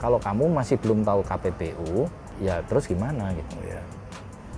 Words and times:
kalau 0.00 0.16
kamu 0.16 0.48
masih 0.48 0.80
belum 0.80 1.04
tahu 1.04 1.20
KPPU 1.20 2.08
ya 2.40 2.64
terus 2.64 2.88
gimana 2.88 3.36
gitu 3.36 3.56
ya 3.68 3.84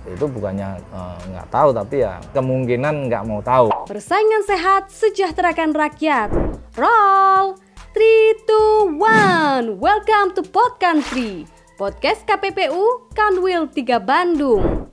itu 0.07 0.25
bukannya 0.27 0.79
eh, 0.79 1.19
nggak 1.35 1.47
tahu 1.51 1.75
tapi 1.75 2.07
ya 2.07 2.23
kemungkinan 2.31 3.11
nggak 3.11 3.23
mau 3.27 3.43
tahu 3.43 3.67
Persaingan 3.83 4.47
sehat 4.47 4.87
sejahterakan 4.87 5.75
rakyat. 5.75 6.31
Roll 6.79 7.59
3 7.91 8.47
2 8.47 8.95
1. 8.95 9.75
Welcome 9.75 10.39
to 10.39 10.41
Pod 10.47 10.79
Country. 10.79 11.43
Podcast 11.75 12.23
KPPU 12.23 13.11
Kanwil 13.11 13.67
3 13.67 13.99
Bandung. 13.99 14.87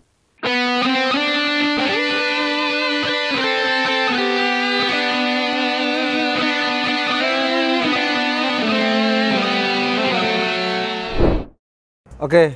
Oke, 12.21 12.53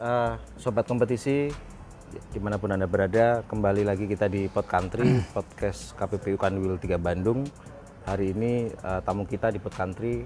eh, 0.00 0.32
sobat 0.56 0.88
kompetisi 0.88 1.52
di 2.32 2.40
mana 2.40 2.56
pun 2.56 2.72
anda 2.72 2.88
berada, 2.88 3.44
kembali 3.44 3.84
lagi 3.84 4.08
kita 4.08 4.24
di 4.24 4.48
Pod 4.48 4.64
Country, 4.64 5.04
podcast 5.36 5.92
KPPU 6.00 6.40
Kanwil 6.40 6.80
3 6.80 6.96
Bandung. 6.96 7.44
Hari 8.08 8.32
ini 8.32 8.72
eh, 8.72 9.00
tamu 9.04 9.28
kita 9.28 9.52
di 9.52 9.60
Pod 9.60 9.76
Country 9.76 10.24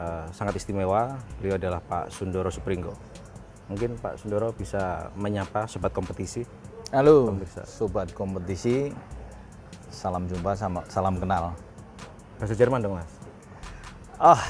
eh, 0.00 0.24
sangat 0.32 0.56
istimewa. 0.56 1.20
Beliau 1.36 1.60
adalah 1.60 1.84
Pak 1.84 2.08
Sundoro 2.08 2.48
Supringgo. 2.48 2.96
Mungkin 3.68 4.00
Pak 4.00 4.16
Sundoro 4.16 4.56
bisa 4.56 5.12
menyapa 5.20 5.68
sobat 5.68 5.92
kompetisi. 5.92 6.48
halo 6.96 7.28
Pemirsa. 7.28 7.68
sobat 7.68 8.08
kompetisi 8.16 8.88
salam 9.92 10.24
jumpa 10.24 10.56
sama 10.56 10.80
salam 10.88 11.20
kenal 11.20 11.52
Bahasa 12.40 12.56
Jerman 12.56 12.80
dong 12.80 12.96
mas. 12.96 13.12
ah 14.16 14.40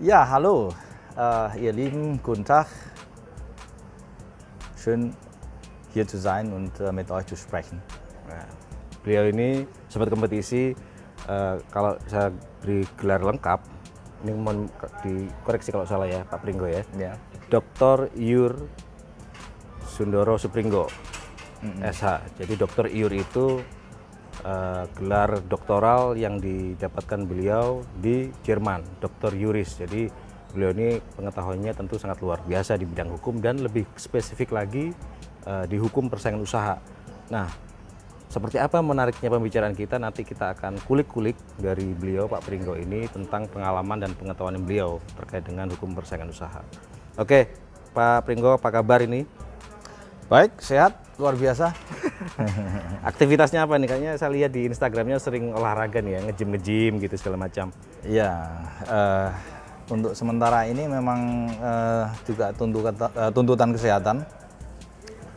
ja 0.00 0.24
hallo 0.24 0.72
äh, 1.16 1.60
ihr 1.60 1.72
lieben 1.72 2.20
guten 2.22 2.44
Tag 2.44 2.66
schön 4.76 5.14
hier 5.92 6.06
zu 6.06 6.18
sein 6.18 6.52
und 6.52 6.78
äh, 6.80 6.92
mit 6.92 7.10
euch 7.10 7.26
zu 7.26 7.36
sprechen 7.36 7.80
Nah, 8.24 8.48
beliau 9.04 9.28
ini 9.28 9.68
sobat 9.92 10.08
kompetisi 10.08 10.72
eh, 11.28 11.56
kalau 11.68 11.92
saya 12.08 12.32
beri 12.64 12.88
gelar 12.96 13.20
lengkap 13.20 13.60
ini 14.24 14.32
mohon 14.32 14.72
dikoreksi 15.04 15.76
kalau 15.76 15.84
salah 15.84 16.08
ya 16.08 16.24
Pak 16.24 16.40
Pringgo 16.40 16.64
ya. 16.64 16.80
ya 16.96 17.12
Dr. 17.52 18.08
Yur 18.16 18.64
Sundoro 19.84 20.40
Supringgo 20.40 20.88
SH. 21.84 22.40
Jadi 22.40 22.56
Dr. 22.56 22.88
Yur 22.88 23.12
itu 23.12 23.60
eh, 24.40 24.84
gelar 24.96 25.44
doktoral 25.44 26.16
yang 26.16 26.40
didapatkan 26.40 27.28
beliau 27.28 27.84
di 28.00 28.32
Jerman, 28.40 28.80
Dr. 29.04 29.36
Yuris. 29.36 29.76
Jadi 29.84 30.08
beliau 30.54 30.70
ini 30.70 31.02
pengetahuannya 31.18 31.74
tentu 31.74 31.98
sangat 31.98 32.22
luar 32.22 32.38
biasa 32.46 32.78
di 32.78 32.86
bidang 32.86 33.10
hukum 33.18 33.42
dan 33.42 33.58
lebih 33.58 33.82
spesifik 33.98 34.54
lagi 34.54 34.94
eh, 35.44 35.64
di 35.66 35.76
hukum 35.76 36.06
persaingan 36.06 36.46
usaha. 36.46 36.78
Nah, 37.34 37.50
seperti 38.30 38.62
apa 38.62 38.78
menariknya 38.78 39.30
pembicaraan 39.30 39.74
kita 39.74 39.98
nanti 39.98 40.22
kita 40.22 40.54
akan 40.54 40.78
kulik-kulik 40.86 41.34
dari 41.58 41.90
beliau 41.90 42.30
Pak 42.30 42.46
Pringgo 42.46 42.78
ini 42.78 43.10
tentang 43.10 43.50
pengalaman 43.50 43.98
dan 43.98 44.14
pengetahuan 44.14 44.62
beliau 44.62 45.02
terkait 45.18 45.42
dengan 45.42 45.66
hukum 45.74 45.92
persaingan 45.92 46.30
usaha. 46.30 46.62
Oke, 47.18 47.50
Pak 47.90 48.26
Pringgo 48.26 48.54
apa 48.54 48.70
kabar 48.70 49.02
ini? 49.02 49.26
baik 50.24 50.56
sehat 50.56 50.96
luar 51.20 51.36
biasa 51.36 51.76
Aktivitasnya 53.10 53.68
apa 53.68 53.76
nih? 53.76 53.86
Kayaknya 53.86 54.12
saya 54.16 54.30
lihat 54.32 54.50
di 54.50 54.64
Instagramnya 54.64 55.20
sering 55.20 55.52
olahraga 55.52 56.00
nih 56.00 56.16
ya, 56.16 56.20
ngejim 56.24 56.48
ngejim 56.56 56.92
gitu 57.04 57.14
segala 57.20 57.36
macam. 57.44 57.68
Ya, 58.00 58.48
eh, 58.88 59.28
untuk 59.90 60.12
sementara 60.16 60.64
ini 60.64 60.88
memang 60.88 61.50
eh, 61.52 62.06
juga 62.24 62.50
tuntutan, 62.56 62.94
eh, 62.96 63.30
tuntutan 63.32 63.70
kesehatan. 63.74 64.16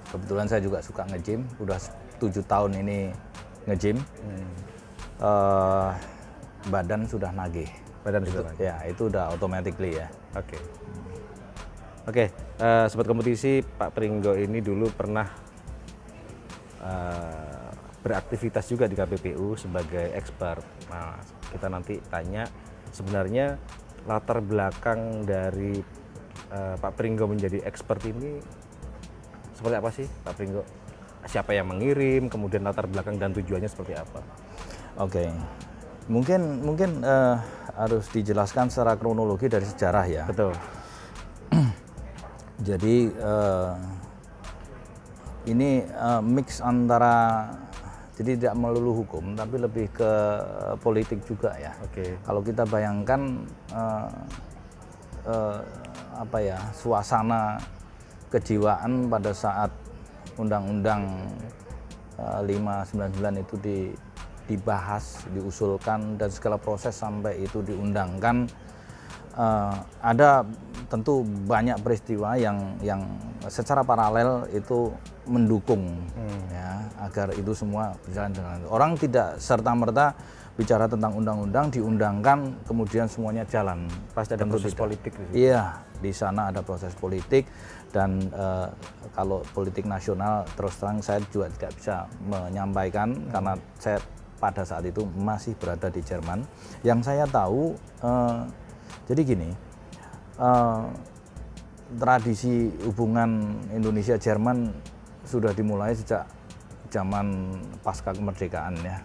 Kebetulan 0.08 0.48
saya 0.48 0.64
juga 0.64 0.80
suka 0.80 1.04
nge-gym, 1.12 1.44
udah 1.60 1.76
tujuh 2.18 2.44
tahun 2.48 2.80
ini 2.80 3.12
nge-gym. 3.68 4.00
Eh, 5.20 5.90
badan 6.70 7.04
sudah 7.10 7.34
nagih. 7.34 7.68
Badan 8.08 8.24
Itu- 8.24 8.40
sudah 8.40 8.54
Ya, 8.56 8.76
itu 8.88 9.12
udah 9.12 9.34
automatically 9.36 10.00
ya. 10.00 10.08
Oke. 10.38 10.56
Oke, 12.08 12.32
eh, 12.64 12.86
sobat 12.88 13.04
kompetisi 13.04 13.60
Pak 13.60 13.92
Pringgo 13.92 14.32
ini 14.40 14.64
dulu 14.64 14.88
pernah 14.96 15.28
eh, 16.80 17.68
beraktivitas 18.00 18.64
juga 18.72 18.88
di 18.88 18.96
KPPU 18.96 19.60
sebagai 19.60 20.16
expert. 20.16 20.64
Nah, 20.88 21.20
kita 21.52 21.68
nanti 21.68 22.00
tanya 22.08 22.48
sebenarnya 22.96 23.60
latar 24.06 24.44
belakang 24.44 25.26
dari 25.26 25.82
eh, 26.54 26.76
Pak 26.78 26.94
Pringgo 26.94 27.26
menjadi 27.26 27.64
expert 27.66 28.04
ini 28.06 28.38
seperti 29.58 29.76
apa 29.76 29.90
sih, 29.90 30.08
Pak 30.22 30.34
Pringgo? 30.38 30.62
Siapa 31.26 31.52
yang 31.52 31.74
mengirim, 31.74 32.30
kemudian 32.30 32.62
latar 32.62 32.86
belakang 32.86 33.18
dan 33.18 33.34
tujuannya 33.34 33.66
seperti 33.66 33.98
apa? 33.98 34.22
Oke. 35.02 35.34
Mungkin 36.08 36.62
mungkin 36.64 37.02
eh, 37.02 37.36
harus 37.74 38.06
dijelaskan 38.14 38.70
secara 38.70 38.96
kronologi 38.96 39.50
dari 39.50 39.66
sejarah 39.66 40.06
ya. 40.06 40.24
Betul. 40.30 40.54
Jadi 42.70 43.12
eh, 43.12 43.74
ini 45.50 45.84
eh, 45.84 46.22
mix 46.22 46.62
antara 46.62 47.50
jadi 48.18 48.34
tidak 48.34 48.56
melulu 48.58 49.06
hukum 49.06 49.38
tapi 49.38 49.62
lebih 49.62 49.94
ke 49.94 50.12
politik 50.82 51.22
juga 51.22 51.54
ya. 51.62 51.70
Oke. 51.86 52.18
Kalau 52.26 52.42
kita 52.42 52.66
bayangkan 52.66 53.46
eh, 53.70 54.10
eh, 55.30 55.60
apa 56.18 56.38
ya 56.42 56.58
suasana 56.74 57.62
kejiwaan 58.34 59.06
pada 59.06 59.30
saat 59.38 59.70
Undang-Undang 60.42 61.02
eh, 62.18 62.42
599 62.42 63.46
itu 63.46 63.56
di, 63.62 63.78
dibahas, 64.50 65.30
diusulkan 65.38 66.18
dan 66.18 66.34
segala 66.34 66.58
proses 66.58 66.98
sampai 66.98 67.46
itu 67.46 67.62
diundangkan 67.62 68.50
eh, 69.38 69.76
ada 70.02 70.44
tentu 70.88 71.22
banyak 71.24 71.78
peristiwa 71.84 72.40
yang 72.40 72.80
yang 72.80 73.04
secara 73.52 73.84
paralel 73.84 74.48
itu 74.56 74.92
mendukung 75.28 76.00
ya 76.48 76.80
agar 77.04 77.36
itu 77.36 77.52
semua 77.52 77.92
berjalan 78.08 78.32
dengan 78.32 78.60
orang 78.72 78.92
tidak 78.96 79.36
serta 79.36 79.76
merta 79.76 80.16
bicara 80.58 80.90
tentang 80.90 81.14
undang-undang 81.14 81.70
diundangkan 81.70 82.66
kemudian 82.66 83.06
semuanya 83.06 83.46
jalan 83.46 83.86
Pasti 84.16 84.34
ada 84.34 84.42
Tentu 84.42 84.58
proses 84.58 84.74
tidak. 84.74 84.84
politik 84.90 85.12
di 85.14 85.24
situ. 85.30 85.36
Iya, 85.38 85.64
di 86.02 86.12
sana 86.16 86.42
ada 86.50 86.62
proses 86.66 86.98
politik 86.98 87.46
dan 87.94 88.18
eh, 88.26 88.68
kalau 89.14 89.46
politik 89.54 89.86
nasional 89.86 90.50
terus 90.58 90.74
terang 90.82 91.00
saya 91.06 91.22
juga 91.30 91.54
tidak 91.54 91.72
bisa 91.78 91.96
menyampaikan 92.26 93.14
karena 93.30 93.54
saya 93.78 94.02
pada 94.42 94.66
saat 94.66 94.86
itu 94.86 95.06
masih 95.18 95.54
berada 95.58 95.94
di 95.94 96.02
Jerman. 96.02 96.42
Yang 96.82 97.00
saya 97.06 97.26
tahu, 97.30 97.78
eh, 98.02 98.40
jadi 99.08 99.22
gini, 99.24 99.50
eh, 100.40 100.86
tradisi 101.96 102.68
hubungan 102.84 103.64
Indonesia 103.72 104.20
Jerman 104.20 104.76
sudah 105.24 105.56
dimulai 105.56 105.96
sejak 105.96 106.28
zaman 106.92 107.56
pasca 107.84 108.12
kemerdekaan 108.12 108.76
ya. 108.84 109.00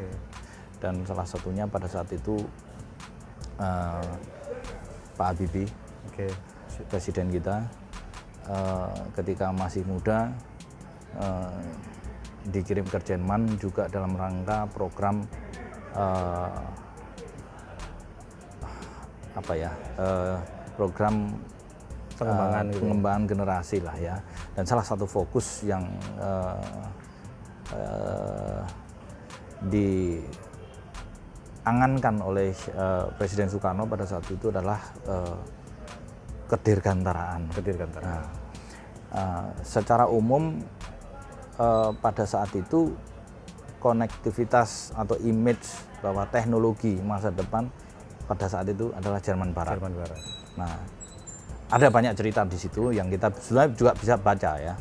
Dan 0.83 1.07
salah 1.07 1.23
satunya 1.23 1.67
pada 1.71 1.87
saat 1.87 2.11
itu 2.11 2.43
eh, 3.63 4.11
Pak 5.15 5.27
Habibie 5.35 5.71
Oke. 6.11 6.27
presiden 6.91 7.31
kita 7.31 7.63
eh, 8.51 8.95
ketika 9.15 9.55
masih 9.55 9.87
muda 9.87 10.35
eh, 11.23 11.59
dikirim 12.51 12.83
ke 12.91 12.99
Jerman 12.99 13.47
juga 13.63 13.87
dalam 13.87 14.19
rangka 14.19 14.67
program 14.75 15.23
eh, 15.95 16.63
apa 19.33 19.53
ya 19.57 19.73
eh, 19.99 20.37
program 20.77 21.33
Pengembangan 22.13 22.65
gitu 22.69 22.77
ya. 22.77 22.81
pengembangan 22.85 23.25
generasi 23.27 23.81
lah 23.83 23.97
ya 23.99 24.17
dan 24.55 24.65
salah 24.69 24.85
satu 24.85 25.09
fokus 25.09 25.65
yang 25.67 25.83
eh, 26.21 26.61
eh, 27.73 28.63
diangankan 31.63 32.17
oleh 32.23 32.53
eh, 32.53 33.07
Presiden 33.17 33.49
Soekarno 33.51 33.89
pada 33.89 34.05
saat 34.07 34.29
itu 34.31 34.53
adalah 34.53 34.79
eh, 35.09 35.37
kedirgantaraan. 36.53 37.49
Kedirgantaraan. 37.57 38.13
Nah, 38.13 38.29
eh, 39.17 39.49
secara 39.65 40.05
umum 40.07 40.61
eh, 41.57 41.91
pada 41.97 42.29
saat 42.29 42.53
itu 42.53 42.93
konektivitas 43.81 44.95
atau 44.95 45.19
image 45.25 45.67
bahwa 46.05 46.23
teknologi 46.31 47.01
masa 47.03 47.35
depan 47.35 47.67
pada 48.33 48.49
saat 48.49 48.65
itu 48.65 48.89
adalah 48.97 49.21
Jerman 49.21 49.53
Barat. 49.53 49.77
Jerman 49.77 49.93
Barat. 49.93 50.21
Nah, 50.57 50.73
ada 51.69 51.87
banyak 51.93 52.17
cerita 52.17 52.49
di 52.49 52.57
situ 52.57 52.97
yang 52.97 53.13
kita 53.13 53.29
sebenarnya 53.37 53.73
juga 53.77 53.93
bisa 53.93 54.15
baca 54.17 54.53
ya. 54.57 54.75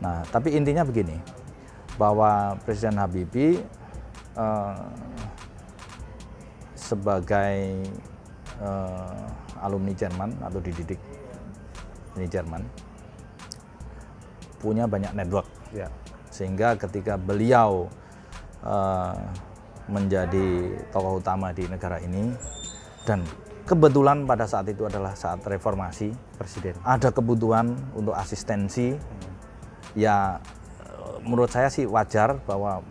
Nah, 0.00 0.24
tapi 0.32 0.56
intinya 0.56 0.80
begini, 0.80 1.20
bahwa 2.00 2.56
Presiden 2.64 2.96
Habibie 3.00 3.60
eh, 4.36 4.84
sebagai 6.76 7.84
eh, 8.60 9.60
alumni 9.60 9.92
Jerman 9.96 10.36
atau 10.44 10.60
dididik 10.60 11.00
di 12.16 12.24
Jerman 12.28 12.64
punya 14.60 14.88
banyak 14.88 15.12
network 15.12 15.44
Ya. 15.74 15.90
sehingga 16.32 16.78
ketika 16.78 17.18
beliau 17.18 17.90
eh, 18.64 19.16
menjadi 19.90 20.78
tokoh 20.94 21.18
utama 21.20 21.50
di 21.52 21.66
negara 21.66 21.98
ini 22.00 22.32
dan 23.06 23.22
kebetulan 23.66 24.26
pada 24.26 24.50
saat 24.50 24.66
itu 24.66 24.82
adalah 24.86 25.14
saat 25.14 25.42
reformasi 25.46 26.10
Presiden. 26.38 26.74
ada 26.82 27.14
kebutuhan 27.14 27.74
untuk 27.94 28.14
asistensi 28.18 28.98
ya 29.96 30.42
menurut 31.26 31.50
saya 31.50 31.66
sih 31.72 31.86
wajar 31.88 32.38
bahwa 32.46 32.84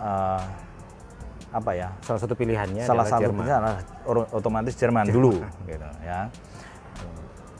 eh, 0.00 0.44
apa 1.48 1.70
ya 1.72 1.88
Salah 2.04 2.20
satu 2.20 2.36
pilihannya 2.36 2.84
salah 2.84 3.08
adalah 3.08 3.20
Jerman. 3.24 3.44
satunya 3.44 3.54
adalah 3.56 3.76
otomatis 4.36 4.74
Jerman, 4.76 5.04
dulu 5.08 5.32
gitu 5.64 5.88
ya 6.04 6.28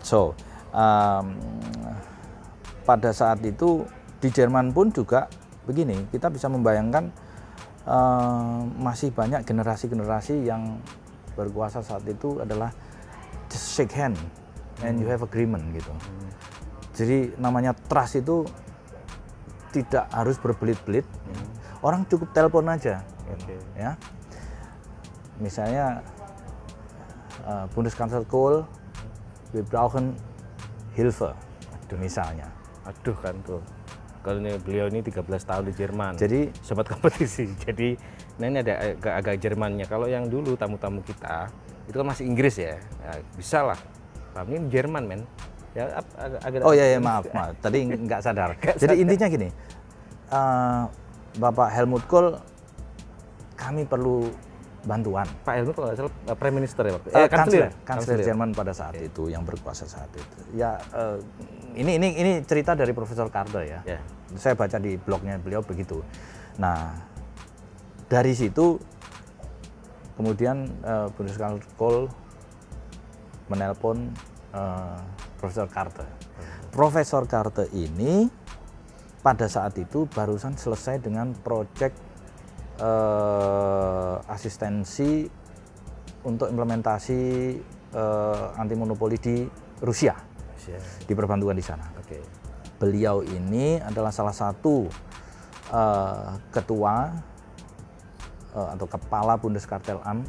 so 0.04 0.36
um, 0.72 1.36
pada 2.84 3.12
saat 3.12 3.40
itu 3.44 3.84
di 4.20 4.28
Jerman 4.28 4.72
pun 4.72 4.92
juga 4.92 5.28
begini 5.68 6.08
kita 6.08 6.32
bisa 6.32 6.48
membayangkan 6.48 7.12
eh, 7.84 8.60
masih 8.80 9.12
banyak 9.12 9.44
generasi-generasi 9.44 10.48
yang 10.48 10.80
berkuasa 11.38 11.78
saat 11.78 12.02
itu 12.10 12.42
adalah 12.42 12.74
just 13.46 13.78
shake 13.78 13.94
hand 13.94 14.18
and 14.82 14.98
you 14.98 15.06
have 15.06 15.22
agreement 15.22 15.62
gitu 15.70 15.94
jadi 16.98 17.30
namanya 17.38 17.78
trust 17.86 18.18
itu 18.18 18.42
tidak 19.70 20.10
harus 20.10 20.34
berbelit-belit 20.42 21.06
orang 21.86 22.02
cukup 22.10 22.34
telepon 22.34 22.66
aja 22.66 23.06
Oke. 23.30 23.54
ya 23.78 23.94
misalnya 25.38 26.02
äh, 27.46 27.70
Bundeskanzler 27.70 28.26
Kohl 28.26 28.66
wir 29.54 29.62
brauchen 29.62 30.18
Hilfe 30.98 31.30
misalnya 31.94 32.58
Aduh 32.88 33.16
kan 33.20 33.36
tuh. 33.44 33.60
Kalau 34.28 34.44
ini 34.44 34.52
beliau 34.60 34.92
ini 34.92 35.00
13 35.00 35.24
tahun 35.24 35.62
di 35.64 35.72
Jerman. 35.72 36.12
Jadi- 36.20 36.52
sempat 36.60 36.92
kompetisi. 36.92 37.48
Jadi 37.64 37.96
nah 38.36 38.44
ini 38.44 38.60
ada 38.60 38.74
agak, 38.92 39.14
agak 39.24 39.34
Jermannya. 39.40 39.88
Kalau 39.88 40.04
yang 40.04 40.28
dulu 40.28 40.52
tamu-tamu 40.52 41.00
kita 41.00 41.48
itu 41.88 41.96
kan 41.96 42.04
masih 42.12 42.28
Inggris 42.28 42.60
ya. 42.60 42.76
ya 42.76 43.24
bisa 43.32 43.64
lah. 43.64 43.80
Tapi 44.36 44.60
ini 44.60 44.68
Jerman 44.68 45.08
men. 45.08 45.22
Ya 45.72 45.96
ap- 45.96 46.16
agak, 46.20 46.40
agak 46.44 46.60
oh 46.68 46.76
ya 46.76 46.84
ya 46.92 46.98
maaf 47.00 47.24
maaf 47.36 47.52
tadi 47.60 47.86
nggak 47.86 48.20
sadar 48.24 48.56
jadi 48.80 48.98
intinya 48.98 49.28
gini 49.30 49.48
eh, 50.32 50.82
Bapak 51.38 51.68
Helmut 51.70 52.02
Kohl 52.08 52.34
kami 53.54 53.84
perlu 53.84 54.32
bantuan 54.82 55.28
Pak 55.44 55.54
Helmut 55.60 55.74
kalau 55.76 55.86
nggak 55.92 55.98
salah 56.00 56.12
eh, 56.24 56.36
Prime 56.40 56.56
Minister 56.56 56.82
ya 56.88 56.92
Pak. 56.96 57.02
Eh, 57.12 57.28
kansler, 57.28 57.70
kansler 57.84 58.18
Jerman 58.24 58.56
pada 58.56 58.72
saat 58.72 58.96
itu 58.96 59.28
yang 59.28 59.44
berkuasa 59.44 59.84
saat 59.84 60.08
itu. 60.16 60.38
Ya 60.56 60.80
eh, 60.96 61.20
ini 61.76 62.00
ini 62.00 62.08
ini 62.16 62.32
cerita 62.42 62.72
dari 62.72 62.96
Profesor 62.96 63.28
Carter 63.28 63.62
ya. 63.68 63.80
Ya. 63.84 64.00
Saya 64.36 64.52
baca 64.58 64.76
di 64.76 64.98
blognya 65.00 65.40
beliau 65.40 65.64
begitu. 65.64 66.04
Nah 66.60 66.92
dari 68.08 68.32
situ 68.36 68.80
kemudian 70.18 70.68
eh, 70.82 71.06
Bundeskanzler 71.14 71.64
Kohl 71.78 72.10
menelpon 73.48 74.12
eh, 74.52 74.98
Profesor 75.38 75.68
Carter. 75.70 76.08
Profesor 76.68 77.24
Carter 77.24 77.70
ini 77.72 78.28
pada 79.22 79.48
saat 79.48 79.76
itu 79.80 80.04
barusan 80.10 80.56
selesai 80.58 81.00
dengan 81.00 81.32
proyek 81.32 81.92
eh, 82.80 84.16
asistensi 84.28 85.24
untuk 86.26 86.50
implementasi 86.50 87.20
eh, 87.94 88.60
anti 88.60 88.74
monopoli 88.76 89.16
di 89.16 89.36
Rusia 89.80 90.28
Ya. 90.68 90.76
di 91.08 91.12
perbantuan 91.16 91.56
di 91.56 91.64
sana. 91.64 91.88
Oke. 91.96 92.20
Beliau 92.78 93.26
ini 93.26 93.82
adalah 93.82 94.14
salah 94.14 94.34
satu 94.34 94.86
eh, 95.74 96.28
ketua 96.54 97.10
eh, 98.54 98.68
atau 98.78 98.86
kepala 98.86 99.34
Bundeskartelamt 99.38 100.26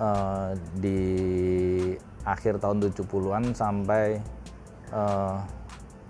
eh, 0.00 0.50
di 0.80 1.00
akhir 2.24 2.56
tahun 2.58 2.80
70-an 2.80 3.52
sampai 3.52 4.18
eh, 4.88 5.36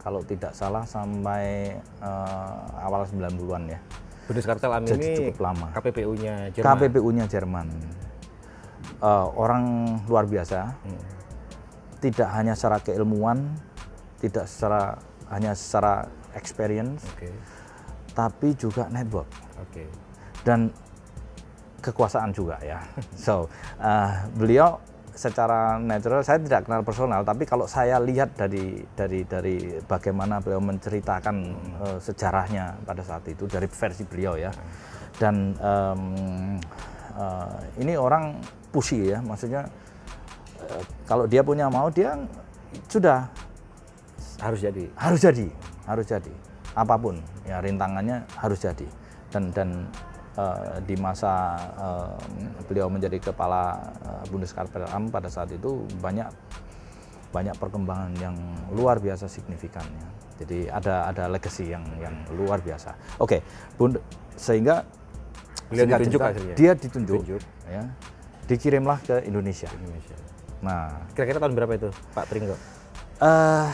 kalau 0.04 0.20
tidak 0.22 0.54
salah 0.54 0.86
sampai 0.86 1.74
eh, 1.80 2.84
awal 2.84 3.02
90-an 3.08 3.64
ya. 3.72 3.80
Bundeskartel 4.24 4.72
Am 4.72 4.84
Jadi 4.88 5.04
ini 5.04 5.16
cukup 5.20 5.40
lama. 5.44 5.66
KPPU-nya 5.76 6.34
Jerman. 6.52 6.64
KPPU-nya 6.64 7.24
Jerman. 7.28 7.68
Eh, 9.04 9.26
orang 9.36 9.64
luar 10.08 10.24
biasa. 10.24 10.72
Tidak 12.00 12.28
hanya 12.32 12.56
secara 12.56 12.80
keilmuan, 12.80 13.56
tidak 14.20 14.48
secara 14.48 14.96
hanya 15.32 15.56
secara 15.56 16.08
experience, 16.34 17.04
Oke. 17.14 17.30
tapi 18.12 18.52
juga 18.58 18.90
network 18.90 19.28
Oke. 19.62 19.86
dan 20.42 20.68
kekuasaan 21.84 22.32
juga 22.32 22.56
ya. 22.64 22.80
So, 23.24 23.48
eh, 23.80 24.12
beliau 24.34 24.80
secara 25.14 25.78
natural 25.78 26.26
saya 26.26 26.42
tidak 26.42 26.66
kenal 26.66 26.82
personal, 26.82 27.22
tapi 27.22 27.46
kalau 27.46 27.70
saya 27.70 28.02
lihat 28.02 28.34
dari 28.34 28.82
dari 28.98 29.22
dari 29.22 29.78
bagaimana 29.86 30.42
beliau 30.42 30.58
menceritakan 30.58 31.36
eh, 31.86 31.98
sejarahnya 32.02 32.82
pada 32.82 33.02
saat 33.06 33.22
itu 33.30 33.46
dari 33.46 33.70
versi 33.70 34.02
beliau 34.02 34.34
ya, 34.34 34.50
dan 35.22 35.54
em, 35.54 36.02
eh, 37.14 37.56
ini 37.78 37.94
orang 37.94 38.42
pushy 38.74 39.14
ya, 39.14 39.22
maksudnya 39.22 39.70
eh, 40.66 40.82
kalau 41.06 41.30
dia 41.30 41.46
punya 41.46 41.70
mau 41.70 41.86
dia 41.94 42.18
sudah 42.90 43.30
Harus 44.44 44.60
jadi. 44.60 44.84
harus 44.94 45.20
jadi. 45.24 45.46
Harus 45.88 46.04
jadi. 46.04 46.32
Apa 46.76 47.00
pun. 47.00 47.16
Ya 47.48 47.64
rintangannya 47.64 48.28
harus 48.36 48.60
jadi. 48.60 48.84
Dan 49.32 49.48
dan 49.56 49.88
eh, 50.36 50.84
di 50.84 50.94
masa 51.00 51.56
eh, 51.80 52.12
beliau 52.68 52.92
menjadi 52.92 53.32
kepala 53.32 53.80
uh, 54.04 54.24
Bundeskartelamt 54.28 55.08
pada 55.08 55.32
saat 55.32 55.48
itu 55.50 55.88
banyak 55.98 56.28
banyak 57.32 57.56
perkembangan 57.58 58.12
yang 58.20 58.36
luar 58.70 59.00
biasa 59.00 59.26
signifikannya. 59.26 60.06
Jadi 60.38 60.66
ada 60.68 61.08
ada 61.08 61.24
legacy 61.30 61.70
yang 61.70 61.82
yang 61.98 62.14
luar 62.34 62.58
biasa. 62.60 62.94
Oke 63.18 63.42
Bund- 63.74 64.02
sehingga 64.34 64.82
Beliau 65.70 65.86
singkat 65.88 65.98
ditunjuk 66.04 66.20
cerita, 66.20 66.54
dia 66.58 66.72
ditunjuk, 66.76 67.20
Ditunjuk. 67.22 67.42
ya 67.70 67.82
dikirimlah 68.44 68.98
ke 69.00 69.16
Indonesia. 69.24 69.70
Indonesia. 69.72 70.16
nah. 70.60 71.08
Kira-kira 71.16 71.40
tahun 71.40 71.54
berapa 71.56 71.72
itu, 71.74 71.88
Pak 72.12 72.24
Pringgo? 72.28 72.52
eh 73.22 73.68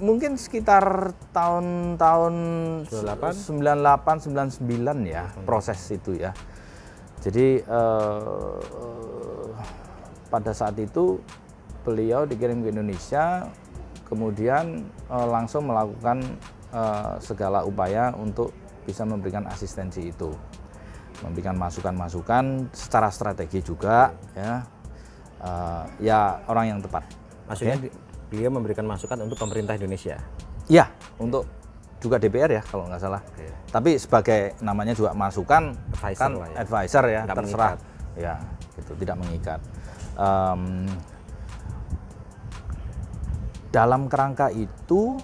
mungkin 0.00 0.38
sekitar 0.38 1.12
tahun-tahun 1.34 2.34
98? 2.90 3.50
98 3.50 4.62
99 4.62 5.06
ya 5.06 5.30
proses 5.42 5.78
itu 5.90 6.16
ya. 6.18 6.32
Jadi 7.18 7.62
eh, 7.62 8.56
pada 10.30 10.52
saat 10.54 10.78
itu 10.78 11.18
beliau 11.82 12.28
dikirim 12.28 12.62
ke 12.62 12.70
Indonesia 12.70 13.48
kemudian 14.08 14.88
eh, 14.88 15.28
langsung 15.28 15.68
melakukan 15.68 16.24
eh, 16.72 17.14
segala 17.20 17.62
upaya 17.68 18.14
untuk 18.16 18.54
bisa 18.88 19.04
memberikan 19.04 19.44
asistensi 19.46 20.08
itu. 20.08 20.32
Memberikan 21.18 21.58
masukan-masukan 21.58 22.70
secara 22.70 23.10
strategi 23.10 23.60
juga 23.60 24.14
ya. 24.32 24.64
Eh, 25.38 25.84
ya 26.08 26.42
orang 26.50 26.76
yang 26.76 26.80
tepat. 26.82 27.04
Maksudnya 27.46 27.76
beliau 28.28 28.52
memberikan 28.52 28.84
masukan 28.84 29.16
untuk 29.24 29.40
pemerintah 29.40 29.74
Indonesia. 29.74 30.20
Ya, 30.68 30.92
untuk 31.16 31.48
juga 31.98 32.20
DPR 32.20 32.60
ya 32.60 32.62
kalau 32.62 32.86
nggak 32.86 33.00
salah. 33.00 33.22
Tapi 33.68 33.98
sebagai 33.98 34.54
namanya 34.62 34.94
juga 34.94 35.12
masukan 35.12 35.74
Advisor 35.98 36.20
kan 36.20 36.30
lah 36.36 36.48
ya. 36.48 36.56
advisor 36.62 37.04
ya, 37.08 37.20
Tidak 37.24 37.36
terserah. 37.36 37.72
mengikat. 37.74 37.78
Ya, 38.18 38.34
gitu, 38.78 38.92
tidak 39.00 39.16
mengikat. 39.18 39.60
Em, 40.18 40.62
dalam 43.68 44.08
kerangka 44.08 44.48
itu 44.50 45.20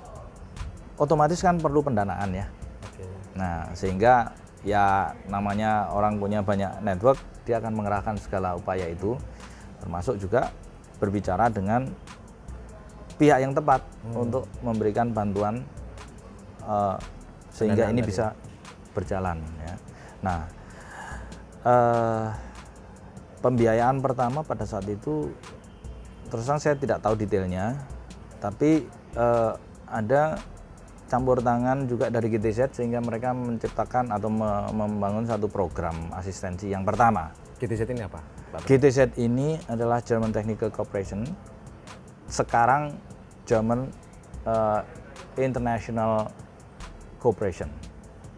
otomatis 1.01 1.41
kan 1.41 1.57
perlu 1.59 1.81
pendanaan 1.81 2.31
ya. 2.35 2.47
Oke. 2.93 3.05
Nah, 3.35 3.73
sehingga 3.75 4.37
ya 4.63 5.13
namanya 5.29 5.91
orang 5.93 6.21
punya 6.21 6.45
banyak 6.45 6.81
network, 6.85 7.19
dia 7.45 7.59
akan 7.61 7.73
mengerahkan 7.75 8.17
segala 8.21 8.55
upaya 8.57 8.87
itu, 8.89 9.17
termasuk 9.81 10.21
juga 10.21 10.53
berbicara 11.01 11.51
dengan 11.51 11.89
pihak 13.15 13.39
yang 13.41 13.53
tepat 13.53 13.81
untuk 14.13 14.51
memberikan 14.61 15.11
bantuan 15.11 15.63
eh, 16.63 16.97
sehingga 17.55 17.87
Pendanaan 17.87 17.95
ini 17.95 18.03
tadi. 18.03 18.11
bisa 18.11 18.27
berjalan. 18.91 19.39
Ya. 19.63 19.75
Nah, 20.23 20.41
eh, 21.63 22.27
pembiayaan 23.39 24.01
pertama 24.01 24.43
pada 24.43 24.65
saat 24.65 24.89
itu 24.89 25.31
terus 26.29 26.45
terang 26.49 26.59
saya 26.59 26.75
tidak 26.75 26.99
tahu 26.99 27.15
detailnya, 27.15 27.79
tapi 28.43 28.87
eh, 29.15 29.53
ada 29.87 30.41
campur 31.07 31.39
tangan 31.39 31.87
juga 31.87 32.11
dari 32.11 32.27
GTZ 32.27 32.75
sehingga 32.75 32.99
mereka 32.99 33.31
menciptakan 33.31 34.11
atau 34.11 34.27
me- 34.33 34.73
membangun 34.73 35.23
satu 35.23 35.47
program 35.47 36.11
asistensi 36.11 36.73
yang 36.73 36.83
pertama. 36.83 37.31
GTZ 37.61 37.87
ini 37.95 38.03
apa? 38.03 38.19
GTZ 38.67 39.15
ini 39.19 39.55
adalah 39.67 40.03
German 40.03 40.35
Technical 40.35 40.75
Corporation. 40.75 41.23
Sekarang 42.29 42.97
German 43.45 43.93
eh, 44.45 44.81
International 45.41 46.31
Corporation. 47.21 47.69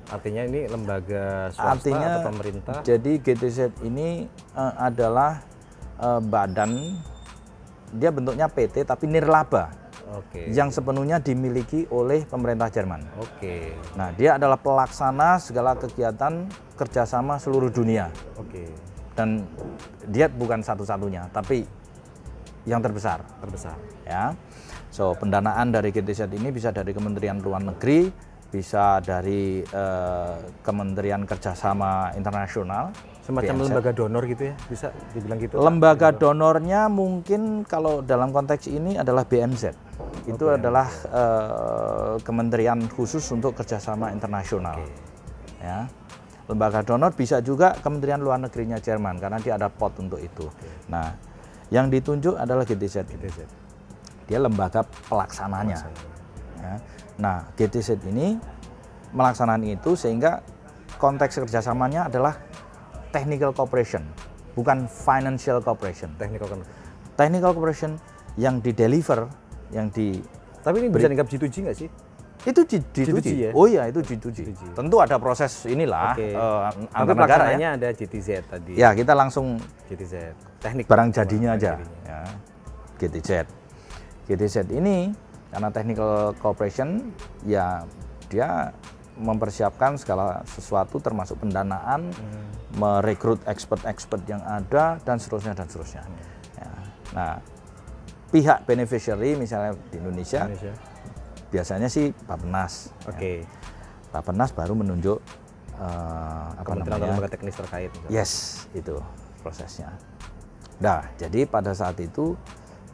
Artinya 0.06 0.46
ini 0.46 0.70
lembaga 0.70 1.50
swasta 1.50 1.74
Artinya 1.74 2.08
atau 2.14 2.30
pemerintah? 2.30 2.76
jadi 2.86 3.12
GTZ 3.18 3.82
ini 3.82 4.30
eh, 4.30 4.74
adalah 4.78 5.42
eh, 5.98 6.20
badan 6.22 6.94
dia 7.94 8.10
bentuknya 8.10 8.46
PT 8.50 8.82
tapi 8.86 9.06
nirlaba 9.06 9.70
Oke. 10.14 10.46
yang 10.54 10.70
sepenuhnya 10.70 11.18
dimiliki 11.18 11.86
oleh 11.90 12.22
pemerintah 12.22 12.70
Jerman. 12.70 13.02
Oke. 13.18 13.74
Nah, 13.98 14.14
dia 14.14 14.38
adalah 14.38 14.58
pelaksana 14.58 15.42
segala 15.42 15.74
kegiatan 15.74 16.46
kerjasama 16.78 17.42
seluruh 17.42 17.74
dunia 17.74 18.10
Oke. 18.38 18.70
dan 19.18 19.42
dia 20.06 20.30
bukan 20.30 20.62
satu-satunya, 20.62 21.26
tapi 21.34 21.66
yang 22.66 22.82
terbesar. 22.82 23.22
Terbesar. 23.40 23.78
Ya, 24.02 24.34
so 24.90 25.14
pendanaan 25.16 25.70
dari 25.70 25.94
GTZ 25.94 26.28
ini 26.34 26.50
bisa 26.50 26.74
dari 26.74 26.90
Kementerian 26.92 27.38
Luar 27.38 27.62
Negeri, 27.62 28.10
bisa 28.50 28.98
dari 29.02 29.62
eh, 29.62 30.36
Kementerian 30.62 31.22
Kerjasama 31.26 32.14
Internasional, 32.18 32.90
Semacam 33.26 33.58
BNZ. 33.58 33.66
lembaga 33.66 33.90
donor 33.90 34.22
gitu 34.30 34.42
ya? 34.50 34.54
Bisa 34.70 34.86
dibilang 35.10 35.38
gitu? 35.42 35.58
Lembaga 35.58 36.14
donornya 36.14 36.86
mungkin 36.86 37.66
kalau 37.66 37.98
dalam 37.98 38.30
konteks 38.30 38.70
ini 38.70 38.94
adalah 38.94 39.26
BMZ. 39.26 39.74
Itu 40.30 40.46
adalah 40.54 40.86
eh, 41.10 42.14
kementerian 42.22 42.86
khusus 42.86 43.26
untuk 43.34 43.58
kerjasama 43.58 44.14
internasional. 44.14 44.78
Ya. 45.58 45.90
Lembaga 46.46 46.86
donor 46.86 47.10
bisa 47.18 47.42
juga 47.42 47.74
Kementerian 47.82 48.22
Luar 48.22 48.38
Negerinya 48.38 48.78
Jerman 48.78 49.18
karena 49.18 49.42
dia 49.42 49.58
ada 49.58 49.66
pot 49.66 49.98
untuk 49.98 50.22
itu. 50.22 50.46
Nah, 50.86 51.10
yang 51.70 51.90
ditunjuk 51.90 52.34
adalah 52.38 52.62
GTZ. 52.62 53.06
GTZ. 53.06 53.38
Dia 54.26 54.38
lembaga 54.42 54.82
pelaksananya. 55.10 55.78
Ya. 56.62 56.76
Nah, 57.18 57.46
GTZ 57.54 58.02
ini 58.10 58.38
melaksanakan 59.14 59.62
itu 59.64 59.94
sehingga 59.94 60.42
konteks 60.98 61.42
kerjasamanya 61.46 62.10
adalah 62.10 62.36
technical 63.14 63.54
cooperation, 63.54 64.02
bukan 64.58 64.90
financial 64.90 65.62
cooperation 65.62 66.12
Technical 66.18 66.60
technical 67.16 67.56
cooperation 67.56 67.96
yang 68.36 68.60
di 68.60 68.76
deliver 68.76 69.30
yang 69.72 69.88
di 69.88 70.20
Tapi 70.60 70.82
ini 70.82 70.90
bisa 70.90 71.06
dianggap 71.06 71.30
G2G 71.30 71.56
nggak 71.62 71.78
sih? 71.78 71.88
itu 72.46 72.62
di, 72.62 72.78
di 72.94 73.02
G2G 73.02 73.28
ya? 73.34 73.50
Oh 73.58 73.66
iya 73.66 73.90
itu 73.90 73.98
G2G. 73.98 74.38
G2G. 74.46 74.62
Tentu 74.78 74.96
ada 75.02 75.18
proses 75.18 75.66
inilah 75.66 76.14
eh, 76.14 76.30
Tapi 76.30 76.86
antar 76.94 77.16
negara 77.18 77.44
ya. 77.58 77.74
ada 77.74 77.88
GTZ 77.90 78.28
tadi. 78.46 78.72
Ya 78.78 78.94
kita 78.94 79.18
langsung 79.18 79.58
GTZ. 79.90 80.14
Teknik. 80.66 80.84
barang 80.84 81.08
jadinya 81.10 81.50
Barang 81.50 81.58
aja 81.58 81.72
jadinya. 81.76 82.02
ya. 82.04 82.20
GTZ. 82.98 83.30
GTZ 84.26 84.56
ini 84.72 85.14
karena 85.48 85.68
technical 85.70 86.10
cooperation 86.36 87.14
ya 87.42 87.86
dia 88.26 88.74
mempersiapkan 89.16 89.96
segala 89.96 90.44
sesuatu 90.44 90.98
termasuk 90.98 91.38
pendanaan, 91.38 92.10
Hmm. 92.10 92.44
merekrut 92.74 93.40
expert-expert 93.44 94.20
yang 94.26 94.42
ada 94.42 95.00
dan 95.00 95.16
seterusnya 95.16 95.52
dan 95.52 95.64
seterusnya. 95.64 96.02
Hmm. 96.02 96.20
Ya. 96.58 96.70
Nah, 97.12 97.32
pihak 98.28 98.64
beneficiary 98.64 99.32
misalnya 99.32 99.72
di 99.88 99.96
Indonesia, 99.96 100.44
Indonesia. 100.44 100.74
biasanya 101.48 101.88
sih 101.88 102.12
Bappenas. 102.22 102.92
Oke. 103.06 103.40
Ya. 103.40 103.48
Bappenas 104.12 104.50
baru 104.50 104.74
menunjuk 104.74 105.20
eh, 105.76 106.46
apa 106.52 106.72
namanya? 106.72 107.06
lembaga 107.06 107.28
teknis 107.30 107.52
terkait. 107.54 107.88
misalnya. 107.94 108.12
Yes, 108.14 108.32
itu 108.72 108.96
prosesnya. 109.40 109.92
Nah, 110.76 111.00
jadi 111.16 111.48
pada 111.48 111.72
saat 111.72 111.96
itu 112.00 112.36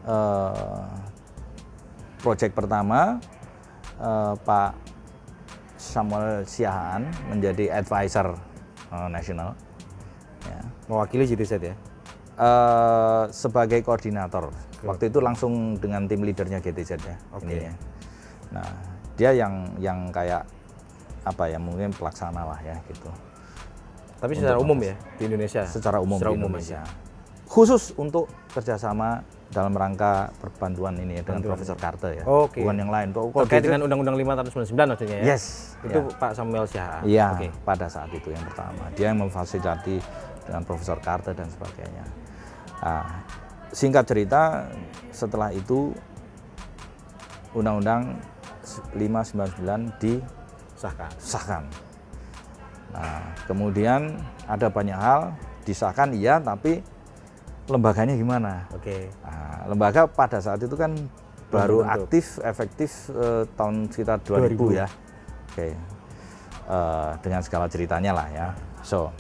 eh, 0.07 0.87
proyek 2.23 2.55
pertama 2.55 3.19
eh, 3.99 4.35
Pak 4.39 4.73
Samuel 5.75 6.47
Siahaan 6.47 7.11
menjadi 7.27 7.75
advisor 7.75 8.39
eh, 8.95 9.09
nasional, 9.11 9.59
ya. 10.47 10.61
Mewakili 10.87 11.27
GTZ 11.27 11.53
ya? 11.59 11.75
Eh, 12.39 13.25
sebagai 13.35 13.83
koordinator. 13.83 14.55
Waktu 14.83 15.11
itu 15.11 15.19
langsung 15.23 15.79
dengan 15.79 16.07
tim 16.11 16.23
leadernya 16.23 16.59
GTZ 16.59 16.91
ya. 17.03 17.17
Ya. 17.71 17.75
Nah, 18.51 18.69
dia 19.15 19.31
yang 19.35 19.75
yang 19.79 20.11
kayak 20.11 20.47
apa 21.23 21.47
ya 21.47 21.59
mungkin 21.59 21.95
pelaksana 21.95 22.43
lah 22.43 22.59
ya 22.67 22.75
gitu. 22.91 23.11
Tapi 24.19 24.39
secara 24.39 24.59
umum 24.59 24.79
ya 24.79 24.95
di 25.19 25.23
Indonesia. 25.27 25.63
secara 25.67 25.99
umum 25.99 26.19
Secara 26.19 26.31
di 26.31 26.39
umum 26.39 26.51
Indonesia. 26.51 26.81
Khusus 27.53 27.93
untuk 28.01 28.33
kerjasama 28.49 29.21
dalam 29.53 29.77
rangka 29.77 30.33
perbantuan 30.41 30.97
ini 30.97 31.21
ya, 31.21 31.23
dengan 31.23 31.45
Bantuan. 31.45 31.53
Profesor 31.53 31.77
Carter 31.77 32.11
ya. 32.17 32.25
Oke. 32.25 32.65
Bukan 32.65 32.77
yang 32.81 32.89
lain. 32.89 33.13
Kalau 33.13 33.29
Terkait 33.45 33.61
gitu- 33.61 33.69
dengan 33.69 33.81
Undang-Undang 33.85 34.17
5 34.17 34.33
tahun 34.41 34.49
99 34.49 34.89
maksudnya 34.89 35.17
ya? 35.21 35.25
Yes. 35.37 35.45
Itu 35.85 36.01
ya. 36.01 36.17
Pak 36.17 36.33
Samuel 36.33 36.65
Siahaan. 36.65 37.03
Iya, 37.05 37.29
Oke. 37.37 37.49
pada 37.61 37.87
saat 37.93 38.09
itu 38.17 38.33
yang 38.33 38.41
pertama. 38.49 38.89
Dia 38.97 39.13
yang 39.13 39.21
memfasilitasi 39.21 40.01
dengan 40.49 40.63
Profesor 40.65 40.97
Carter 41.05 41.37
dan 41.37 41.53
sebagainya. 41.53 42.05
Nah, 42.81 43.05
singkat 43.69 44.09
cerita, 44.09 44.73
setelah 45.13 45.53
itu 45.53 45.93
Undang-Undang 47.53 48.17
599 48.97 50.25
Sahkan. 50.73 51.11
disahkan. 51.21 51.65
Nah, 52.97 53.21
kemudian 53.45 54.17
ada 54.49 54.73
banyak 54.73 54.97
hal 54.97 55.37
disahkan 55.69 56.17
iya, 56.17 56.41
tapi 56.41 56.81
lembaganya 57.71 58.15
gimana? 58.19 58.67
Oke. 58.75 59.11
Nah, 59.23 59.71
lembaga 59.71 60.09
pada 60.11 60.43
saat 60.43 60.59
itu 60.63 60.75
kan 60.75 60.95
baru 61.53 61.85
terbentuk. 61.85 61.95
aktif 62.09 62.25
efektif 62.43 62.91
eh, 63.13 63.45
tahun 63.55 63.93
sekitar 63.93 64.19
2000, 64.25 64.57
2000. 64.57 64.81
ya. 64.81 64.89
Oke. 65.53 65.69
Eh, 66.63 67.11
dengan 67.23 67.41
segala 67.45 67.67
ceritanya 67.69 68.13
lah 68.17 68.27
ya. 68.33 68.47
So. 68.83 69.13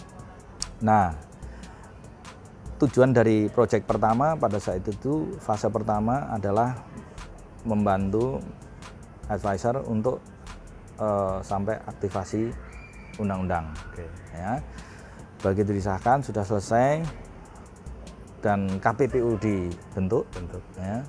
Nah, 0.82 1.14
tujuan 2.82 3.14
dari 3.14 3.46
proyek 3.46 3.86
pertama 3.86 4.34
pada 4.34 4.58
saat 4.58 4.82
itu 4.82 5.38
fase 5.38 5.70
pertama 5.70 6.26
adalah 6.34 6.74
membantu 7.62 8.42
advisor 9.30 9.86
untuk 9.86 10.18
eh, 10.98 11.38
sampai 11.46 11.78
aktivasi 11.86 12.50
undang-undang 13.22 13.70
Oke. 13.92 14.06
ya. 14.34 14.58
Begitu 15.42 15.74
disahkan 15.78 16.22
sudah 16.22 16.42
selesai 16.42 17.21
dan 18.42 18.66
KPPU 18.82 19.38
dibentuk 19.38 20.26
Bentuk. 20.34 20.62
ya. 20.76 21.00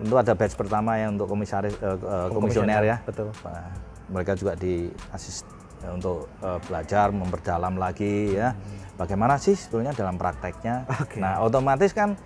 Tentu 0.00 0.14
ada 0.16 0.32
batch 0.34 0.56
pertama 0.58 0.98
yang 0.98 1.14
untuk 1.14 1.30
komisaris 1.30 1.76
eh, 1.78 1.96
eh, 1.96 2.28
komisioner 2.34 2.82
ya. 2.82 2.96
Betul. 3.06 3.30
Nah, 3.46 3.70
mereka 4.10 4.32
juga 4.34 4.58
di 4.58 4.90
asis 5.14 5.46
ya, 5.80 5.94
untuk 5.94 6.26
eh, 6.42 6.58
belajar 6.66 7.14
memperdalam 7.14 7.78
lagi 7.78 8.34
ya. 8.34 8.52
Bagaimana 8.98 9.38
sih 9.40 9.54
sebetulnya 9.54 9.94
dalam 9.94 10.18
prakteknya? 10.18 10.84
Oke. 11.04 11.22
Nah, 11.22 11.40
otomatis 11.40 11.94
kan 11.94 12.18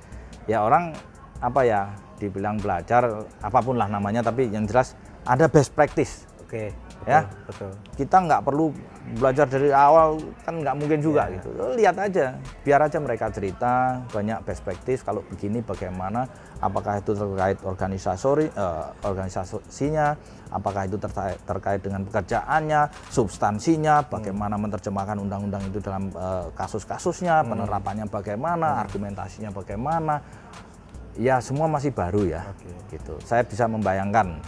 ya 0.49 0.65
orang 0.65 0.97
apa 1.45 1.61
ya 1.67 1.93
dibilang 2.17 2.57
belajar 2.57 3.27
apa 3.43 3.59
pun 3.61 3.77
lah 3.77 3.91
namanya 3.91 4.25
tapi 4.25 4.49
yang 4.49 4.65
jelas 4.65 4.95
ada 5.27 5.51
best 5.51 5.75
practice 5.75 6.25
Oke. 6.41 6.71
betul, 6.71 6.84
Ya. 7.05 7.29
Betul. 7.45 7.69
kita 8.01 8.17
nggak 8.17 8.43
perlu 8.49 8.73
belajar 9.21 9.45
dari 9.45 9.69
awal 9.69 10.17
kan 10.49 10.57
nggak 10.65 10.73
mungkin 10.81 10.99
juga 11.05 11.29
Iya. 11.29 11.37
gitu 11.37 11.49
lihat 11.77 11.97
aja 12.01 12.27
biar 12.65 12.81
aja 12.89 12.97
mereka 12.97 13.29
cerita 13.29 14.01
banyak 14.09 14.41
perspektif 14.41 15.05
kalau 15.05 15.21
begini 15.29 15.61
bagaimana 15.61 16.25
apakah 16.65 17.05
itu 17.05 17.13
terkait 17.13 17.61
organisasi 17.61 18.49
eh, 18.49 18.87
organisasinya 19.05 20.17
apakah 20.49 20.89
itu 20.89 20.97
terkait, 20.97 21.37
terkait 21.45 21.81
dengan 21.85 22.01
pekerjaannya 22.09 22.89
substansinya 23.13 24.01
bagaimana 24.09 24.57
menerjemahkan 24.57 25.21
undang-undang 25.21 25.61
itu 25.69 25.85
dalam 25.85 26.09
eh, 26.09 26.49
kasus-kasusnya 26.57 27.45
penerapannya 27.45 28.09
bagaimana 28.09 28.81
argumentasinya 28.81 29.53
bagaimana 29.53 30.25
ya 31.21 31.39
semua 31.45 31.69
masih 31.69 31.93
baru 31.93 32.25
ya 32.25 32.41
Oke. 32.49 32.97
gitu 32.97 33.21
saya 33.21 33.45
bisa 33.45 33.69
membayangkan 33.69 34.41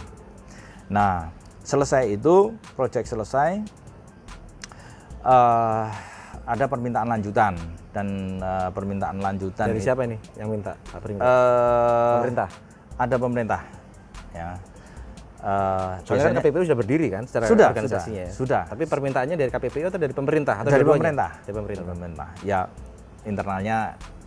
nah 0.89 1.29
selesai 1.67 2.07
itu 2.09 2.55
proyek 2.73 3.03
selesai 3.03 3.59
eh, 5.21 5.85
ada 6.47 6.65
permintaan 6.65 7.11
lanjutan 7.11 7.59
dan 7.91 8.07
eh, 8.39 8.69
permintaan 8.71 9.19
lanjutan 9.19 9.67
Dari 9.67 9.81
siapa 9.83 10.07
ini 10.07 10.15
yang 10.39 10.47
minta? 10.47 10.79
Eh, 10.79 10.99
Pemerintah. 12.15 12.47
ada 12.95 13.15
pemerintah 13.19 13.61
ya 14.31 14.55
Eh, 15.37 15.93
Soalnya 16.01 16.33
kan 16.33 16.33
biasanya 16.33 16.41
KPPU 16.41 16.63
sudah 16.65 16.79
berdiri 16.81 17.07
kan 17.13 17.23
secara 17.29 17.45
Sudah, 17.45 17.69
organisasinya 17.69 18.25
sudah, 18.25 18.25
ya? 18.25 18.29
sudah. 18.33 18.63
Tapi 18.73 18.83
permintaannya 18.89 19.35
dari 19.37 19.51
KPPU 19.53 19.85
atau 19.85 20.01
dari 20.01 20.09
pemerintah? 20.09 20.55
Atau 20.57 20.73
dari 20.73 20.81
pemerintah 20.81 21.29
Dari 21.45 21.53
pemerintah. 21.53 21.85
Dari 21.85 21.93
pemerintah. 21.93 22.29
ya 22.41 22.59
internalnya 23.21 23.77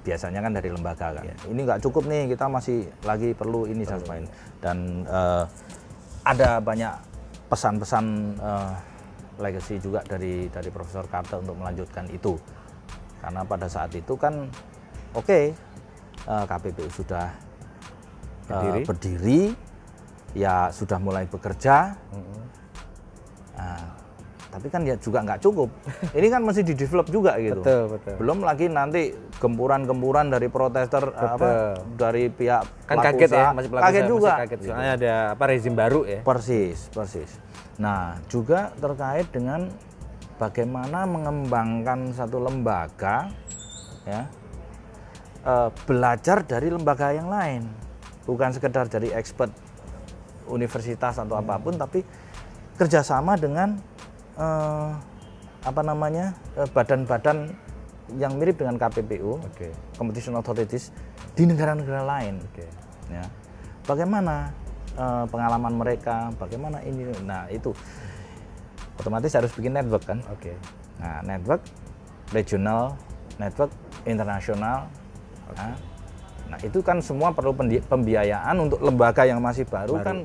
biasanya 0.00 0.38
kan 0.38 0.54
dari 0.54 0.70
lembaga 0.70 1.10
kan 1.12 1.26
Iya. 1.26 1.34
ini 1.50 1.60
nggak 1.66 1.82
cukup 1.82 2.06
nih 2.06 2.30
kita 2.30 2.46
masih 2.46 2.86
lagi 3.02 3.34
perlu 3.34 3.66
ini 3.66 3.82
dan 3.82 3.98
sebagainya 3.98 4.30
dan 4.62 4.76
eh, 5.02 5.44
ada 6.22 6.50
banyak 6.62 6.92
pesan-pesan 7.50 8.04
eh, 8.38 8.72
legacy 9.42 9.82
juga 9.82 10.06
dari 10.06 10.46
dari 10.46 10.70
Profesor 10.70 11.10
Carter 11.10 11.42
untuk 11.42 11.58
melanjutkan 11.58 12.06
itu 12.14 12.38
karena 13.18 13.42
pada 13.42 13.66
saat 13.66 13.90
itu 13.92 14.14
kan 14.14 14.46
oke 15.12 15.40
eh, 16.24 16.44
KPPU 16.46 16.88
sudah 16.94 17.26
eh, 18.46 18.54
Berdiri. 18.54 18.80
berdiri, 18.86 19.42
ya 20.38 20.70
sudah 20.70 21.02
mulai 21.02 21.26
bekerja. 21.26 21.98
Nah, 23.60 23.99
tapi 24.50 24.66
kan 24.66 24.82
ya 24.82 24.98
juga 24.98 25.22
nggak 25.22 25.40
cukup. 25.40 25.70
Ini 26.18 26.26
kan 26.26 26.42
masih 26.42 26.66
di 26.66 26.74
develop 26.74 27.06
juga 27.06 27.38
gitu. 27.38 27.62
Betul, 27.62 27.82
betul. 27.96 28.14
Belum 28.18 28.38
lagi 28.42 28.66
nanti 28.66 29.14
gempuran-gempuran 29.38 30.26
dari 30.28 30.50
protester 30.50 31.14
eh, 31.14 31.22
apa 31.22 31.48
dari 31.94 32.26
pihak 32.28 32.62
Kan 32.90 32.98
pelaku 32.98 33.06
kaget 33.14 33.30
ya, 33.30 33.38
usaha. 33.38 33.50
masih 33.54 33.68
pelaku 33.70 33.84
kaget 33.86 34.02
usaha, 34.02 34.10
juga. 34.10 34.30
masih 34.30 34.42
kaget. 34.42 34.58
Soalnya 34.66 34.92
ada 34.98 35.14
apa 35.38 35.44
rezim 35.46 35.74
baru 35.78 36.00
ya. 36.02 36.20
Persis, 36.26 36.78
persis. 36.90 37.30
Nah, 37.78 38.18
juga 38.26 38.74
terkait 38.76 39.26
dengan 39.30 39.70
bagaimana 40.36 41.06
mengembangkan 41.06 42.10
satu 42.12 42.42
lembaga, 42.42 43.30
ya, 44.04 44.26
eh, 45.46 45.68
belajar 45.86 46.42
dari 46.42 46.68
lembaga 46.68 47.14
yang 47.14 47.30
lain, 47.30 47.70
bukan 48.26 48.50
sekedar 48.50 48.90
dari 48.90 49.14
expert 49.14 49.54
universitas 50.50 51.14
atau 51.22 51.38
apa 51.38 51.62
pun, 51.62 51.78
tapi 51.78 52.02
kerjasama 52.80 53.36
dengan 53.36 53.76
eh, 54.40 54.90
apa 55.60 55.80
namanya 55.84 56.32
eh, 56.56 56.68
badan-badan 56.72 57.52
yang 58.18 58.34
mirip 58.40 58.58
dengan 58.58 58.74
KPPU, 58.74 59.38
Oke. 59.38 59.70
competition 59.94 60.34
authorities 60.34 60.90
di 61.36 61.46
negara-negara 61.46 62.02
lain. 62.02 62.42
Oke. 62.50 62.66
Ya. 63.12 63.24
Bagaimana 63.84 64.50
eh, 64.96 65.24
pengalaman 65.28 65.76
mereka, 65.76 66.32
bagaimana 66.40 66.82
ini, 66.82 67.06
nah 67.22 67.46
itu 67.52 67.70
otomatis 68.98 69.30
harus 69.36 69.52
bikin 69.54 69.76
network 69.76 70.04
kan. 70.08 70.18
Oke. 70.32 70.56
Nah, 71.00 71.24
network 71.24 71.64
regional, 72.34 72.96
network 73.40 73.72
internasional. 74.04 74.90
Nah, 75.56 75.74
nah, 76.46 76.58
itu 76.62 76.78
kan 76.84 77.00
semua 77.02 77.32
perlu 77.32 77.56
pembiayaan 77.88 78.54
untuk 78.60 78.78
lembaga 78.84 79.24
yang 79.26 79.40
masih 79.42 79.66
baru, 79.66 79.98
Baru. 79.98 80.06
kan 80.06 80.16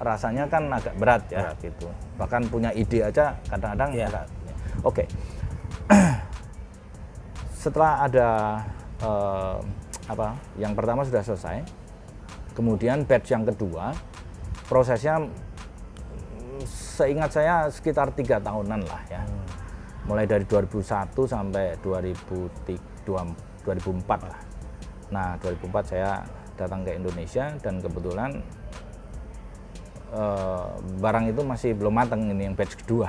rasanya 0.00 0.48
kan 0.50 0.66
agak 0.70 0.94
berat 0.98 1.22
ya 1.30 1.52
gitu. 1.60 1.86
Bahkan 2.18 2.48
punya 2.50 2.70
ide 2.74 3.04
aja 3.04 3.34
kadang-kadang 3.46 3.90
Iya. 3.94 4.06
agak- 4.10 4.28
Oke. 4.82 5.04
Setelah 7.62 8.04
ada 8.04 8.28
eh, 9.00 9.56
apa? 10.08 10.36
Yang 10.58 10.72
pertama 10.76 11.00
sudah 11.04 11.22
selesai. 11.22 11.56
Kemudian 12.54 13.02
batch 13.02 13.34
yang 13.34 13.42
kedua 13.42 13.90
prosesnya 14.64 15.20
seingat 16.64 17.30
saya 17.34 17.66
sekitar 17.68 18.14
tiga 18.14 18.38
tahunan 18.40 18.86
lah 18.86 19.02
ya 19.10 19.20
mulai 20.04 20.24
dari 20.24 20.44
2001 20.46 21.10
sampai 21.26 21.74
2003, 21.82 23.04
2004 23.66 24.30
lah 24.30 24.40
nah 25.10 25.36
2004 25.40 25.90
saya 25.90 26.22
datang 26.54 26.86
ke 26.86 26.94
Indonesia 26.96 27.50
dan 27.60 27.82
kebetulan 27.82 28.38
eh, 30.12 30.66
barang 31.00 31.24
itu 31.32 31.40
masih 31.40 31.70
belum 31.72 31.94
matang 31.94 32.26
ini 32.28 32.50
yang 32.50 32.56
batch 32.58 32.76
kedua 32.84 33.08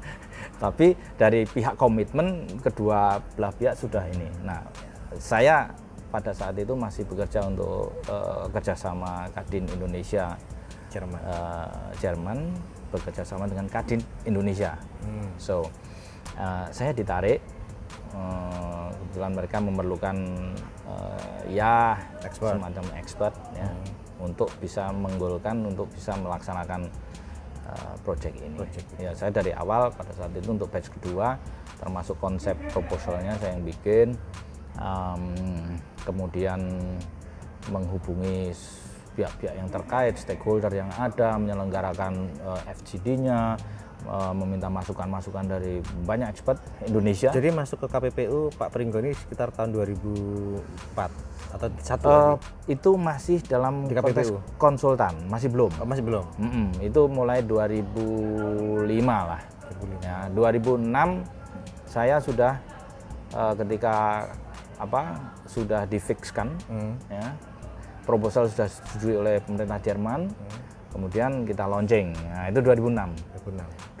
tapi 0.62 0.92
dari 1.16 1.48
pihak 1.48 1.80
komitmen 1.80 2.44
kedua 2.60 3.22
belah 3.32 3.52
pihak 3.54 3.78
sudah 3.78 4.04
ini 4.12 4.28
nah 4.44 4.60
saya 5.16 5.72
pada 6.10 6.34
saat 6.34 6.58
itu 6.58 6.74
masih 6.74 7.06
bekerja 7.06 7.46
untuk 7.46 7.94
eh, 8.10 8.44
kerjasama 8.50 9.30
Kadin 9.30 9.64
Indonesia 9.70 10.34
Jerman. 10.90 11.20
eh, 11.22 11.70
Jerman 12.02 12.38
bekerja 12.90 13.22
sama 13.22 13.46
dengan 13.46 13.70
Kadin 13.70 14.02
Indonesia. 14.26 14.74
So 15.38 15.62
eh, 16.34 16.66
saya 16.74 16.90
ditarik. 16.90 17.38
eh, 18.10 18.86
kebetulan 18.90 19.32
mereka 19.38 19.56
memerlukan 19.62 20.16
eh, 20.90 21.54
ya 21.54 21.94
Expert. 22.26 22.58
semacam 22.58 22.84
expert 22.98 23.34
ya 23.54 23.70
untuk 24.20 24.52
bisa 24.60 24.92
menggolkan 24.92 25.64
untuk 25.64 25.88
bisa 25.90 26.14
melaksanakan 26.20 26.86
eh, 27.66 27.94
project 28.04 28.36
ini. 28.40 28.56
Ya 29.00 29.16
saya 29.16 29.32
dari 29.32 29.50
awal 29.56 29.90
pada 29.92 30.12
saat 30.14 30.30
itu 30.36 30.52
untuk 30.52 30.68
batch 30.68 30.92
kedua 31.00 31.40
termasuk 31.80 32.20
konsep 32.20 32.54
proposalnya 32.70 33.34
saya 33.40 33.56
yang 33.56 33.64
bikin. 33.64 34.08
Em, 34.76 35.24
kemudian 36.04 36.60
menghubungi 37.68 38.52
pihak-pihak 39.16 39.54
yang 39.58 39.68
terkait, 39.68 40.14
stakeholder 40.16 40.70
yang 40.72 40.88
ada, 40.94 41.36
menyelenggarakan 41.40 42.28
eh, 42.30 42.72
FGD-nya, 42.76 43.56
eh, 44.06 44.32
meminta 44.36 44.68
masukan-masukan 44.68 45.44
dari 45.48 45.80
banyak 46.04 46.28
expert 46.30 46.60
Indonesia. 46.84 47.32
Jadi 47.32 47.48
masuk 47.50 47.84
ke 47.84 47.86
KPPU 47.88 48.52
Pak 48.54 48.70
Pringgo 48.70 49.00
ini 49.00 49.16
sekitar 49.16 49.50
tahun 49.56 49.72
2004 49.74 51.29
atau 51.50 51.66
satu 51.78 52.06
lagi? 52.08 52.38
itu 52.70 52.90
masih 52.94 53.38
dalam 53.42 53.84
Di 53.84 53.94
konteks 53.94 54.30
konsultan, 54.56 55.14
masih 55.26 55.50
belum. 55.50 55.70
Oh, 55.76 55.86
masih 55.86 56.02
belum. 56.02 56.24
Mm-mm, 56.38 56.66
itu 56.78 57.00
mulai 57.06 57.42
2005 57.42 58.86
lah. 59.26 59.42
Ya, 60.02 60.26
2006 60.30 61.22
saya 61.86 62.18
sudah 62.18 62.58
eh, 63.30 63.54
ketika 63.56 64.26
apa 64.76 65.02
sudah 65.44 65.84
difikskan 65.84 66.56
Hmm. 66.66 66.96
ya 67.06 67.36
proposal 68.02 68.48
sudah 68.48 68.64
disetujui 68.64 69.14
oleh 69.14 69.38
pemerintah 69.38 69.76
Jerman 69.78 70.32
kemudian 70.88 71.44
kita 71.44 71.68
launching 71.68 72.16
nah 72.26 72.48
itu 72.48 72.58
2006 72.58 73.12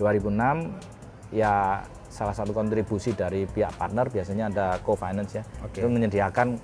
2006 0.00 1.36
ya 1.36 1.84
salah 2.10 2.34
satu 2.34 2.50
kontribusi 2.50 3.12
dari 3.12 3.46
pihak 3.46 3.70
partner 3.76 4.08
biasanya 4.08 4.50
ada 4.50 4.66
co-finance 4.82 5.38
ya 5.38 5.44
Oke. 5.62 5.78
itu 5.78 5.86
menyediakan 5.86 6.58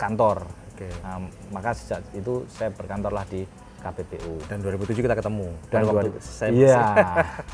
kantor 0.00 0.48
Oke. 0.72 0.88
Nah, 0.98 1.20
maka 1.50 1.76
sejak 1.76 2.00
itu 2.10 2.48
saya 2.48 2.72
berkantorlah 2.72 3.28
di 3.28 3.44
KPPU 3.76 4.40
Dan 4.44 4.60
2007 4.60 4.96
kita 4.98 5.12
ketemu. 5.14 5.48
dan 5.66 5.76
Pada 5.78 5.84
waktu 5.86 6.08
2000 6.10 6.20
saya- 6.22 6.52
iya 6.52 6.80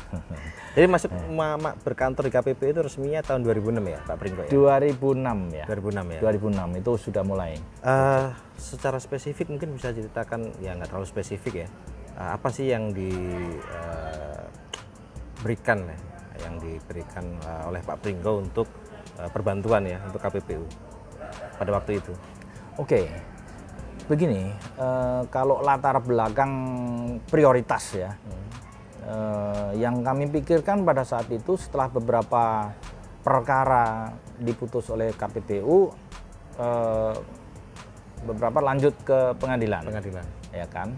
Jadi 0.77 0.85
masuk 0.85 1.09
ma- 1.27 1.57
ma- 1.57 1.73
berkantor 1.75 2.23
di 2.23 2.31
KPPU 2.31 2.69
itu 2.69 2.81
resminya 2.81 3.19
tahun 3.19 3.41
2006 3.41 3.81
ya, 3.83 3.99
Pak 3.99 4.15
Pringgo 4.15 4.41
ya? 4.43 4.51
2006 4.53 5.49
ya 5.51 5.65
2006 5.65 6.05
ya. 6.07 6.19
2006 6.21 6.77
itu 6.77 6.91
sudah 7.01 7.23
mulai 7.23 7.57
Eh, 7.81 8.27
secara 8.55 8.95
spesifik 8.97 9.49
mungkin 9.49 9.73
bisa 9.73 9.89
ceritakan 9.89 10.53
ya 10.57 10.71
nggak 10.71 10.87
terlalu 10.87 11.03
spesifik 11.05 11.65
ya. 11.65 11.67
Eh, 12.13 12.29
apa 12.31 12.47
sih 12.47 12.69
yang 12.69 12.93
diberikan 12.93 13.57
ya, 15.81 15.97
yang 16.39 16.55
diberikan 16.57 17.25
eh, 17.37 17.63
oleh 17.65 17.81
Pak 17.81 17.97
Pringgo 17.99 18.37
untuk 18.39 18.67
eh, 19.17 19.27
perbantuan 19.27 19.83
ya 19.83 19.97
untuk 20.03 20.21
KPPU 20.21 20.63
pada 21.57 21.71
waktu 21.73 21.97
itu? 21.97 22.13
Oke, 22.77 23.09
begini, 24.05 24.53
eh, 24.53 25.21
kalau 25.33 25.65
latar 25.65 25.97
belakang 25.97 26.53
prioritas 27.25 27.97
ya, 27.97 28.13
eh, 29.01 29.69
yang 29.81 30.05
kami 30.05 30.29
pikirkan 30.29 30.85
pada 30.85 31.01
saat 31.01 31.25
itu 31.33 31.57
setelah 31.57 31.89
beberapa 31.89 32.69
perkara 33.25 34.13
diputus 34.37 34.93
oleh 34.93 35.09
KPPU, 35.11 35.89
eh, 36.61 37.13
beberapa 38.23 38.59
lanjut 38.61 38.93
ke 39.01 39.33
pengadilan, 39.37 39.81
Pengadilan. 39.81 40.25
ya 40.53 40.69
kan, 40.69 40.93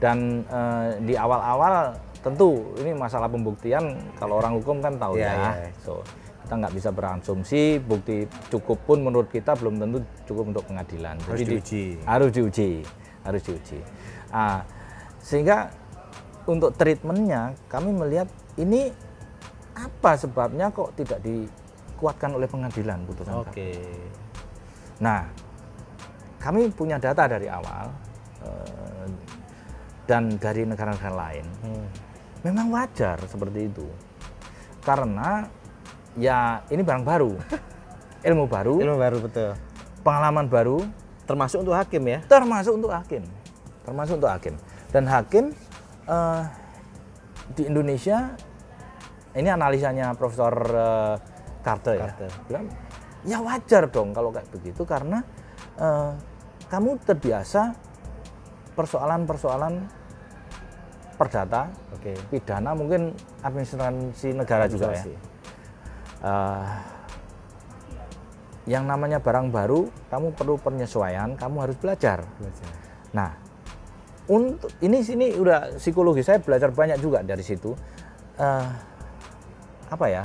dan 0.00 0.40
eh, 0.48 0.88
di 1.04 1.14
awal-awal 1.20 1.92
tentu 2.20 2.76
ini 2.80 2.92
masalah 2.92 3.28
pembuktian 3.28 3.96
kalau 4.16 4.40
orang 4.40 4.56
hukum 4.60 4.80
kan 4.80 4.92
tahu 4.96 5.16
Iya, 5.16 5.32
ya, 5.32 5.36
iya. 5.36 5.72
So, 5.80 6.04
kita 6.50 6.66
nggak 6.66 6.74
bisa 6.82 6.90
berasumsi 6.90 7.78
bukti 7.78 8.26
cukup 8.50 8.82
pun 8.82 8.98
menurut 9.06 9.30
kita 9.30 9.54
belum 9.54 9.78
tentu 9.78 10.02
cukup 10.26 10.50
untuk 10.50 10.66
pengadilan. 10.66 11.14
Harus 11.22 11.38
Jadi 11.38 11.46
di- 11.46 11.54
diuji. 11.54 11.84
harus 12.02 12.30
diuji, 12.34 12.70
harus 13.22 13.42
diuji. 13.46 13.78
Ah, 14.34 14.66
sehingga 15.22 15.70
untuk 16.50 16.74
treatmentnya 16.74 17.54
kami 17.70 17.94
melihat 17.94 18.26
ini 18.58 18.90
apa 19.78 20.18
sebabnya 20.18 20.74
kok 20.74 20.90
tidak 20.98 21.22
dikuatkan 21.22 22.34
oleh 22.34 22.50
pengadilan 22.50 22.98
putusan 23.06 23.46
Oke. 23.46 23.54
KPU. 23.54 23.70
Nah, 25.06 25.30
kami 26.42 26.66
punya 26.74 26.98
data 26.98 27.30
dari 27.30 27.46
awal 27.46 27.94
eh, 28.42 29.06
dan 30.02 30.34
dari 30.34 30.66
negara-negara 30.66 31.14
lain. 31.14 31.46
Hmm. 31.62 31.86
Memang 32.42 32.74
wajar 32.74 33.22
seperti 33.30 33.70
itu. 33.70 33.86
Karena 34.82 35.59
ya 36.18 36.64
ini 36.72 36.82
barang 36.82 37.04
baru. 37.04 37.32
Ilmu 38.28 38.44
baru, 38.52 38.76
Ilmu 38.84 38.96
baru 39.00 39.18
betul. 39.24 39.50
pengalaman 40.04 40.44
baru, 40.44 40.84
Termasuk 41.24 41.62
untuk 41.62 41.78
hakim 41.78 42.02
ya? 42.04 42.18
termasuk 42.26 42.72
untuk 42.74 42.90
hakim. 42.90 43.22
Termasuk 43.86 44.18
untuk 44.18 44.30
hakim. 44.34 44.54
Dan 44.90 45.06
hakim 45.06 45.44
eh, 46.04 46.42
di 47.54 47.62
Indonesia 47.70 48.34
ini 49.32 49.48
analisanya 49.48 50.12
Profesor 50.18 50.52
eh, 50.68 51.14
Carter 51.62 51.94
ya. 51.96 52.02
Carter. 52.10 52.30
Bilang, 52.50 52.66
ya 53.24 53.38
wajar 53.40 53.86
dong 53.88 54.10
kalau 54.10 54.34
kayak 54.34 54.50
begitu 54.50 54.82
karena 54.82 55.22
eh, 55.78 56.12
kamu 56.66 56.98
terbiasa 57.06 57.72
persoalan-persoalan 58.74 59.74
perdata, 61.14 61.68
Oke. 61.94 62.16
pidana 62.32 62.72
mungkin 62.72 63.12
administrasi 63.44 64.34
negara 64.34 64.64
juga 64.66 64.96
ya. 64.96 65.04
Eh, 66.20 66.68
yang 68.68 68.84
namanya 68.84 69.18
barang 69.18 69.48
baru, 69.50 69.88
kamu 70.12 70.36
perlu 70.36 70.60
penyesuaian, 70.60 71.34
kamu 71.34 71.56
harus 71.64 71.76
belajar. 71.80 72.22
Belajar. 72.38 72.68
Nah, 73.16 73.30
untuk 74.30 74.70
ini 74.84 75.00
sini 75.02 75.34
udah 75.34 75.80
psikologi 75.80 76.22
saya 76.22 76.38
belajar 76.38 76.70
banyak 76.70 77.00
juga 77.00 77.24
dari 77.24 77.42
situ. 77.42 77.72
Eh, 78.36 78.68
apa 79.90 80.06
ya? 80.06 80.22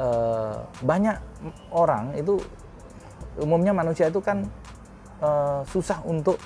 eh, 0.00 0.56
banyak 0.84 1.16
orang 1.72 2.12
itu 2.16 2.36
umumnya 3.40 3.72
manusia 3.72 4.08
itu 4.08 4.20
kan 4.20 4.44
eh, 5.20 5.60
susah 5.68 6.00
untuk 6.04 6.36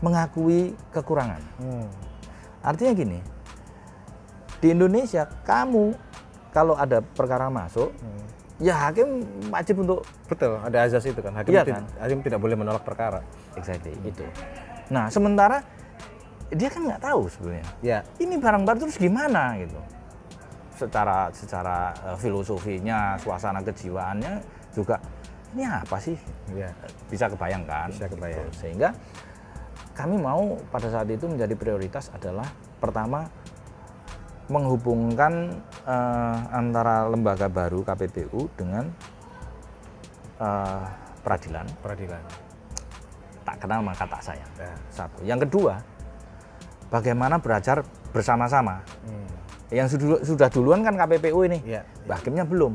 mengakui 0.00 0.72
kekurangan. 0.92 1.40
Hmm. 1.60 1.88
Artinya 2.60 2.92
gini, 2.92 3.18
di 4.60 4.68
Indonesia 4.72 5.28
kamu 5.44 5.92
kalau 6.50 6.74
ada 6.74 6.98
perkara 7.00 7.46
masuk, 7.46 7.90
Hmm. 7.94 8.24
ya 8.58 8.74
hakim 8.76 9.22
wajib 9.48 9.82
untuk 9.82 10.02
Betul, 10.26 10.58
ada 10.58 10.78
azas 10.84 11.04
itu 11.06 11.18
kan. 11.18 11.32
Hakim, 11.32 11.54
Iya 11.54 11.62
kan? 11.64 11.84
hakim 11.98 12.20
tidak 12.20 12.38
boleh 12.38 12.54
menolak 12.54 12.82
perkara. 12.82 13.22
exactly 13.54 13.94
itu. 14.02 14.22
Nah 14.90 15.06
sementara 15.08 15.62
dia 16.50 16.66
kan 16.66 16.82
nggak 16.82 17.02
tahu 17.02 17.30
sebenarnya. 17.30 17.66
Ya. 17.80 17.98
Ini 18.18 18.34
barang 18.38 18.66
baru 18.66 18.78
terus 18.82 18.98
gimana 18.98 19.54
gitu. 19.58 19.78
Secara 20.74 21.30
secara 21.30 21.94
eh, 22.10 22.16
filosofinya, 22.18 23.14
suasana 23.20 23.60
kejiwaannya 23.60 24.42
juga 24.74 24.98
ini 25.54 25.66
apa 25.66 25.98
sih? 25.98 26.18
Ya. 26.54 26.70
Bisa 27.06 27.26
kebayangkan. 27.26 27.90
Bisa 27.90 28.06
kebayang. 28.06 28.50
Gitu. 28.50 28.66
Sehingga 28.66 28.90
kami 29.94 30.16
mau 30.16 30.56
pada 30.70 30.88
saat 30.88 31.06
itu 31.06 31.26
menjadi 31.26 31.54
prioritas 31.54 32.08
adalah 32.10 32.46
pertama 32.80 33.28
menghubungkan 34.50 35.54
eh, 35.86 36.36
antara 36.50 37.06
lembaga 37.06 37.46
baru 37.46 37.80
KPPU 37.80 38.50
dengan 38.54 38.90
eh, 40.36 40.84
peradilan 41.20 41.66
Peradilan. 41.78 42.22
tak 43.40 43.56
kenal 43.58 43.80
maka 43.80 44.04
tak 44.04 44.20
sayang 44.22 44.50
Ya. 44.56 44.74
satu 44.90 45.18
yang 45.22 45.38
kedua 45.38 45.80
bagaimana 46.86 47.38
belajar 47.38 47.80
bersama-sama 48.10 48.82
Hmm. 49.00 49.30
yang 49.70 49.86
sudah, 49.86 50.20
sudah 50.20 50.48
duluan 50.48 50.82
kan 50.82 50.94
KPPU 50.94 51.40
ini 51.44 51.58
Iya. 51.64 51.82
hakimnya 52.06 52.42
belum 52.42 52.74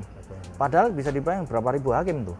padahal 0.56 0.90
bisa 0.90 1.12
dibayang 1.12 1.44
berapa 1.44 1.70
ribu 1.70 1.92
hakim 1.92 2.24
tuh 2.24 2.38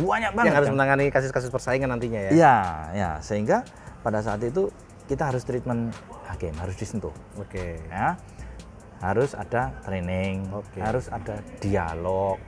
banyak 0.00 0.32
banget 0.32 0.46
Yang 0.46 0.56
harus 0.56 0.68
kan? 0.68 0.74
menangani 0.74 1.04
kasus-kasus 1.08 1.50
persaingan 1.50 1.90
nantinya 1.90 2.20
ya. 2.28 2.30
Iya, 2.32 2.56
ya 2.90 3.10
sehingga 3.20 3.60
pada 4.00 4.20
saat 4.20 4.40
itu 4.40 4.72
kita 5.10 5.34
harus 5.34 5.42
treatment 5.42 5.90
hakim 6.30 6.54
harus 6.54 6.78
disentuh 6.78 7.10
Oke. 7.34 7.82
ya 7.90 8.14
harus 9.02 9.34
ada 9.34 9.74
training 9.82 10.46
Oke. 10.54 10.78
harus 10.78 11.10
ada 11.10 11.42
dialog 11.58 12.38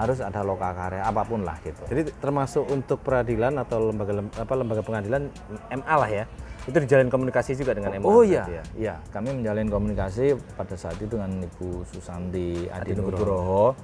harus 0.00 0.24
ada 0.24 0.40
loka 0.40 0.72
karya 0.72 1.04
apa 1.04 1.22
pun 1.28 1.44
lah 1.44 1.60
gitu 1.60 1.84
Jadi 1.84 2.08
termasuk 2.16 2.64
untuk 2.72 3.04
peradilan 3.04 3.60
atau 3.60 3.92
lembaga 3.92 4.16
lem- 4.16 4.32
apa 4.32 4.52
lembaga 4.56 4.80
pengadilan 4.80 5.28
MA 5.68 5.94
lah 6.00 6.08
ya. 6.08 6.24
Itu 6.64 6.80
dijalin 6.80 7.12
komunikasi 7.12 7.52
juga 7.52 7.76
dengan 7.76 8.00
MA. 8.00 8.08
Oh 8.08 8.24
iya, 8.24 8.48
ya? 8.48 8.64
iya. 8.80 8.94
Kami 9.12 9.28
menjalin 9.44 9.68
komunikasi 9.68 10.40
pada 10.56 10.72
saat 10.80 10.96
itu 10.96 11.20
dengan 11.20 11.44
Ibu 11.44 11.84
Susanti 11.84 12.64
Adi 12.72 12.96
Nugroho 12.96 13.76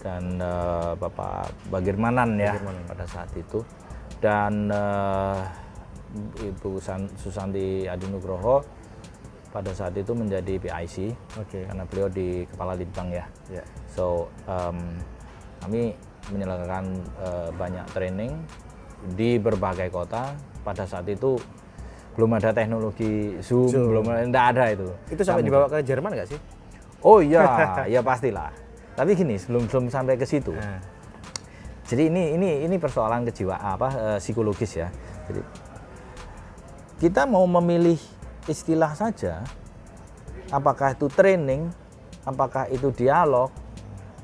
dan 0.00 0.40
eh, 0.40 0.92
Bapak 0.96 1.68
Bagirmanan 1.68 2.40
ya 2.40 2.56
pada 2.88 3.04
saat 3.04 3.28
itu 3.36 3.60
dan 4.24 4.72
eh, 4.72 5.40
Ibu 6.40 6.82
San- 6.82 7.10
Susanti 7.14 7.86
Adi 7.86 8.06
Nugroho 8.10 8.62
pada 9.50 9.74
saat 9.74 9.94
itu 9.98 10.14
menjadi 10.14 10.62
PIC 10.62 11.10
Oke. 11.38 11.66
karena 11.66 11.82
beliau 11.86 12.06
di 12.06 12.46
kepala 12.46 12.78
litbang 12.78 13.10
ya. 13.10 13.26
Ya. 13.50 13.64
So 13.90 14.30
um, 14.46 14.78
kami 15.58 15.94
menyelenggarakan 16.30 16.86
eh, 17.18 17.48
banyak 17.58 17.86
training 17.90 18.32
di 19.18 19.36
berbagai 19.42 19.90
kota. 19.90 20.34
Pada 20.60 20.84
saat 20.84 21.08
itu 21.08 21.40
belum 22.14 22.36
ada 22.36 22.52
teknologi 22.52 23.34
Zoom, 23.40 23.66
Zoom. 23.66 23.86
belum 23.90 24.04
enggak 24.28 24.46
ada 24.54 24.64
itu. 24.70 24.86
Itu 25.10 25.22
sampai 25.24 25.42
Kami- 25.42 25.50
dibawa 25.50 25.66
ke 25.66 25.78
Jerman 25.82 26.10
nggak 26.14 26.28
sih? 26.30 26.40
Oh 27.00 27.18
iya, 27.24 27.42
ya 27.96 28.04
pastilah. 28.04 28.52
Tapi 28.94 29.16
gini, 29.16 29.40
sebelum 29.40 29.66
sebelum 29.66 29.88
sampai 29.88 30.14
ke 30.20 30.28
situ. 30.28 30.52
Nah. 30.52 30.78
Jadi 31.90 32.06
ini 32.06 32.38
ini 32.38 32.50
ini 32.70 32.76
persoalan 32.78 33.26
kejiwaan 33.26 33.74
apa 33.74 33.88
eh, 34.14 34.18
psikologis 34.22 34.78
ya. 34.78 34.86
Jadi 35.26 35.40
kita 37.00 37.24
mau 37.24 37.48
memilih 37.50 37.96
istilah 38.44 38.92
saja, 38.92 39.40
apakah 40.48 40.92
itu 40.92 41.08
training, 41.08 41.72
apakah 42.22 42.68
itu 42.68 42.92
dialog, 42.92 43.48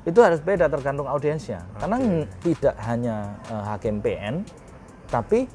itu 0.05 0.19
harus 0.21 0.37
beda 0.39 0.69
tergantung 0.69 1.09
audiensnya. 1.09 1.65
Karena 1.75 1.97
ng- 1.97 2.29
tidak 2.39 2.77
hanya 2.79 3.33
eh, 3.49 3.63
hakim 3.65 3.97
PN, 3.97 4.45
tapi 5.09 5.49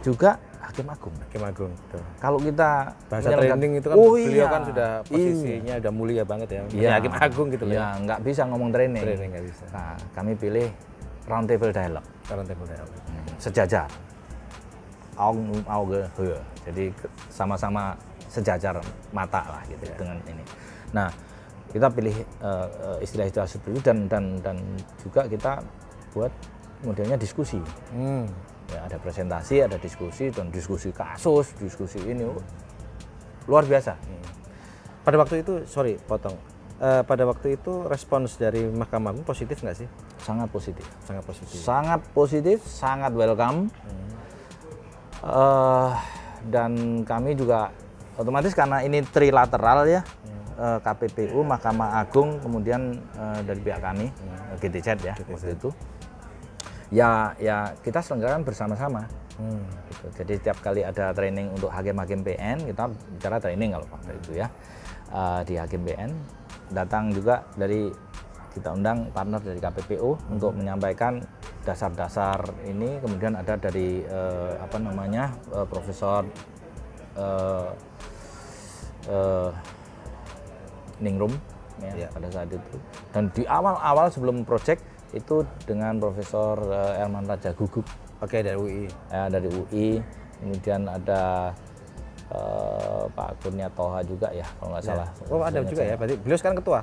juga 0.00 0.38
hakim 0.62 0.86
agung. 0.86 1.14
Hakim 1.18 1.42
Agung. 1.42 1.72
Betul. 1.74 2.02
Kalau 2.20 2.38
kita 2.38 2.70
Bahasa 3.08 3.28
training 3.32 3.72
itu 3.80 3.86
kan 3.88 3.96
Oh 3.96 4.14
beliau 4.14 4.28
iya. 4.38 4.46
kan 4.46 4.62
sudah 4.62 4.90
Iya. 5.00 5.08
posisinya 5.08 5.74
udah 5.80 5.92
mulia 5.92 6.22
banget 6.22 6.48
ya. 6.48 6.60
Iya. 6.70 6.90
Hakim 6.94 7.12
Agung 7.16 7.46
gitu. 7.50 7.64
Iya, 7.66 7.86
nggak 7.98 8.20
bisa 8.22 8.42
ngomong 8.46 8.70
training. 8.70 9.02
Training 9.02 9.30
nggak 9.32 9.46
bisa. 9.48 9.64
Nah, 9.72 9.96
kami 10.12 10.36
pilih 10.36 10.68
round 11.24 11.48
table 11.48 11.72
dialogue. 11.72 12.08
Karena 12.22 12.44
table 12.46 12.68
dialog. 12.68 12.94
sejajar. 13.38 13.86
Aung 15.18 15.50
auge 15.66 16.06
he. 16.16 16.30
Jadi 16.70 16.84
sama-sama 17.26 17.98
sejajar 18.30 18.78
mata 19.10 19.42
lah 19.42 19.62
gitu 19.66 19.84
dengan 19.98 20.22
ini. 20.30 20.44
Nah, 20.94 21.10
kita 21.68 21.90
pilih 21.92 22.14
eh, 22.14 22.68
eh, 22.68 22.98
istilah-istilah 23.04 23.48
seperti 23.48 23.76
itu 23.76 23.82
dan 23.82 23.98
dan 24.06 24.24
dan 24.40 24.56
juga 25.02 25.26
kita 25.26 25.60
buat 26.14 26.32
modelnya 26.86 27.18
diskusi. 27.18 27.58
Hmm. 27.90 28.30
Ya, 28.68 28.84
ada 28.84 29.00
presentasi, 29.00 29.64
ada 29.64 29.80
diskusi 29.80 30.28
dan 30.28 30.52
diskusi 30.52 30.92
kasus, 30.92 31.56
diskusi 31.56 31.96
ini 32.04 32.28
oh, 32.28 32.36
luar 33.48 33.64
biasa. 33.64 33.96
Pada 35.08 35.16
waktu 35.16 35.40
itu, 35.40 35.64
sorry, 35.64 35.96
potong. 36.04 36.36
Eh, 36.78 37.02
pada 37.02 37.24
waktu 37.26 37.58
itu 37.58 37.88
respons 37.88 38.38
dari 38.38 38.68
Mahkamah 38.68 39.10
Agung 39.10 39.24
positif 39.24 39.58
nggak 39.64 39.82
sih? 39.82 39.88
Sangat 40.20 40.52
positif. 40.52 40.86
Sangat 41.02 41.24
positif. 41.24 41.56
sangat 41.58 42.00
positif, 42.12 42.58
sangat 42.62 43.12
welcome. 43.16 43.72
Eh, 45.18 45.90
dan 46.46 47.02
kami 47.02 47.34
juga 47.34 47.74
otomatis 48.14 48.54
karena 48.54 48.86
ini 48.86 49.02
trilateral 49.02 49.82
ya, 49.90 50.02
eh, 50.54 50.78
KPPU, 50.78 51.42
Mahkamah 51.42 51.98
Agung, 51.98 52.38
kemudian 52.38 52.94
eh, 53.18 53.40
dari 53.42 53.58
pihak 53.58 53.82
kami, 53.82 54.06
eh, 54.14 54.56
GTZ 54.62 54.88
ya 55.02 55.14
waktu 55.26 55.58
itu. 55.58 55.70
Ya, 56.88 57.36
ya 57.36 57.74
kita 57.82 58.00
selenggarakan 58.00 58.46
bersama-sama. 58.46 59.10
Hmm. 59.38 59.62
Gitu. 59.90 60.06
Jadi 60.22 60.32
setiap 60.42 60.58
kali 60.62 60.82
ada 60.82 61.14
training 61.14 61.54
untuk 61.54 61.70
hakim-hakim 61.70 62.26
PN, 62.26 62.58
kita 62.66 62.90
bicara 62.90 63.36
training 63.38 63.70
kalau 63.74 63.86
waktu 63.90 64.12
itu 64.18 64.30
ya 64.38 64.46
eh, 65.10 65.40
di 65.46 65.54
hakim 65.58 65.82
PN. 65.82 66.10
Datang 66.70 67.10
juga 67.10 67.42
dari 67.58 67.90
kita 68.54 68.74
undang 68.74 69.10
partner 69.14 69.38
dari 69.38 69.60
KPPU 69.62 70.18
untuk 70.30 70.54
menyampaikan 70.58 71.22
dasar-dasar 71.68 72.40
ini. 72.64 72.96
Kemudian 72.98 73.36
ada 73.36 73.54
dari 73.54 74.00
eh, 74.00 74.52
apa 74.56 74.80
namanya 74.80 75.28
eh, 75.52 75.66
Profesor 75.68 76.24
eh, 77.14 77.68
eh, 79.06 79.50
Ningrum 80.98 81.30
ya, 81.78 81.92
Ya. 81.94 82.08
pada 82.10 82.28
saat 82.32 82.48
itu. 82.50 82.76
Dan 83.12 83.28
di 83.30 83.44
awal-awal 83.44 84.08
sebelum 84.08 84.42
project 84.42 84.80
itu 85.12 85.44
dengan 85.68 86.00
Profesor 86.00 86.56
eh, 86.64 87.00
Elman 87.04 87.24
Raja 87.24 87.52
Gugup 87.52 87.84
Oke, 88.18 88.42
dari 88.42 88.58
UI. 88.58 88.84
ya, 89.08 89.30
dari 89.30 89.46
UI 89.46 90.02
kemudian 90.38 90.86
ada 90.86 91.52
eh, 92.28 93.04
Pak 93.08 93.40
Kurnia 93.40 93.70
Toha 93.72 94.02
juga 94.02 94.28
ya 94.30 94.44
kalau 94.58 94.74
nggak 94.74 94.84
salah 94.84 95.08
Oh, 95.30 95.40
ada 95.40 95.60
juga 95.62 95.82
ya. 95.84 95.94
Berarti 95.94 96.16
beliau 96.18 96.38
sekarang 96.38 96.58
ketua. 96.58 96.80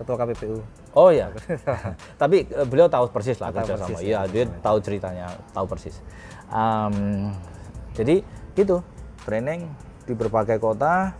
Ketua 0.00 0.16
KPPU. 0.16 0.56
oh 0.96 1.12
ya 1.12 1.28
tapi 2.22 2.48
eh, 2.48 2.64
beliau 2.64 2.88
tahu 2.88 3.12
persis 3.12 3.36
lah 3.36 3.52
Tahu 3.52 3.60
kerja 3.60 3.74
sama. 3.76 3.84
persis, 3.92 4.00
iya 4.02 4.24
dia 4.24 4.48
tahu 4.64 4.76
ceritanya 4.80 5.26
tahu 5.52 5.66
persis. 5.68 6.00
Em, 6.48 7.30
jadi 7.92 8.24
gitu. 8.56 8.80
Training 9.20 9.68
di 10.08 10.16
berbagai 10.16 10.56
kota 10.56 11.12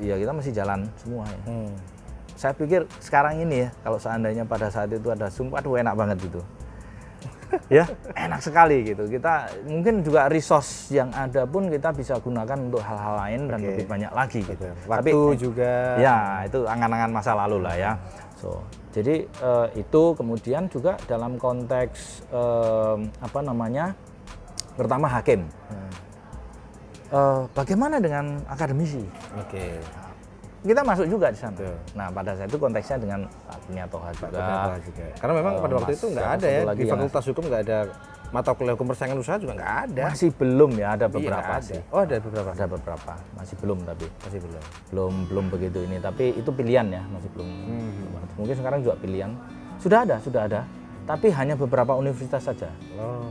ya 0.00 0.16
kita 0.16 0.32
masih 0.32 0.52
jalan 0.52 0.88
semua 0.96 1.28
ya. 1.28 1.40
Hmm. 1.44 1.72
saya 2.36 2.52
pikir 2.52 2.84
sekarang 3.00 3.40
ini 3.40 3.64
ya 3.64 3.68
kalau 3.80 3.96
seandainya 3.96 4.44
pada 4.44 4.68
saat 4.68 4.88
itu 4.88 5.08
ada 5.08 5.28
Zoom 5.28 5.52
aduh 5.52 5.76
enak 5.76 5.96
banget 5.96 6.16
gitu 6.20 6.40
ya 7.68 7.84
enak 8.12 8.40
sekali 8.40 8.82
gitu 8.84 9.06
kita 9.06 9.46
mungkin 9.64 10.00
juga 10.00 10.26
resource 10.26 10.90
yang 10.90 11.10
ada 11.10 11.44
pun 11.44 11.66
kita 11.66 11.90
bisa 11.90 12.18
gunakan 12.18 12.58
untuk 12.58 12.82
hal-hal 12.82 13.14
lain 13.16 13.40
dan 13.46 13.58
Oke. 13.58 13.66
lebih 13.68 13.84
banyak 13.86 14.12
lagi 14.12 14.40
gitu 14.42 14.66
Waktu 14.84 15.10
Tapi- 15.14 15.38
juga. 15.38 15.72
ya 15.96 16.16
itu 16.42 16.62
angan-angan 16.62 17.10
masa 17.10 17.32
lalu 17.34 17.58
lah 17.62 17.74
ya 17.74 17.92
so 18.34 18.60
jadi 18.90 19.24
eh, 19.24 19.66
itu 19.76 20.02
kemudian 20.12 20.66
juga 20.66 20.98
dalam 21.04 21.36
konteks 21.36 22.26
eh, 22.28 22.96
apa 23.20 23.38
namanya 23.40 23.94
pertama 24.74 25.06
hakim 25.06 25.46
Hmm. 25.66 25.90
Eh, 27.06 27.42
bagaimana 27.54 28.02
dengan 28.02 28.42
akademisi 28.46 28.98
Oke. 29.38 29.78
Kita 30.66 30.82
masuk 30.82 31.06
juga 31.06 31.26
di 31.30 31.38
sana. 31.38 31.54
Betul. 31.54 31.76
Nah 31.94 32.06
pada 32.10 32.30
saat 32.34 32.48
itu 32.48 32.58
konteksnya 32.58 32.96
dengan 32.98 33.20
Pak 33.46 33.56
Kurnia 33.62 33.86
Toha 33.86 34.08
juga. 34.12 34.28
Juga? 34.82 35.04
Karena 35.16 35.34
memang 35.34 35.52
pada 35.58 35.74
waktu 35.78 35.92
itu 35.94 36.06
nggak 36.10 36.28
ada 36.34 36.46
ya 36.46 36.60
di 36.74 36.84
Fakultas 36.84 37.24
Hukum 37.24 37.44
nggak 37.46 37.62
ada 37.64 37.78
mata 38.26 38.50
kuliah 38.52 38.74
hukum 38.74 38.90
persaingan 38.90 39.22
usaha 39.22 39.38
juga 39.38 39.54
nggak 39.54 39.74
ada. 39.86 40.02
Masih 40.10 40.30
belum 40.34 40.70
ya 40.74 40.98
ada 40.98 41.06
Iya, 41.06 41.14
beberapa 41.14 41.46
nggak 41.46 41.62
ada. 41.62 41.68
sih. 41.70 41.80
Oh 41.94 42.00
ada 42.02 42.14
beberapa. 42.18 42.48
Ada 42.50 42.66
beberapa, 42.66 43.12
masih 43.38 43.54
belum 43.62 43.78
tapi 43.86 44.06
Masih 44.26 44.38
belum. 44.42 44.62
belum 44.90 45.12
belum 45.30 45.44
begitu 45.48 45.78
ini. 45.86 45.96
Tapi 46.02 46.24
itu 46.34 46.50
pilihan 46.50 46.86
ya, 46.90 47.02
masih 47.06 47.30
belum. 47.30 47.46
Hmm. 47.46 48.34
Mungkin 48.34 48.54
sekarang 48.58 48.78
juga 48.82 48.94
pilihan. 48.98 49.30
Sudah 49.78 50.02
ada, 50.02 50.16
sudah 50.18 50.42
ada. 50.44 50.60
Tapi 51.06 51.30
hanya 51.30 51.54
beberapa 51.54 51.94
universitas 51.94 52.42
saja. 52.42 52.66
Oh. 52.98 53.30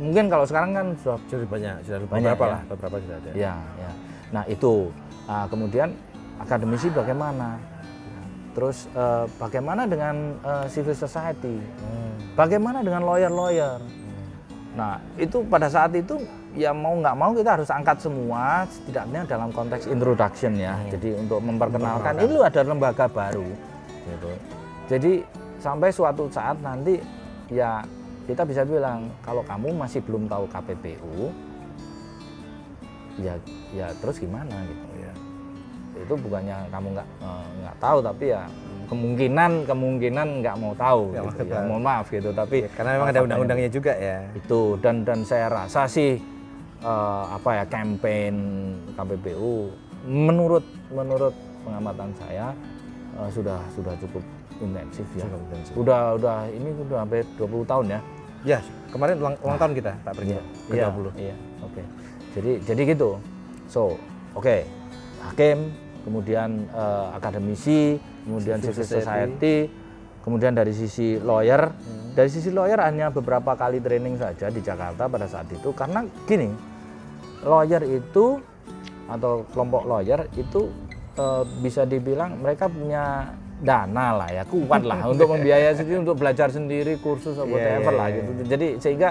Mungkin 0.00 0.32
kalau 0.32 0.48
sekarang 0.48 0.72
kan 0.72 0.86
sudah 0.96 1.20
Sudah 1.28 1.46
banyak, 1.46 1.74
sudah 1.84 1.98
Banyak, 2.08 2.32
beberapa 2.32 2.44
ya. 2.48 2.52
lah, 2.56 2.60
beberapa 2.72 2.94
sudah 2.98 3.16
ada. 3.20 3.30
Ya, 3.36 3.54
ya. 3.76 3.90
Nah 4.32 4.44
itu. 4.48 4.88
Ah, 5.28 5.44
kemudian 5.46 5.92
akademisi 6.40 6.88
bagaimana? 6.88 7.58
Terus 8.52 8.88
eh, 8.92 9.24
bagaimana 9.40 9.88
dengan 9.88 10.36
eh, 10.40 10.66
civil 10.68 10.96
society? 10.96 11.56
Hmm. 11.58 12.12
Bagaimana 12.36 12.80
dengan 12.84 13.04
lawyer-lawyer? 13.04 13.80
Nah 14.72 15.00
itu 15.20 15.44
pada 15.48 15.68
saat 15.68 15.92
itu 15.92 16.16
ya 16.56 16.72
mau 16.72 16.96
nggak 16.96 17.16
mau 17.16 17.32
kita 17.32 17.60
harus 17.60 17.68
angkat 17.72 18.00
semua 18.00 18.64
setidaknya 18.68 19.24
dalam 19.24 19.48
konteks 19.52 19.88
introduction 19.88 20.56
ya. 20.56 20.76
Jadi 20.88 21.16
untuk 21.16 21.40
memperkenalkan 21.40 22.16
ini 22.20 22.34
ada 22.40 22.60
lembaga 22.64 23.04
baru. 23.08 23.48
Gitu. 24.08 24.30
Jadi 24.88 25.12
sampai 25.60 25.88
suatu 25.92 26.28
saat 26.28 26.60
nanti 26.60 27.00
ya 27.48 27.84
kita 28.28 28.44
bisa 28.44 28.62
bilang 28.64 29.08
kalau 29.24 29.42
kamu 29.44 29.74
masih 29.76 30.00
belum 30.04 30.30
tahu 30.30 30.44
KPPU 30.50 31.30
ya 33.20 33.34
ya 33.76 33.92
terus 34.00 34.16
gimana 34.16 34.56
gitu. 34.64 34.91
Itu 36.02 36.14
bukannya 36.16 36.56
kamu 36.68 36.86
nggak 36.92 37.08
eh, 37.18 37.46
nggak 37.58 37.76
tahu 37.78 37.98
tapi 38.00 38.24
ya 38.28 38.42
kemungkinan 38.86 39.52
kemungkinan 39.64 40.28
nggak 40.40 40.56
mau 40.56 40.72
tahu 40.74 41.02
gitu 41.10 41.42
ya 41.42 41.56
tahu. 41.56 41.64
mohon 41.66 41.82
maaf 41.82 42.06
gitu 42.06 42.30
tapi 42.30 42.56
Ya, 42.62 42.70
karena 42.70 42.90
memang 42.94 43.08
ada 43.08 43.20
undang-undangnya 43.22 43.70
juga 43.70 43.92
ya. 43.94 44.18
itu 44.32 44.60
dan 44.78 45.00
dan 45.02 45.22
saya 45.22 45.46
rasa 45.48 45.86
sih 45.86 46.20
eh, 46.78 47.24
apa 47.28 47.50
ya 47.54 47.64
campaign 47.66 48.34
KPPU 48.92 49.72
menurut 50.02 50.62
menurut 50.88 51.32
pengamatan 51.62 52.10
saya 52.14 52.52
eh, 53.14 53.30
sudah 53.30 53.58
sudah 53.70 53.94
cukup 53.98 54.20
intensif 54.58 55.06
ya 55.12 55.24
Cukup 55.24 55.40
intensif. 55.46 55.72
udah 55.74 56.00
udah 56.14 56.36
ini 56.48 56.68
udah 56.82 56.98
hampir 57.00 57.24
20 57.34 57.64
tahun 57.64 57.86
ya 57.90 58.00
Ya, 58.42 58.58
kemarin 58.90 59.22
ulang, 59.22 59.38
ulang 59.38 59.54
tahun 59.54 59.70
kita, 59.72 59.92
Pak 60.02 60.18
Presiden. 60.18 60.42
Ke 60.66 60.74
Iya, 60.74 60.90
20. 60.90 61.14
Iya, 61.14 61.34
oke. 61.62 61.82
Jadi 62.34 62.52
jadi 62.66 62.82
gitu. 62.90 63.10
So, 63.70 63.94
oke. 64.34 64.66
Hakim, 65.22 65.70
kemudian 66.02 66.68
eh, 66.70 67.06
akademisi, 67.16 67.96
kemudian 68.26 68.58
Civil 68.60 68.84
society. 68.84 68.98
society, 69.02 69.56
kemudian 70.22 70.52
dari 70.54 70.74
sisi 70.74 71.18
lawyer. 71.18 71.72
Dari 72.12 72.28
sisi 72.28 72.52
lawyer 72.52 72.76
hanya 72.84 73.08
beberapa 73.08 73.56
kali 73.56 73.80
training 73.80 74.20
saja 74.20 74.52
di 74.52 74.60
Jakarta 74.60 75.08
pada 75.08 75.24
saat 75.24 75.48
itu 75.48 75.72
karena 75.72 76.04
gini, 76.28 76.52
lawyer 77.42 77.82
itu 77.88 78.38
atau 79.08 79.44
kelompok 79.50 79.82
lawyer 79.88 80.28
itu 80.38 80.70
eh, 81.18 81.42
bisa 81.64 81.88
dibilang 81.88 82.38
mereka 82.38 82.68
punya 82.70 83.34
dana 83.62 84.06
lah 84.18 84.28
ya 84.28 84.42
kuat 84.42 84.82
lah 84.82 85.06
untuk 85.14 85.30
membiayai 85.30 85.74
sendiri 85.78 86.02
untuk 86.02 86.18
belajar 86.18 86.50
sendiri 86.50 86.98
kursus 86.98 87.38
atau 87.38 87.46
Iya, 87.46 87.54
whatever 87.54 87.92
iya, 87.94 87.98
lah 87.98 88.06
iya. 88.10 88.16
gitu 88.18 88.30
jadi 88.50 88.68
sehingga 88.82 89.10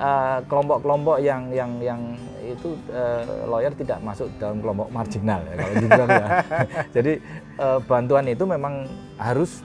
eh, 0.00 0.38
kelompok-kelompok 0.48 1.20
yang 1.20 1.52
yang 1.52 1.70
yang 1.78 2.00
itu 2.40 2.74
eh, 2.88 3.22
lawyer 3.46 3.70
tidak 3.76 4.00
masuk 4.00 4.26
dalam 4.40 4.64
kelompok 4.64 4.88
marginal 4.88 5.44
ya 5.44 5.54
kalau 5.60 5.74
dibilang 5.76 6.08
ya 6.08 6.26
jadi 6.96 7.12
eh, 7.60 7.78
bantuan 7.84 8.24
itu 8.26 8.44
memang 8.48 8.88
harus 9.20 9.60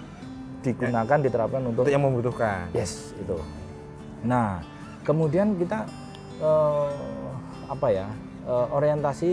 digunakan 0.65 1.17
diterapkan 1.21 1.61
untuk 1.69 1.85
Untuk 1.85 1.93
yang 1.93 2.01
membutuhkan. 2.01 2.73
Yes, 2.73 3.13
itu. 3.21 3.37
Nah, 4.25 4.65
kemudian 5.05 5.53
kita 5.61 5.85
eh, 6.41 6.89
apa 7.69 7.87
ya? 7.93 8.09
eh, 8.49 8.67
orientasi 8.73 9.31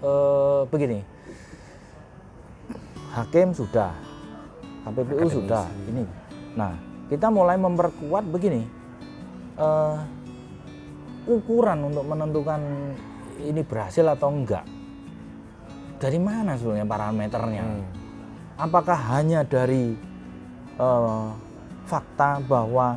eh, 0.00 0.60
begini. 0.72 1.00
Hakim 3.12 3.52
sudah, 3.52 3.92
KPPU 4.88 5.20
Akademisi. 5.20 5.36
sudah. 5.36 5.68
Ini. 5.92 6.04
Nah, 6.56 6.72
kita 7.12 7.28
mulai 7.28 7.60
memperkuat 7.60 8.24
begini. 8.32 8.64
Eh, 9.56 9.96
ukuran 11.26 11.78
untuk 11.88 12.04
menentukan 12.04 12.60
ini 13.42 13.62
berhasil 13.62 14.04
atau 14.06 14.28
enggak. 14.30 14.64
Dari 15.98 16.18
mana 16.18 16.58
sebenarnya 16.58 16.86
parameternya? 16.86 17.62
Hmm. 17.62 17.84
apakah 18.58 18.98
hanya 19.16 19.42
dari 19.42 19.96
eh, 20.76 21.26
fakta 21.86 22.38
bahwa 22.44 22.94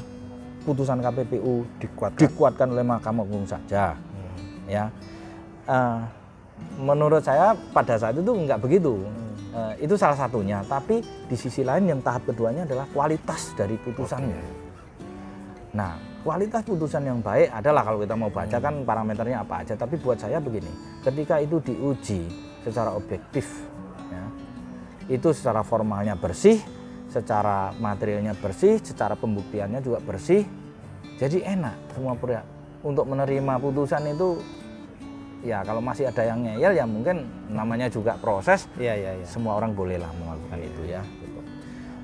putusan 0.65 0.99
KPPU 0.99 1.65
Dikuatkan. 1.77 2.19
dikuatkan 2.21 2.67
oleh 2.73 2.85
Mahkamah 2.85 3.23
Agung 3.25 3.45
saja 3.45 3.93
Hmm. 3.95 4.37
ya 4.69 4.85
Eh, 5.65 5.99
menurut 6.77 7.25
saya 7.25 7.57
pada 7.73 7.97
saat 7.97 8.13
itu 8.15 8.29
nggak 8.29 8.61
begitu 8.61 9.01
Eh, 9.55 9.87
itu 9.87 9.95
salah 9.95 10.19
satunya 10.19 10.59
tapi 10.67 10.99
di 10.99 11.35
sisi 11.39 11.63
lain 11.63 11.87
yang 11.87 12.03
tahap 12.03 12.27
keduanya 12.27 12.67
adalah 12.67 12.83
kualitas 12.91 13.55
dari 13.55 13.79
putusannya 13.79 14.35
nah 15.71 15.95
kualitas 16.25 16.65
putusan 16.65 17.05
yang 17.05 17.21
baik 17.21 17.53
adalah 17.53 17.85
kalau 17.85 18.01
kita 18.01 18.17
mau 18.17 18.33
baca 18.33 18.57
kan 18.57 18.81
parameternya 18.81 19.45
apa 19.45 19.61
aja 19.61 19.77
tapi 19.77 20.01
buat 20.01 20.17
saya 20.17 20.41
begini 20.41 20.73
ketika 21.05 21.37
itu 21.37 21.61
diuji 21.61 22.25
secara 22.65 22.97
objektif 22.97 23.45
ya, 24.09 24.25
itu 25.05 25.29
secara 25.29 25.61
formalnya 25.61 26.17
bersih 26.17 26.57
secara 27.13 27.69
materialnya 27.77 28.33
bersih 28.41 28.81
secara 28.81 29.13
pembuktiannya 29.13 29.85
juga 29.85 30.01
bersih 30.01 30.41
jadi 31.21 31.61
enak 31.61 31.93
semua 31.93 32.17
pihak 32.17 32.41
untuk 32.81 33.05
menerima 33.05 33.61
putusan 33.61 34.09
itu 34.09 34.41
ya 35.45 35.61
kalau 35.61 35.77
masih 35.77 36.09
ada 36.09 36.25
yang 36.25 36.41
ngeyel 36.41 36.73
ya 36.73 36.89
mungkin 36.89 37.21
namanya 37.53 37.85
juga 37.85 38.17
proses 38.17 38.65
Iya, 38.81 38.97
iya, 38.97 39.11
iya. 39.21 39.27
semua 39.29 39.61
orang 39.61 39.77
bolehlah 39.77 40.09
melakukan 40.17 40.57
itu 40.57 40.81
ya 40.89 41.05
gitu. 41.21 41.39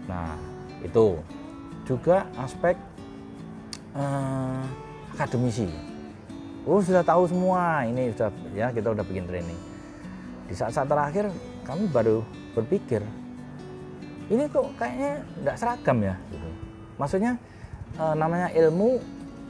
nah 0.06 0.38
itu 0.86 1.18
juga 1.90 2.30
aspek 2.38 2.78
eh, 3.96 4.62
akademisi 5.16 5.68
oh 6.68 6.80
sudah 6.80 7.02
tahu 7.02 7.28
semua 7.28 7.86
ini 7.88 8.14
sudah 8.14 8.32
ya 8.54 8.68
kita 8.70 8.94
udah 8.94 9.06
bikin 9.06 9.26
training 9.26 9.60
di 10.48 10.54
saat-saat 10.54 10.88
terakhir 10.88 11.26
kami 11.64 11.88
baru 11.90 12.22
berpikir 12.54 13.02
ini 14.32 14.48
kok 14.48 14.68
kayaknya 14.80 15.24
tidak 15.40 15.56
seragam 15.60 15.98
ya 16.04 16.16
gitu. 16.32 16.48
maksudnya 16.96 17.34
eh, 17.98 18.14
namanya 18.16 18.48
ilmu 18.54 19.02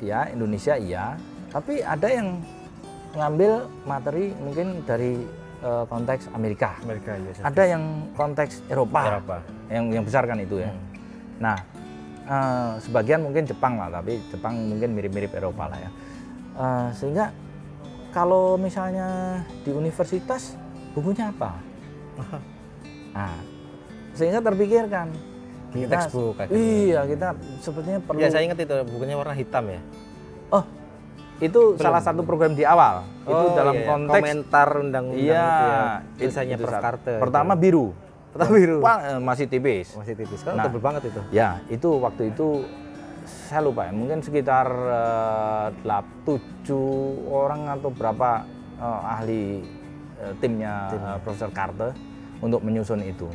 ya 0.02 0.30
Indonesia 0.34 0.78
iya 0.78 1.18
tapi 1.52 1.84
ada 1.84 2.08
yang 2.08 2.40
ngambil 3.12 3.68
materi 3.84 4.32
mungkin 4.40 4.82
dari 4.88 5.20
eh, 5.62 5.84
konteks 5.86 6.32
Amerika 6.32 6.80
Amerika 6.82 7.12
ya. 7.20 7.44
ada 7.44 7.64
yang 7.68 7.84
konteks 8.16 8.64
Eropa, 8.72 9.20
Eropa. 9.20 9.38
yang 9.68 9.86
yang 9.92 10.04
besar 10.08 10.24
kan 10.24 10.40
itu 10.40 10.64
ya. 10.64 10.72
Hmm. 10.72 10.84
Nah, 11.42 11.58
eh, 12.32 12.72
sebagian 12.80 13.20
mungkin 13.22 13.44
Jepang 13.44 13.76
lah, 13.76 13.92
tapi 13.92 14.24
Jepang 14.28 14.56
mungkin 14.58 14.90
mirip-mirip 14.92 15.32
Eropa 15.34 15.68
lah 15.68 15.80
ya. 15.80 15.92
Eh, 16.54 16.88
sehingga 16.94 17.36
kalau 18.10 18.56
misalnya 18.56 19.08
di 19.62 19.72
universitas 19.72 20.56
bukunya 20.92 21.28
apa? 21.30 21.52
Nah, 23.12 23.36
sehingga 24.14 24.40
terpikirkan 24.42 25.12
Bikin 25.70 25.88
textbook 25.90 26.36
kayak 26.38 26.48
gitu. 26.48 26.56
iya 26.56 27.04
kita 27.04 27.28
sepertinya 27.60 28.00
perlu 28.00 28.20
Ya, 28.20 28.28
saya 28.28 28.44
ingat 28.44 28.56
itu 28.58 28.72
bukunya 28.88 29.16
warna 29.16 29.32
hitam 29.32 29.68
ya. 29.68 29.84
oh 30.50 30.64
itu 31.38 31.76
salah 31.76 32.00
satu 32.00 32.22
program 32.22 32.54
di 32.54 32.64
awal 32.64 33.04
itu 33.22 33.36
Oh, 33.36 33.52
dalam 33.52 33.74
iya, 33.74 33.82
iya. 33.82 33.88
konteks 33.90 34.16
komentar 34.16 34.68
undang-undang 34.78 35.18
iya 35.18 35.44
itu 35.44 35.64
ya. 35.66 35.76
itu- 35.76 36.20
Tulisannya 36.22 36.56
itu 36.56 36.66
Carter. 36.70 37.18
pertama 37.20 37.52
itu. 37.52 37.62
biru 37.62 37.88
Pertama 38.32 38.52
biru. 38.54 38.78
Eh, 38.80 39.20
masih 39.20 39.46
tipis 39.46 39.88
Masih 39.94 40.14
tipis. 40.14 40.40
Kan 40.42 40.56
Nah. 40.56 40.66
tebel 40.66 40.80
banget 40.80 41.04
itu. 41.08 41.22
Ya, 41.30 41.60
itu 41.68 41.90
waktu 41.98 42.32
itu 42.32 42.64
saya 43.22 43.62
lupa 43.62 43.86
ya, 43.86 43.92
mungkin 43.92 44.20
sekitar 44.20 44.68
eh, 44.72 45.68
delap 45.78 46.06
tujuh 46.24 46.90
orang 47.28 47.70
atau 47.70 47.90
berapa 47.90 48.44
eh, 48.78 49.02
ahli 49.06 49.44
eh, 50.18 50.34
timnya 50.40 50.74
eh, 50.90 51.18
Profesor 51.22 51.52
Carter 51.52 51.92
untuk 52.40 52.60
menyusun 52.62 53.04
itu 53.04 53.28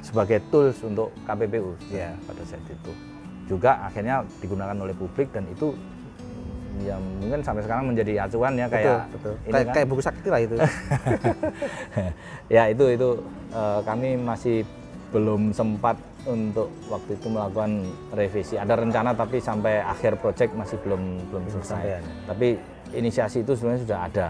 sebagai 0.00 0.42
tools 0.48 0.76
untuk 0.80 1.12
KPPU 1.24 1.76
Iya. 1.88 2.12
pada 2.24 2.42
saat 2.44 2.64
itu. 2.64 2.92
Juga 3.44 3.76
akhirnya 3.82 4.24
digunakan 4.38 4.74
oleh 4.74 4.92
publik 4.92 5.28
dan 5.30 5.44
itu 5.46 5.76
ya 6.82 6.96
mungkin 6.98 7.40
sampai 7.44 7.62
sekarang 7.62 7.84
menjadi 7.94 8.12
acuan 8.26 8.52
ya 8.58 8.66
kayak 8.66 9.06
betul, 9.12 9.12
betul. 9.14 9.34
ini 9.34 9.52
Kayak, 9.52 9.66
kan. 9.66 9.74
kayak 9.74 9.86
buku 9.86 10.02
sakti 10.02 10.28
lah 10.28 10.40
itu. 10.42 10.56
ya 12.56 12.62
itu 12.70 12.84
itu 12.90 13.08
eh, 13.54 13.80
kami 13.86 14.08
masih 14.18 14.56
belum 15.14 15.54
sempat 15.54 15.94
untuk 16.26 16.72
waktu 16.90 17.14
itu 17.14 17.26
melakukan 17.30 17.70
revisi. 18.10 18.54
Ada 18.58 18.74
rencana 18.80 19.14
tapi 19.14 19.38
sampai 19.38 19.78
akhir 19.78 20.18
project 20.18 20.50
masih 20.58 20.80
belum 20.82 21.30
belum 21.30 21.44
selesai. 21.52 22.02
Tapi 22.26 22.58
inisiasi 22.96 23.46
itu 23.46 23.54
sebenarnya 23.54 23.82
sudah 23.86 23.98
ada. 24.10 24.26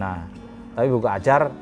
Nah, 0.00 0.16
tapi 0.72 0.88
buku 0.88 1.08
ajar 1.08 1.52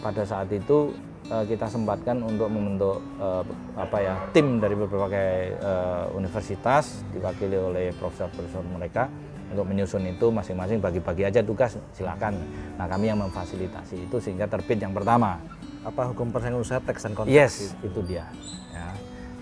pada 0.00 0.22
saat 0.22 0.48
itu 0.54 0.94
eh, 1.30 1.44
kita 1.50 1.66
sempatkan 1.66 2.22
untuk 2.22 2.46
membentuk 2.46 3.02
eh, 3.18 3.42
apa 3.74 3.98
ya 3.98 4.14
tim 4.30 4.62
dari 4.62 4.74
berbagai 4.78 5.32
eh, 5.58 6.04
universitas 6.14 7.02
diwakili 7.10 7.56
oleh 7.58 7.90
profesor-profesor 7.98 8.62
mereka 8.70 9.10
untuk 9.50 9.66
menyusun 9.66 10.06
itu 10.06 10.30
masing-masing 10.30 10.78
bagi-bagi 10.78 11.26
aja 11.26 11.42
tugas 11.42 11.74
silakan. 11.92 12.38
Nah 12.78 12.86
kami 12.86 13.10
yang 13.10 13.18
memfasilitasi 13.18 14.06
itu 14.06 14.16
sehingga 14.22 14.46
terbit 14.46 14.78
yang 14.78 14.94
pertama. 14.94 15.42
Apa 15.82 16.12
hukum 16.12 16.30
persaingan 16.30 16.60
usaha 16.60 16.78
teks 16.78 17.08
dan 17.08 17.12
kontrak? 17.18 17.34
Yes 17.34 17.74
itu 17.82 18.00
dia. 18.06 18.30
Ya. 18.70 18.88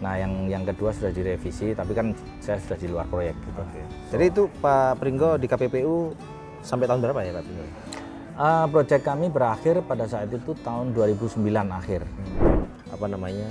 Nah 0.01 0.15
yang 0.17 0.33
yang 0.49 0.65
kedua 0.65 0.95
sudah 0.97 1.13
direvisi 1.13 1.77
tapi 1.77 1.93
kan 1.93 2.17
saya 2.41 2.57
sudah 2.63 2.79
di 2.81 2.89
luar 2.89 3.07
proyek 3.07 3.37
gitu. 3.37 3.61
Oke. 3.61 3.83
Jadi 4.17 4.25
itu 4.25 4.43
Pak 4.65 4.97
Pringgo 4.97 5.37
di 5.37 5.47
KPPU 5.47 6.17
sampai 6.65 6.89
tahun 6.89 7.05
berapa 7.05 7.21
ya 7.21 7.33
Pak 7.37 7.45
Pringgo? 7.45 7.67
Uh, 8.39 8.65
proyek 8.71 9.03
kami 9.03 9.27
berakhir 9.29 9.83
pada 9.85 10.07
saat 10.07 10.31
itu 10.31 10.55
tahun 10.65 10.95
2009 10.95 11.43
akhir. 11.53 12.07
Apa 12.89 13.07
namanya? 13.11 13.51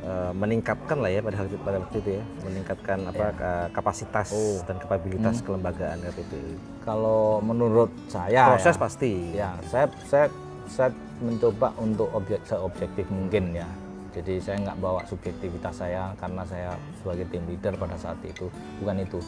Eh, 0.00 0.32
meningkatkan 0.32 0.98
lah 1.00 1.10
ya 1.12 1.20
pada 1.20 1.44
pada 1.60 1.76
waktu 1.80 1.96
itu 2.00 2.10
ya, 2.16 2.24
meningkatkan 2.44 2.98
apa 3.04 3.26
ka- 3.36 3.68
kapasitas 3.76 4.28
dan 4.64 4.76
kapabilitas 4.80 5.44
kelembagaan 5.44 6.00
KPPU. 6.00 6.52
Kalau 6.84 7.38
menurut 7.44 7.90
saya 8.08 8.56
Proses 8.56 8.76
ya, 8.76 8.80
pasti. 8.80 9.12
ya 9.36 9.50
saya 9.68 9.86
saya 10.08 10.26
saya 10.70 10.90
mencoba 11.20 11.74
untuk 11.76 12.08
objek 12.14 12.40
seobjektif 12.48 13.04
mungkin 13.12 13.52
ya. 13.52 13.68
Jadi 14.10 14.42
saya 14.42 14.58
nggak 14.58 14.78
bawa 14.82 15.06
subjektivitas 15.06 15.78
saya 15.78 16.10
karena 16.18 16.42
saya 16.42 16.74
sebagai 16.98 17.30
tim 17.30 17.46
leader 17.46 17.78
pada 17.78 17.94
saat 17.94 18.18
itu 18.26 18.50
bukan 18.82 19.06
itu. 19.06 19.20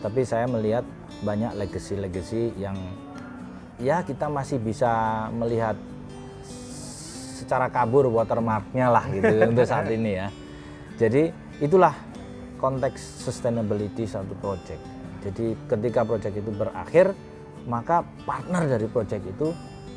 Tapi 0.00 0.24
saya 0.24 0.48
melihat 0.48 0.82
banyak 1.22 1.52
legacy-legacy 1.54 2.56
yang 2.56 2.74
ya 3.78 4.00
kita 4.02 4.26
masih 4.32 4.58
bisa 4.62 4.88
melihat 5.36 5.76
secara 7.42 7.66
kabur 7.68 8.06
watermarknya 8.08 8.86
lah 8.86 9.04
gitu 9.10 9.34
untuk 9.50 9.66
saat 9.66 9.90
ini 9.90 10.22
ya. 10.22 10.28
Jadi 10.96 11.34
itulah 11.58 11.92
konteks 12.62 13.26
sustainability 13.26 14.06
satu 14.06 14.38
project. 14.38 14.78
Jadi 15.26 15.58
ketika 15.66 16.06
project 16.06 16.34
itu 16.38 16.50
berakhir, 16.54 17.10
maka 17.66 18.06
partner 18.22 18.66
dari 18.66 18.86
project 18.86 19.26
itu 19.26 19.50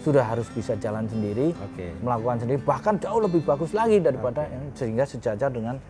sudah 0.05 0.21
harus 0.21 0.45
bisa 0.53 0.77
jalan 0.77 1.09
sendiri, 1.09 1.49
Oke. 1.57 1.89
melakukan 2.05 2.45
sendiri, 2.45 2.61
bahkan 2.61 2.93
jauh 3.01 3.21
lebih 3.25 3.41
bagus 3.41 3.73
lagi 3.73 3.97
daripada 3.97 4.45
yang 4.45 4.69
sehingga 4.77 5.01
sejajar 5.01 5.49
dengan 5.49 5.81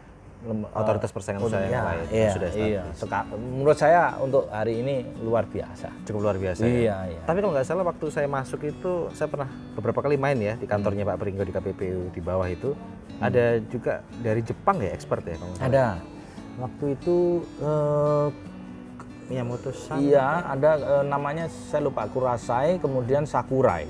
lem- 0.46 0.70
Otoritas 0.72 1.10
persaingan 1.10 1.42
usaha 1.42 1.62
yang 1.62 1.74
ya, 1.74 1.82
lain 1.84 2.06
Iya, 2.08 2.30
sudah 2.32 2.50
iya. 2.54 2.84
Seka- 2.94 3.28
menurut 3.34 3.76
saya 3.76 4.14
untuk 4.18 4.46
hari 4.48 4.80
ini 4.80 4.96
luar 5.20 5.44
biasa. 5.44 5.90
Cukup 6.06 6.22
luar 6.22 6.38
biasa. 6.38 6.62
ya. 6.62 6.70
Iya, 6.70 6.98
iya. 7.12 7.22
Tapi 7.26 7.38
kalau 7.40 7.52
nggak 7.52 7.66
salah 7.66 7.84
waktu 7.84 8.06
saya 8.08 8.28
masuk 8.28 8.62
itu 8.64 9.10
saya 9.12 9.28
pernah 9.28 9.50
beberapa 9.74 10.00
kali 10.00 10.16
main 10.16 10.38
ya 10.38 10.54
di 10.54 10.64
kantornya 10.64 11.04
Pak 11.04 11.18
Pringgo 11.18 11.42
di 11.42 11.52
KPPU 11.52 12.14
di 12.14 12.22
bawah 12.22 12.46
itu 12.46 12.78
ada 13.18 13.58
juga 13.66 14.04
dari 14.20 14.40
Jepang 14.40 14.78
ya 14.78 14.92
expert 14.92 15.24
ya 15.24 15.36
kalau. 15.36 15.56
Ada. 15.60 15.88
Waktu 16.56 16.86
itu 16.94 17.18
eh, 17.60 18.28
Miyamoto-san. 19.26 19.98
Iya, 19.98 20.46
ada 20.46 20.72
eh, 20.78 21.04
namanya 21.04 21.50
saya 21.50 21.82
lupa 21.82 22.06
Kurasai, 22.06 22.78
kemudian 22.78 23.26
Sakurai. 23.26 23.90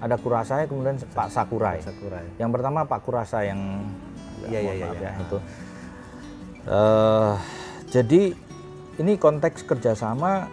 Ada 0.00 0.16
Kurasai, 0.16 0.64
kemudian 0.64 0.96
Pak 1.10 1.28
Sakurai. 1.28 1.82
Sakurai. 1.82 2.24
Yang 2.38 2.50
pertama 2.54 2.86
Pak 2.86 3.00
Kurasai 3.02 3.50
yang 3.50 3.84
Iya, 4.40 4.56
iya, 4.62 4.72
iya, 4.72 4.88
iya. 4.96 5.00
ya, 5.04 5.12
itu. 5.20 5.36
Eh, 6.68 7.32
jadi 7.88 8.36
ini 9.00 9.12
konteks 9.16 9.64
kerjasama 9.64 10.46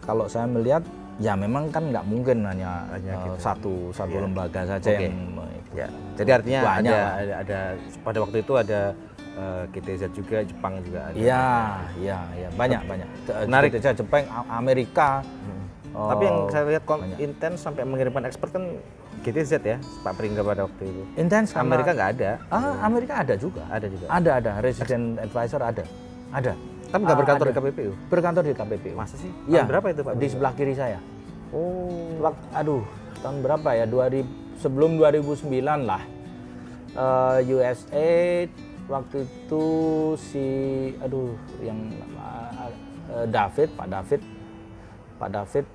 kalau 0.00 0.24
saya 0.24 0.48
melihat 0.48 0.80
ya 1.20 1.36
memang 1.36 1.68
kan 1.68 1.92
nggak 1.92 2.04
mungkin 2.08 2.48
hanya, 2.48 2.88
Hanya 2.88 3.12
eh, 3.12 3.24
gitu. 3.28 3.36
satu 3.36 3.74
satu 3.92 4.16
Iya. 4.16 4.24
lembaga 4.24 4.60
saja 4.64 4.88
Oke. 4.88 5.04
yang 5.08 5.18
Ya, 5.70 5.86
jadi 6.18 6.42
artinya 6.42 6.60
Banyak 6.66 6.82
ada, 6.82 6.98
ada 7.22 7.34
ada 7.46 7.58
pada 8.02 8.18
waktu 8.26 8.42
itu 8.42 8.52
ada 8.58 8.90
GTZ 9.70 10.02
juga, 10.10 10.42
Jepang 10.42 10.82
juga 10.82 11.06
ada. 11.06 11.14
Iya, 11.14 11.46
iya, 12.02 12.18
iya, 12.34 12.48
banyak 12.58 12.82
banyak. 12.90 13.08
Menarik. 13.46 13.78
saya 13.78 13.94
Jepang, 13.94 14.26
Amerika. 14.50 15.22
Tapi 15.94 16.22
yang 16.26 16.38
eh, 16.42 16.50
saya 16.50 16.62
lihat 16.74 16.84
intens 17.22 17.62
sampai 17.62 17.86
mengirimkan 17.86 18.26
expert 18.26 18.50
kan 18.50 18.66
GTZ 19.20 19.52
ya, 19.60 19.76
Pak 20.00 20.12
Pringga 20.14 20.40
pada 20.40 20.64
waktu 20.64 20.82
itu. 20.82 21.02
intens 21.14 21.50
karena- 21.50 21.66
Amerika 21.66 21.90
nggak 21.92 22.10
ada, 22.14 22.30
Ah, 22.48 22.74
Amerika 22.80 23.12
ada 23.18 23.34
juga. 23.34 23.62
ada 23.68 23.86
juga. 23.86 24.06
Ada, 24.08 24.30
ada. 24.34 24.50
Resident 24.58 25.04
advisor 25.18 25.60
ada. 25.60 25.84
Ada. 26.30 26.52
Tapi 26.88 27.00
nggak 27.00 27.12
Ah, 27.12 27.20
berkantor 27.20 27.44
ada. 27.44 27.52
di 27.52 27.58
KPPU. 27.60 27.92
Berkantor 28.08 28.42
di 28.42 28.52
KPPU. 28.52 28.94
Masa 28.94 29.14
sih? 29.14 29.30
Iya. 29.46 29.62
Berapa 29.62 29.86
itu 29.88 30.00
Pak? 30.00 30.14
Di 30.14 30.26
sebelah 30.26 30.52
kiri 30.52 30.72
saya. 30.72 30.98
Oh. 31.50 32.16
Wak- 32.18 32.50
aduh, 32.52 32.82
tahun 33.20 33.42
berapa 33.42 33.68
ya? 33.72 33.84
2000 33.84 34.26
sebelum 34.56 34.96
2009 34.96 35.84
lah. 35.84 36.02
Eh, 36.90 37.38
USA 37.46 38.48
waktu 38.86 39.16
itu 39.22 39.64
si 40.16 40.46
aduh 40.98 41.30
yang 41.60 41.78
eh, 43.10 43.26
David, 43.26 43.74
Pak 43.74 43.86
David, 43.86 44.20
Pak 45.16 45.28
David 45.28 45.66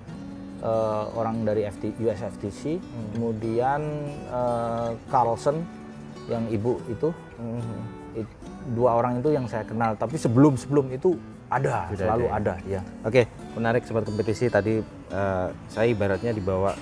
eh, 0.65 1.03
orang 1.13 1.45
dari 1.45 1.61
FT, 1.63 2.01
US 2.01 2.25
FTC, 2.25 2.81
kemudian 3.13 3.81
eh, 4.33 4.89
Carlson 5.13 5.61
yang 6.25 6.49
ibu 6.49 6.81
itu. 6.89 7.13
It- 8.17 8.43
dua 8.65 8.97
orang 8.97 9.21
itu 9.21 9.29
yang 9.29 9.45
saya 9.45 9.61
kenal. 9.61 9.93
Tapi 9.93 10.17
sebelum 10.17 10.57
sebelum 10.57 10.89
itu 10.89 11.13
ada 11.45 11.85
Sudah 11.93 12.09
selalu 12.09 12.25
ada 12.33 12.57
ada, 12.57 12.65
ya 12.65 12.81
Oke, 13.05 13.29
menarik 13.53 13.85
sobat 13.85 14.09
kompetisi. 14.09 14.49
Tadi 14.49 14.81
eh, 15.13 15.47
saya 15.69 15.85
ibaratnya 15.85 16.33
dibawa 16.33 16.73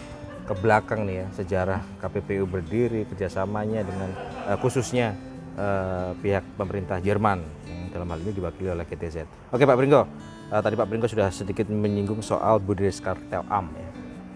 ke 0.44 0.54
belakang 0.60 1.08
nih 1.08 1.24
ya 1.24 1.28
sejarah 1.40 1.80
KPPU 2.04 2.44
berdiri 2.44 3.08
kerjasamanya 3.08 3.84
dengan 3.84 4.10
eh, 4.48 4.58
khususnya 4.60 5.16
eh, 5.60 6.12
pihak 6.20 6.44
pemerintah 6.56 7.00
Jerman 7.00 7.44
yang 7.68 7.80
dalam 7.92 8.08
hal 8.12 8.20
ini 8.24 8.32
diwakili 8.32 8.72
oleh 8.72 8.88
KTZ. 8.88 9.28
Oke 9.52 9.64
Pak 9.68 9.76
Pringgo, 9.76 10.08
eh, 10.50 10.62
tadi 10.62 10.76
Pak 10.76 10.88
Pringgo 10.90 11.08
sudah 11.08 11.30
sedikit 11.30 11.70
menyinggung 11.70 12.20
soal 12.20 12.60
Bundeskartel 12.60 13.44
Am 13.48 13.70
ya. 13.72 13.90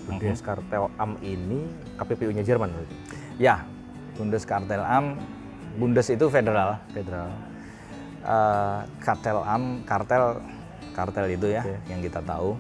Bundeskartel 0.05 0.87
Am 0.95 1.19
ini 1.19 1.67
KPPU-nya 1.99 2.43
Jerman 2.43 2.71
berarti. 2.71 2.95
ya 3.37 3.65
Bundeskartelamt 4.15 5.19
Bundes 5.77 6.09
itu 6.09 6.25
federal 6.27 6.79
federal 6.89 7.29
Eh, 8.17 8.79
kartel 8.99 9.39
am 9.39 9.87
kartel 9.87 10.41
kartel 10.91 11.31
itu 11.31 11.47
ya 11.47 11.63
Oke. 11.63 11.79
yang 11.87 12.01
kita 12.03 12.19
tahu 12.19 12.59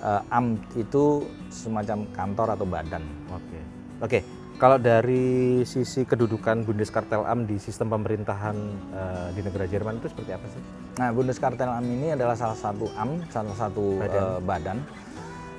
Eh, 0.00 0.22
am 0.34 0.56
itu 0.74 1.22
semacam 1.52 2.08
kantor 2.10 2.56
atau 2.56 2.66
badan 2.66 3.04
Oke. 3.30 3.58
Oke, 4.00 4.18
kalau 4.60 4.76
dari 4.76 5.64
sisi 5.64 6.04
kedudukan 6.04 6.68
Bundeskartel 6.68 7.24
Am 7.24 7.48
di 7.48 7.56
sistem 7.56 7.88
pemerintahan 7.96 8.56
eh, 8.92 9.28
di 9.32 9.40
negara 9.40 9.64
Jerman 9.64 9.96
itu 10.04 10.12
seperti 10.12 10.36
apa 10.36 10.46
sih? 10.52 10.62
Nah, 11.00 11.08
Bundeskartelamt 11.16 11.88
ini 11.88 12.12
adalah 12.12 12.36
salah 12.36 12.60
satu 12.60 12.92
AM, 12.92 13.24
salah 13.32 13.56
satu 13.56 13.96
Badan. 13.96 14.20
eh, 14.20 14.38
badan 14.44 14.78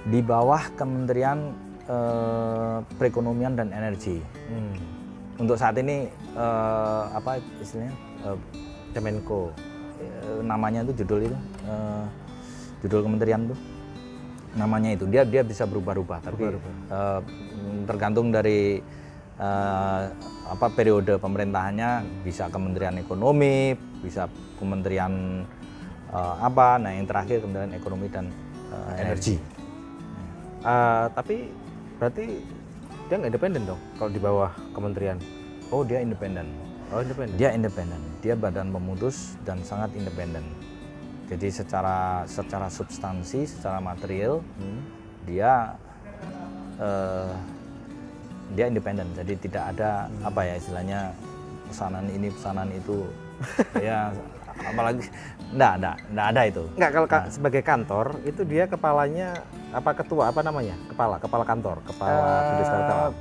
di 0.05 0.19
bawah 0.21 0.61
Kementerian 0.77 1.49
eh, 1.89 2.77
Perekonomian 3.01 3.57
dan 3.57 3.73
Energi. 3.73 4.21
Hmm. 4.21 4.77
Untuk 5.41 5.57
saat 5.57 5.73
ini 5.81 6.05
eh, 6.37 7.03
apa 7.09 7.41
istilahnya 7.57 7.97
eh, 8.29 8.37
Kemenko. 8.93 9.49
eh, 9.97 10.39
namanya 10.45 10.85
itu 10.85 11.01
judul 11.01 11.25
itu 11.25 11.37
eh, 11.65 12.05
judul 12.85 13.01
kementerian 13.01 13.49
tuh 13.49 13.57
namanya 14.55 14.95
itu 14.95 15.07
dia 15.07 15.23
dia 15.23 15.43
bisa 15.45 15.63
berubah-ubah. 15.63 16.19
Tapi 16.23 16.43
Berubah-ubah. 16.43 16.73
eh, 16.91 17.19
tergantung 17.87 18.27
dari 18.33 18.83
eh, 19.39 20.01
apa 20.51 20.67
periode 20.75 21.15
pemerintahannya. 21.17 22.23
Bisa 22.25 22.51
Kementerian 22.51 22.99
Ekonomi 22.99 23.75
bisa 24.01 24.25
Kementerian 24.57 25.45
eh, 26.11 26.35
apa 26.41 26.81
nah 26.81 26.91
yang 26.91 27.07
terakhir 27.07 27.45
Kementerian 27.45 27.73
Ekonomi 27.77 28.07
dan 28.11 28.27
eh, 28.73 29.01
Energi. 29.07 29.35
Ah, 30.61 31.09
tapi 31.17 31.49
berarti 31.97 32.37
dia 33.09 33.15
nggak 33.19 33.31
independen 33.33 33.61
dong 33.67 33.81
kalau 33.99 34.11
di 34.13 34.21
bawah 34.21 34.51
kementerian. 34.71 35.17
oh 35.73 35.83
dia 35.83 35.99
independen. 36.03 36.47
Oh 36.91 36.99
independen. 37.01 37.35
dia 37.39 37.49
independen. 37.55 38.01
Dia 38.21 38.35
badan 38.37 38.69
pemutus 38.69 39.35
dan 39.47 39.59
sangat 39.65 39.91
independen 39.97 40.43
jadi 41.31 41.47
secara 41.47 41.97
secara 42.27 42.67
substansi 42.67 43.47
secara 43.47 43.79
material 43.79 44.43
Hmm. 44.59 44.83
dia 45.23 45.79
eh, 46.75 47.31
dia 48.51 48.67
independen. 48.67 49.07
Jadi 49.15 49.39
tidak 49.39 49.63
ada 49.71 50.11
Hmm. 50.11 50.27
apa 50.27 50.41
ya 50.43 50.53
istilahnya 50.59 50.99
pesanan 51.71 52.05
ini 52.11 52.27
pesanan 52.27 52.67
itu. 52.69 53.07
Ya 53.79 54.11
apalagi 54.61 55.07
enggak 55.49 55.73
enggak 55.79 55.95
enggak 56.11 56.27
ada 56.27 56.41
itu. 56.43 56.63
Nggak 56.75 56.91
kalau 56.91 57.07
ka- 57.07 57.29
sebagai 57.31 57.61
kantor 57.63 58.05
itu 58.21 58.41
dia 58.43 58.67
kepalanya 58.67 59.39
apa 59.71 59.95
ketua 59.95 60.29
apa 60.29 60.43
namanya? 60.43 60.75
Kepala 60.91 61.15
kepala 61.15 61.43
kantor 61.47 61.77
kepala 61.87 62.27
Am. 62.59 63.13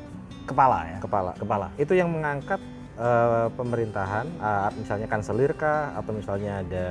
kepala 0.44 0.78
ya? 0.84 0.98
Kepala 0.98 1.30
kepala. 1.38 1.66
Itu 1.78 1.94
yang 1.94 2.10
mengangkat 2.10 2.58
eh, 2.98 3.46
pemerintahan 3.54 4.26
eh, 4.26 4.68
misalnya 4.74 5.06
kanselir 5.06 5.54
kah 5.54 5.94
atau 5.94 6.10
misalnya 6.10 6.60
ada 6.60 6.86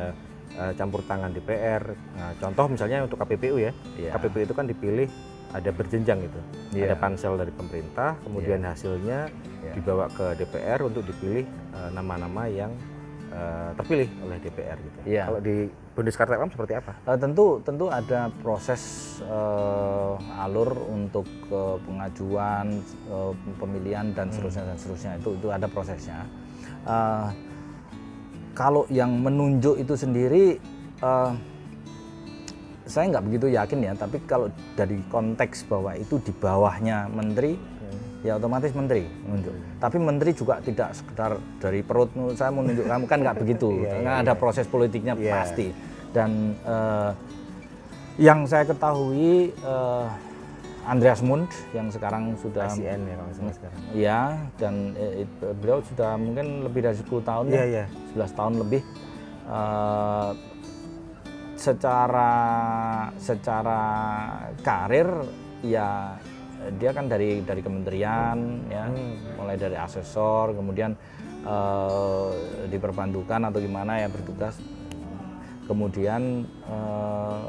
eh, 0.60 0.74
campur 0.76 1.02
tangan 1.02 1.32
DPR 1.32 1.96
nah, 2.14 2.32
contoh 2.38 2.66
misalnya 2.68 3.08
untuk 3.08 3.18
KPPU 3.18 3.56
ya 3.58 3.72
Iya. 3.96 4.12
KPPU 4.14 4.44
itu 4.44 4.54
kan 4.54 4.68
dipilih 4.68 5.08
ada 5.50 5.74
berjenjang 5.74 6.22
gitu. 6.22 6.40
Iya. 6.78 6.94
Ada 6.94 6.98
pansel 7.02 7.34
dari 7.34 7.50
pemerintah, 7.50 8.14
kemudian 8.22 8.62
hasilnya 8.62 9.34
Iya. 9.66 9.74
dibawa 9.74 10.06
ke 10.08 10.38
DPR 10.38 10.86
untuk 10.86 11.02
dipilih 11.04 11.42
eh, 11.50 11.90
nama-nama 11.90 12.46
yang 12.46 12.70
eh, 13.34 13.70
terpilih 13.74 14.10
oleh 14.22 14.38
DPR 14.38 14.78
gitu. 14.78 14.98
Iya. 15.10 15.24
Kalau 15.26 15.42
di 15.42 15.66
Bundeskartellamt 15.98 16.54
seperti 16.54 16.74
apa? 16.78 16.94
Eh, 17.02 17.18
tentu 17.18 17.66
tentu 17.66 17.90
ada 17.90 18.30
proses 18.40 18.82
eh, 19.26 20.14
alur 20.38 20.70
untuk 20.86 21.26
eh, 21.50 21.78
pengajuan 21.82 22.70
eh, 23.10 23.34
pemilihan 23.58 24.06
dan 24.14 24.30
seterusnya 24.30 24.70
dan 24.70 24.78
seterusnya 24.78 25.12
itu 25.18 25.34
itu 25.34 25.48
ada 25.50 25.66
prosesnya. 25.66 26.30
Eh, 26.86 27.28
kalau 28.60 28.84
yang 28.92 29.16
menunjuk 29.16 29.80
itu 29.80 29.96
sendiri 29.96 30.60
eh, 31.00 31.32
saya 32.84 33.06
nggak 33.16 33.26
begitu 33.30 33.48
yakin 33.54 33.80
ya, 33.86 33.94
tapi 33.96 34.18
kalau 34.28 34.52
dari 34.74 35.00
konteks 35.08 35.64
bahwa 35.70 35.94
itu 35.94 36.18
di 36.26 36.34
bawahnya 36.34 37.06
menteri, 37.06 37.54
ya 38.26 38.36
otomatis 38.36 38.74
menteri 38.74 39.06
menunjuk. 39.30 39.54
Tapi 39.78 39.98
menteri 40.02 40.34
juga 40.34 40.58
tidak 40.60 40.98
sekedar 40.98 41.38
dari 41.62 41.86
perut 41.86 42.10
"Nu, 42.18 42.34
saya 42.34 42.50
mau 42.50 42.66
nunjuk 42.66 42.90
kamu 42.90 43.06
kan 43.06 43.22
nggak 43.22 43.38
begitu, 43.46 43.86
Iya, 43.86 43.94
karena 43.94 44.12
iya, 44.18 44.22
ada 44.26 44.34
proses 44.34 44.66
politiknya 44.66 45.14
Iya. 45.16 45.32
pasti. 45.38 45.68
Dan 46.10 46.58
eh, 46.66 47.12
yang 48.18 48.50
saya 48.50 48.66
ketahui 48.66 49.54
eh, 49.54 50.08
Andreas 50.90 51.22
Mund 51.22 51.46
yang 51.72 51.94
sekarang 51.94 52.34
sudah 52.42 52.66
ICN 52.68 53.02
ya 53.06 53.16
kalau 53.16 53.32
sekarang. 53.54 53.80
Ya, 53.94 54.22
dan 54.58 54.98
eh, 54.98 55.22
it- 55.24 55.54
beliau 55.62 55.86
sudah 55.86 56.18
mungkin 56.18 56.66
lebih 56.66 56.82
dari 56.82 56.98
10 56.98 57.22
tahun 57.22 57.46
Iya, 57.48 57.56
ya, 57.56 57.66
iya. 57.70 57.86
11 58.18 58.34
tahun 58.34 58.54
lebih. 58.58 58.82
Eh, 59.46 60.32
secara 61.60 62.32
secara 63.20 63.82
karir 64.64 65.12
ya 65.60 66.16
dia 66.80 66.92
kan 66.92 67.06
dari 67.06 67.44
dari 67.44 67.60
kementerian 67.60 68.38
ya, 68.68 68.88
mulai 69.36 69.56
dari 69.56 69.76
asesor, 69.76 70.56
kemudian 70.56 70.96
diperbantukan 72.68 73.48
atau 73.48 73.60
gimana 73.60 74.00
ya 74.00 74.08
bertugas. 74.10 74.58
Kemudian 75.70 76.44
eh, 76.66 77.40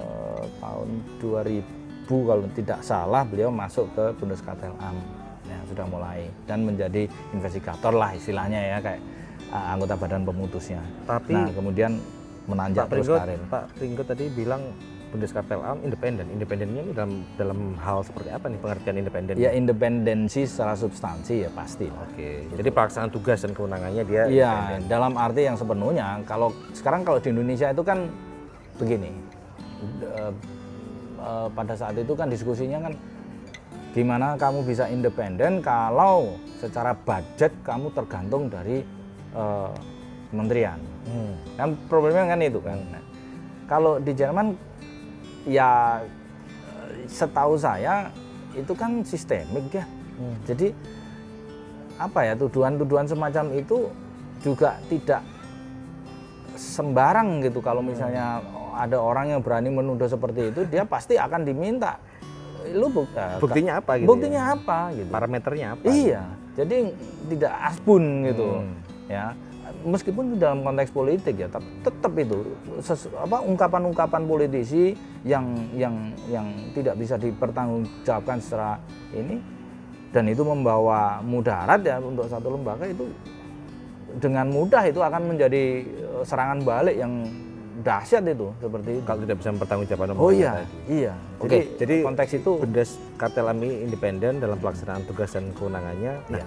tahun 0.61 0.89
2000 1.19 1.80
kalau 2.19 2.47
tidak 2.53 2.81
salah 2.83 3.23
beliau 3.23 3.51
masuk 3.55 3.87
ke 3.95 4.05
Bundeskartellamt 4.19 5.01
ya 5.47 5.59
sudah 5.67 5.87
mulai 5.87 6.31
dan 6.47 6.63
menjadi 6.63 7.11
investigator 7.35 7.91
lah 7.91 8.15
istilahnya 8.15 8.61
ya 8.77 8.79
kayak 8.79 9.01
eh, 9.51 9.73
anggota 9.75 9.95
badan 9.99 10.23
pemutusnya. 10.27 10.83
Tapi 11.07 11.35
nah 11.35 11.51
kemudian 11.51 11.99
menanjak 12.51 12.87
Pak 12.87 12.91
terus 12.91 13.07
Pringgo, 13.07 13.23
karir. 13.23 13.41
Pak 13.47 13.65
Pringgo 13.79 14.03
tadi 14.03 14.25
bilang 14.31 14.63
Bundeskartellamt 15.11 15.83
independen. 15.83 16.27
Independennya 16.31 16.87
ini 16.87 16.93
dalam 16.95 17.13
dalam 17.35 17.59
hal 17.83 18.07
seperti 18.07 18.31
apa 18.31 18.47
nih 18.47 18.59
pengertian 18.63 18.97
independen? 19.03 19.35
Ya 19.43 19.51
independensi 19.51 20.47
secara 20.47 20.79
substansi 20.79 21.47
ya 21.47 21.51
pasti. 21.51 21.91
Oke. 21.91 22.47
Jadi 22.55 22.69
pelaksanaan 22.71 23.11
tugas 23.11 23.43
dan 23.43 23.51
kewenangannya 23.51 24.03
dia 24.07 24.23
Iya, 24.31 24.79
dalam 24.87 25.19
arti 25.19 25.51
yang 25.51 25.59
sepenuhnya. 25.59 26.23
Kalau 26.31 26.55
sekarang 26.71 27.03
kalau 27.03 27.19
di 27.19 27.35
Indonesia 27.35 27.75
itu 27.75 27.83
kan 27.83 28.07
begini, 28.79 29.11
eh, 31.21 31.49
pada 31.53 31.75
saat 31.77 31.95
itu 32.01 32.13
kan 32.17 32.33
diskusinya 32.33 32.89
kan 32.89 32.95
gimana 33.91 34.39
kamu 34.39 34.63
bisa 34.63 34.87
independen 34.87 35.59
kalau 35.61 36.39
secara 36.63 36.95
budget 36.95 37.53
kamu 37.63 37.93
tergantung 37.93 38.49
dari 38.49 38.83
eh, 39.37 39.73
kementerian. 40.33 40.81
Hmm. 41.07 41.35
Kan 41.59 41.69
problemnya 41.91 42.25
kan 42.33 42.41
itu 42.41 42.61
kan. 42.63 42.79
Nah, 42.91 43.05
kalau 43.69 43.99
di 44.01 44.13
Jerman 44.15 44.55
ya 45.45 46.01
setahu 47.11 47.59
saya 47.59 48.11
itu 48.55 48.73
kan 48.75 49.03
sistemik 49.03 49.71
ya. 49.75 49.85
Jadi 50.45 50.69
apa 51.97 52.29
ya 52.29 52.35
tuduhan-tuduhan 52.37 53.09
semacam 53.09 53.45
itu 53.57 53.89
juga 54.41 54.77
tidak 54.89 55.21
sembarang 56.57 57.45
gitu 57.45 57.61
kalau 57.61 57.81
misalnya 57.81 58.41
ada 58.73 58.97
orang 58.97 59.31
yang 59.31 59.41
berani 59.41 59.69
menuduh 59.69 60.07
seperti 60.07 60.49
itu 60.49 60.61
dia 60.65 60.83
pasti 60.83 61.15
akan 61.15 61.43
diminta 61.43 61.99
lu 62.69 62.87
buk- 62.87 63.13
eh, 63.13 63.39
Buktinya 63.39 63.81
apa 63.81 63.97
gitu? 63.97 64.07
buktinya 64.07 64.43
ya? 64.43 64.55
apa 64.55 64.79
gitu 64.93 65.09
Parameternya 65.09 65.67
apa? 65.73 65.85
Iya, 65.87 66.23
jadi 66.55 66.77
tidak 67.27 67.53
asbun 67.67 68.05
gitu, 68.23 68.49
Hmm. 68.61 68.77
ya. 69.07 69.33
Meskipun 69.81 70.23
itu 70.29 70.37
dalam 70.37 70.61
konteks 70.61 70.91
politik 70.91 71.35
ya, 71.37 71.49
tapi 71.49 71.65
tetap 71.81 72.13
itu 72.13 72.53
ses- 72.81 73.09
apa 73.15 73.41
ungkapan-ungkapan 73.41 74.23
politisi 74.25 74.93
yang 75.23 75.47
yang 75.73 75.95
yang 76.27 76.45
tidak 76.75 76.99
bisa 76.99 77.17
dipertanggungjawabkan 77.17 78.39
secara 78.39 78.77
ini 79.11 79.41
dan 80.11 80.27
itu 80.27 80.43
membawa 80.43 81.23
mudarat 81.23 81.81
ya 81.81 81.97
untuk 81.97 82.27
satu 82.27 82.51
lembaga 82.51 82.85
itu 82.85 83.09
dengan 84.19 84.51
mudah 84.51 84.83
itu 84.85 84.99
akan 84.99 85.23
menjadi 85.29 85.65
eh, 85.81 86.23
serangan 86.25 86.61
balik 86.61 86.99
yang 86.99 87.25
dahsyat 87.81 88.23
itu 88.25 88.49
seperti 88.57 88.91
itu. 88.93 89.03
Kalau 89.03 89.21
tidak 89.21 89.37
bisa 89.37 89.49
mempertanggungjawabkan 89.51 90.17
Oh 90.17 90.31
iya, 90.31 90.51
tadi. 90.55 90.67
iya. 90.91 91.13
Oke, 91.37 91.59
jadi 91.75 91.95
konteks 92.01 92.31
itu 92.35 92.51
Bundeskartellamt 92.59 93.61
ini 93.61 93.75
independen 93.83 94.39
dalam 94.39 94.57
pelaksanaan 94.57 95.03
tugas 95.05 95.31
dan 95.31 95.51
kewenangannya. 95.53 96.13
Nah, 96.27 96.37
Iya. 96.37 96.47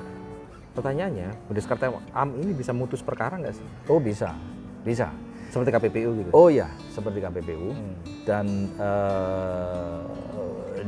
pertanyaannya, 0.72 1.30
Bundeskartellamt 1.46 2.06
ini 2.38 2.52
bisa 2.52 2.72
mutus 2.72 3.00
perkara 3.00 3.36
nggak 3.36 3.54
sih? 3.54 3.66
oh 3.88 3.98
bisa, 3.98 4.34
bisa. 4.82 5.10
Seperti 5.50 5.70
KPPU 5.70 6.10
gitu. 6.18 6.30
Oh 6.32 6.50
iya, 6.50 6.66
seperti 6.90 7.20
KPPU 7.20 7.70
Hmm. 7.70 7.94
dan 8.24 8.46
eh, 8.76 10.02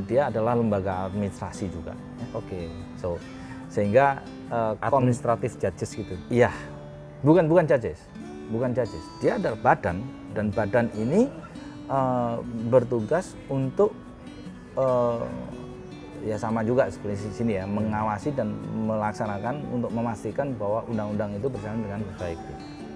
dia 0.03 0.27
adalah 0.27 0.53
lembaga 0.53 1.05
administrasi 1.05 1.69
juga. 1.69 1.93
ya. 1.93 2.27
Oke. 2.33 2.69
So 2.95 3.21
sehingga 3.67 4.21
eh, 4.47 4.73
kon- 4.79 5.01
Administratif 5.01 5.57
judges 5.57 5.91
gitu. 5.91 6.15
iya, 6.29 6.49
bukan 7.21 7.45
bukan 7.45 7.65
judges, 7.65 8.01
bukan 8.47 8.71
judges. 8.71 9.05
Dia 9.19 9.37
adalah 9.37 9.57
badan 9.59 10.01
dan 10.35 10.51
badan 10.51 10.91
ini 10.99 11.31
eh, 11.87 12.35
bertugas 12.67 13.33
untuk 13.47 13.95
eh, 14.75 15.23
ya 16.25 16.35
sama 16.35 16.65
juga 16.65 16.89
seperti 16.91 17.31
di 17.31 17.35
sini 17.37 17.51
ya 17.57 17.65
mengawasi 17.69 18.33
dan 18.35 18.51
melaksanakan 18.85 19.63
untuk 19.71 19.91
memastikan 19.93 20.51
bahwa 20.59 20.83
undang-undang 20.91 21.31
itu 21.37 21.47
berjalan 21.47 21.79
dengan 21.85 22.01
baik. 22.19 22.39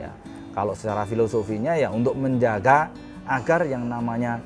Ya, 0.01 0.11
kalau 0.51 0.73
secara 0.73 1.05
filosofinya 1.07 1.77
ya 1.77 1.93
untuk 1.93 2.17
menjaga 2.17 2.89
agar 3.29 3.63
yang 3.69 3.85
namanya 3.85 4.41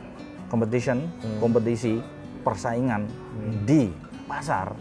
competition, 0.51 1.07
kompetisi, 1.39 2.03
persaingan 2.43 3.07
di 3.63 3.87
pasar 4.27 4.75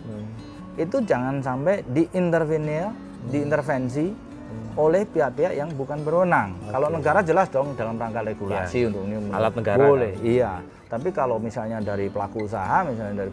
itu 0.81 1.05
jangan 1.05 1.45
sampai 1.45 1.85
diintervenir, 1.85 2.89
diintervensi 3.29 4.32
oleh 4.73 5.03
pihak-pihak 5.05 5.53
yang 5.53 5.69
bukan 5.77 6.01
berwenang. 6.01 6.57
Kalau 6.73 6.89
negara 6.89 7.21
jelas 7.21 7.49
dong 7.53 7.77
dalam 7.77 8.01
rangka 8.01 8.25
regulasi 8.25 8.89
untuk 8.89 9.05
ini 9.05 9.17
Alat 9.29 9.53
negara 9.53 9.81
boleh, 9.85 10.13
kan? 10.17 10.25
iya. 10.25 10.53
Tapi 10.89 11.09
kalau 11.09 11.41
misalnya 11.41 11.81
dari 11.81 12.13
pelaku 12.13 12.45
usaha, 12.45 12.85
misalnya 12.85 13.25
dari 13.25 13.31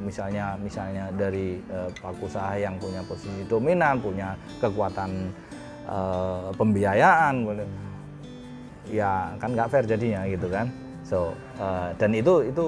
misalnya 0.00 0.44
misalnya 0.56 1.04
dari 1.12 1.60
eh, 1.60 1.88
pelaku 2.00 2.24
usaha 2.28 2.52
yang 2.56 2.76
punya 2.80 3.04
posisi 3.04 3.44
dominan, 3.44 4.00
punya 4.00 4.32
kekuatan 4.60 5.10
eh, 5.88 6.48
pembiayaan, 6.56 7.34
boleh 7.44 7.66
ya 8.90 9.32
kan 9.38 9.52
nggak 9.54 9.68
fair 9.72 9.84
jadinya 9.84 10.24
gitu 10.28 10.48
kan. 10.48 10.72
So 11.04 11.32
eh, 11.60 11.88
dan 12.00 12.16
itu 12.16 12.48
itu 12.48 12.64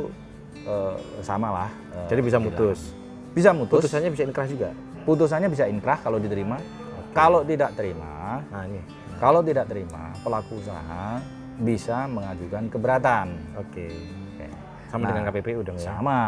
eh, 0.64 0.96
sama 1.24 1.48
lah. 1.52 1.70
eh, 1.96 2.08
Jadi 2.12 2.20
bisa 2.20 2.36
mutus. 2.36 2.92
Bisa 3.32 3.50
mutus. 3.56 3.80
Putusannya 3.80 4.12
bisa 4.12 4.24
inkrah 4.28 4.46
juga. 4.48 4.70
Putusannya 5.04 5.48
bisa 5.48 5.64
inkrah 5.68 5.98
kalau 6.00 6.20
diterima. 6.20 6.60
Kalau 7.14 7.46
tidak 7.46 7.70
terima, 7.78 8.42
Nah, 8.50 8.66
ini. 8.66 8.82
kalau 9.22 9.40
tidak 9.40 9.70
terima, 9.70 10.10
pelaku 10.20 10.58
usaha 10.58 11.22
bisa 11.56 12.10
mengajukan 12.10 12.66
keberatan. 12.66 13.26
Oke. 13.54 13.86
Oke. 14.34 14.46
Sama 14.90 15.00
Nah, 15.00 15.08
dengan 15.14 15.24
KPPU 15.30 15.60
dong 15.62 15.78
ya. 15.78 15.94
Sama, 15.94 16.20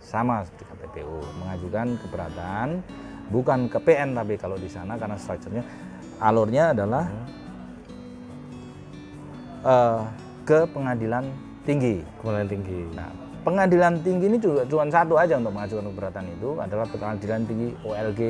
sama 0.00 0.34
seperti 0.48 0.64
KPPU 0.64 1.20
mengajukan 1.38 1.86
keberatan 2.00 2.66
bukan 3.28 3.68
ke 3.68 3.78
PN 3.78 4.16
tapi 4.16 4.34
kalau 4.34 4.56
di 4.56 4.66
sana 4.66 4.96
karena 4.96 5.14
strukturnya 5.14 5.62
alurnya 6.18 6.72
adalah 6.72 7.04
eh, 9.62 10.00
ke 10.42 10.64
pengadilan 10.72 11.28
tinggi. 11.62 12.00
Kemudian 12.20 12.48
tinggi. 12.48 12.80
Nah, 12.96 13.12
pengadilan 13.44 14.00
tinggi 14.00 14.24
ini 14.26 14.38
juga 14.40 14.64
cuma 14.64 14.88
satu 14.88 15.20
aja 15.20 15.36
untuk 15.36 15.52
mengajukan 15.52 15.84
keberatan 15.92 16.24
itu 16.32 16.48
adalah 16.56 16.86
pengadilan 16.88 17.40
tinggi 17.44 17.68
OLG 17.84 18.20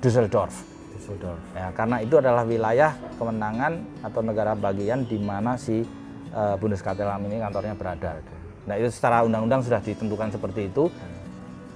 Düsseldorf. 0.00 0.77
Düsseldorf. 0.98 1.38
Ya, 1.54 1.70
karena 1.72 2.02
itu 2.02 2.14
adalah 2.18 2.42
wilayah 2.42 2.92
kemenangan 3.16 3.72
atau 4.02 4.20
negara 4.20 4.52
bagian 4.58 5.06
di 5.06 5.16
mana 5.16 5.54
si 5.54 5.86
eh, 6.34 6.54
Bundeskartellamt 6.58 7.30
ini 7.30 7.38
kantornya 7.38 7.78
berada. 7.78 8.18
Nah 8.66 8.74
itu 8.76 8.90
secara 8.90 9.22
undang-undang 9.22 9.62
sudah 9.62 9.78
ditentukan 9.78 10.28
seperti 10.34 10.68
itu. 10.68 10.90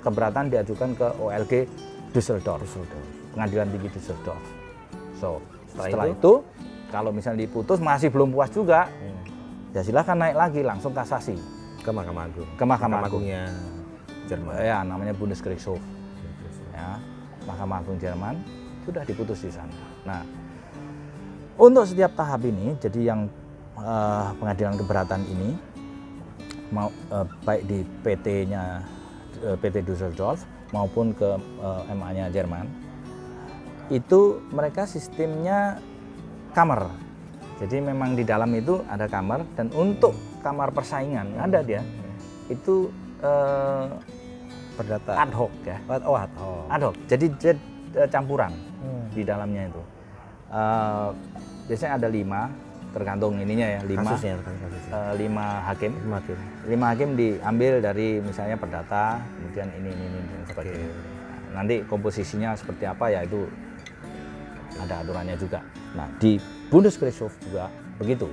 Keberatan 0.03 0.51
diajukan 0.51 0.99
ke 0.99 1.07
OLG 1.23 1.53
Düsseldorf, 2.11 2.67
pengadilan 3.33 3.71
tinggi 3.71 3.87
Düsseldorf. 3.95 4.43
So 5.15 5.39
Setelah 5.71 5.87
setelah, 5.87 6.07
itu, 6.11 6.33
kalau 6.91 7.15
misalnya 7.15 7.47
diputus 7.47 7.79
masih 7.79 8.11
belum 8.11 8.35
puas 8.35 8.51
juga, 8.51 8.91
ya 9.71 9.81
silahkan 9.81 10.19
naik 10.19 10.37
lagi 10.37 10.61
langsung 10.67 10.91
kasasi 10.93 11.39
Ke 11.81 11.95
Mahkamah 11.95 12.27
Agung. 12.29 12.51
ke 12.59 12.65
Mahkamah 12.67 12.99
Agung. 13.07 13.23
Agungnya. 13.23 13.47
Jerman. 14.27 14.55
ya 14.63 14.79
namanya 14.87 15.15
Bundesgerichtshof 15.19 15.83
ya 16.73 16.95
Mahkamah 17.47 17.83
Agung 17.83 17.99
Jerman 17.99 18.39
sudah 18.83 19.03
diputus 19.03 19.43
di 19.43 19.51
sana. 19.51 19.75
Nah 20.03 20.23
untuk 21.57 21.85
setiap 21.85 22.15
tahap 22.15 22.43
ini 22.43 22.75
jadi 22.77 23.13
yang 23.13 23.21
eh, 23.77 24.29
pengadilan 24.37 24.75
keberatan 24.75 25.23
ini 25.27 25.51
mau 26.71 26.89
eh, 26.89 27.27
baik 27.45 27.63
di 27.65 27.79
PT-nya 28.03 28.83
eh, 29.45 29.57
PT 29.57 29.85
Düsseldorf 29.85 30.43
maupun 30.73 31.13
ke 31.13 31.37
eh, 31.37 31.93
MA-nya 31.93 32.33
Jerman 32.33 32.67
itu 33.93 34.41
mereka 34.49 34.89
sistemnya 34.89 35.77
kamar. 36.57 36.89
Jadi 37.61 37.79
memang 37.79 38.17
di 38.17 38.25
dalam 38.25 38.49
itu 38.57 38.81
ada 38.89 39.05
kamar 39.07 39.45
dan 39.55 39.69
untuk 39.71 40.17
kamar 40.41 40.73
persaingan 40.73 41.39
ada 41.39 41.63
dia 41.63 41.85
itu 42.49 42.91
eh, 43.23 43.87
Perdata. 44.73 45.13
ad 45.21 45.31
hoc 45.31 45.53
ya 45.63 45.77
Oh, 46.03 46.17
ad 46.17 46.33
hoc. 46.35 46.65
ad 46.67 46.83
hoc 46.83 46.95
jadi 47.07 47.27
eh, 47.95 48.09
campuran 48.09 48.51
Hmm. 48.83 49.07
di 49.11 49.23
dalamnya 49.23 49.63
itu. 49.65 49.83
Eh, 50.49 51.09
biasanya 51.65 51.95
ada 51.97 52.09
lima 52.09 52.51
tergantung 52.93 53.41
ininya 53.41 53.65
ya 53.65 53.81
lima 53.83 54.05
Kasusnya 54.05 54.37
kan 54.37 54.53
kasusnya. 54.59 54.93
eh, 54.93 55.13
lima 55.17 55.47
hakim. 55.65 55.93
Lima 56.67 56.87
hakim. 56.91 57.09
Diambil 57.15 57.81
dari 57.81 58.21
misalnya 58.21 58.55
perdata 58.55 59.17
kemudian 59.33 59.69
ini 59.73 59.89
ini 59.89 60.05
ini 60.11 60.21
dan 60.21 60.43
sebagainya. 60.45 60.85
Nah, 60.85 60.99
nanti 61.55 61.81
komposisinya 61.83 62.53
seperti 62.53 62.85
apa 62.85 63.09
ya 63.09 63.23
itu 63.23 63.49
ada 64.77 65.01
aturannya 65.01 65.37
juga. 65.37 65.61
Nah 65.93 66.09
di 66.17 66.37
Bundesgerichtshof 66.69 67.33
juga 67.43 67.69
begitu. 67.97 68.29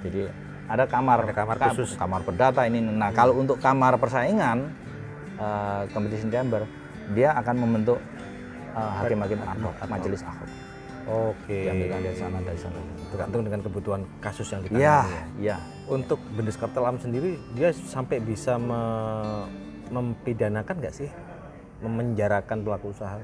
Jadi 0.00 0.30
ada 0.64 0.84
kamar 0.84 1.24
Ada 1.24 1.34
kamar 1.34 1.56
ka- 1.58 1.72
khusus. 1.72 1.92
kamar 1.92 2.20
perdata 2.22 2.62
ini. 2.64 2.78
Nah 2.78 3.10
kalau 3.10 3.34
untuk 3.34 3.58
kamar 3.58 3.96
persaingan 3.96 4.70
eh, 5.36 5.82
competition 5.90 6.28
chamber 6.28 6.64
dia 7.10 7.32
akan 7.34 7.54
membentuk 7.58 7.98
hakim-hakim 8.98 9.38
ad 9.40 9.58
hoc 9.60 9.74
majelis 9.86 10.20
ad 10.22 10.34
hoc 10.34 10.50
Oke. 11.08 11.64
diambilkan 11.64 12.04
dari 12.04 12.16
sana 12.16 12.38
dari 12.44 12.60
sana 12.60 12.76
Tergantung 13.08 13.40
dengan 13.40 13.60
kebutuhan 13.64 14.02
kasus 14.20 14.44
yang 14.52 14.60
ditangani. 14.60 14.84
ya 14.84 14.98
ya. 15.00 15.22
ya 15.40 15.56
Untuk 15.88 16.20
Bundeskartel 16.36 16.84
Amt 16.84 17.00
sendiri, 17.00 17.40
dia 17.56 17.72
sampai 17.72 18.20
bisa 18.20 18.60
me- 18.60 19.48
mempidanakan 19.88 20.74
nggak 20.76 20.92
sih? 20.92 21.08
Memenjarakan 21.80 22.60
pelaku 22.60 22.92
usaha? 22.92 23.16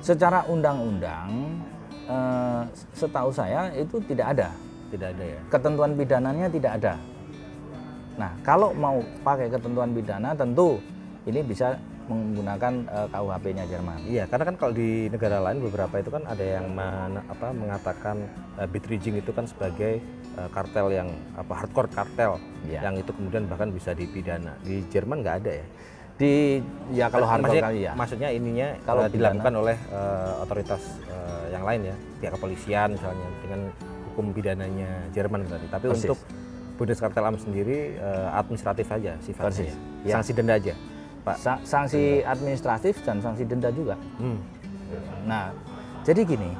secara 0.00 0.44
undang-undang 0.44 1.56
eh, 2.04 2.62
setahu 2.92 3.32
saya 3.32 3.72
itu 3.72 3.96
tidak 4.04 4.36
ada 4.36 4.52
Tidak 4.92 5.08
ada 5.08 5.24
ya? 5.24 5.40
ketentuan 5.48 5.96
pidananya 5.96 6.46
tidak 6.50 6.72
ada. 6.76 6.94
Nah, 8.18 8.36
kalau 8.42 8.74
mau 8.74 9.00
pakai 9.22 9.48
ketentuan 9.48 9.96
pidana 9.96 10.36
tentu 10.36 10.76
ini 11.24 11.40
bisa 11.40 11.72
menggunakan 12.10 12.74
eh, 12.90 13.08
KUHP-nya 13.14 13.64
Jerman. 13.70 13.98
Iya, 14.02 14.24
karena 14.26 14.44
kan 14.50 14.56
kalau 14.58 14.72
di 14.74 15.06
negara 15.06 15.38
lain 15.38 15.62
beberapa 15.62 15.94
itu 15.96 16.10
kan 16.10 16.26
ada 16.26 16.42
yang 16.42 16.66
men- 16.66 17.22
apa, 17.22 17.54
mengatakan 17.54 18.16
uh, 18.58 18.66
beat 18.66 18.82
rigging 18.90 19.22
itu 19.22 19.30
kan 19.30 19.46
sebagai 19.46 20.02
uh, 20.34 20.50
kartel 20.50 20.90
yang 20.90 21.08
apa 21.38 21.54
hardcore 21.54 21.86
kartel 21.88 22.42
Iya. 22.66 22.90
yang 22.90 22.98
itu 22.98 23.14
kemudian 23.14 23.46
bahkan 23.46 23.70
bisa 23.70 23.94
dipidana. 23.94 24.58
Di 24.60 24.82
Jerman 24.90 25.22
nggak 25.22 25.36
ada 25.40 25.52
ya? 25.62 25.66
Di 26.18 26.60
ya 26.92 27.06
kalau 27.08 27.24
hardcore 27.24 27.62
maksudnya, 27.62 27.80
ya. 27.80 27.92
maksudnya 27.96 28.28
ininya 28.28 28.68
Kalau 28.84 29.06
pidana. 29.06 29.14
dilakukan 29.14 29.52
oleh 29.56 29.76
uh, 29.88 30.42
otoritas 30.44 30.82
uh, 31.08 31.46
yang 31.48 31.64
lain 31.64 31.80
ya, 31.88 31.96
pihak 32.20 32.32
kepolisian 32.36 32.88
misalnya 32.92 33.28
dengan 33.40 33.60
hukum 34.12 34.26
pidananya 34.34 34.90
Jerman 35.14 35.46
berarti. 35.46 35.66
Tapi 35.70 35.86
Persis. 35.88 36.04
untuk 36.10 36.18
Bundeskartel 36.76 37.24
Amt 37.24 37.40
sendiri 37.40 37.96
uh, 37.96 38.36
administratif 38.36 38.84
saja 38.84 39.16
sifatnya. 39.20 39.48
Persis. 39.48 39.72
ya. 39.72 39.76
Ya. 40.04 40.14
Sanksi 40.20 40.32
denda 40.36 40.56
aja, 40.56 40.74
Pak. 41.20 41.36
Sa- 41.36 41.62
sanksi 41.62 42.24
administratif 42.24 43.00
dan 43.04 43.20
sanksi 43.20 43.44
denda 43.44 43.68
juga. 43.70 43.94
Hmm. 44.16 44.40
Nah, 45.28 45.52
jadi 46.02 46.24
gini, 46.24 46.50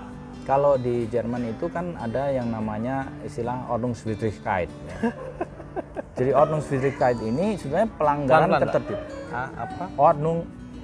kalau 0.44 0.76
di 0.76 1.08
Jerman 1.08 1.52
itu 1.52 1.66
kan 1.72 1.96
ada 1.96 2.28
yang 2.28 2.52
namanya 2.52 3.08
istilah 3.24 3.66
Ordnungswidrigkeit. 3.68 4.68
ya. 4.68 4.96
Jadi 6.20 6.36
Ordnungswidrigkeit 6.36 7.16
ini 7.24 7.56
sebenarnya 7.56 7.88
pelanggaran 7.96 8.50
ketertiban. 8.60 9.06
Ah, 9.32 9.48
apa? 9.56 9.84
Ordnung 9.96 10.38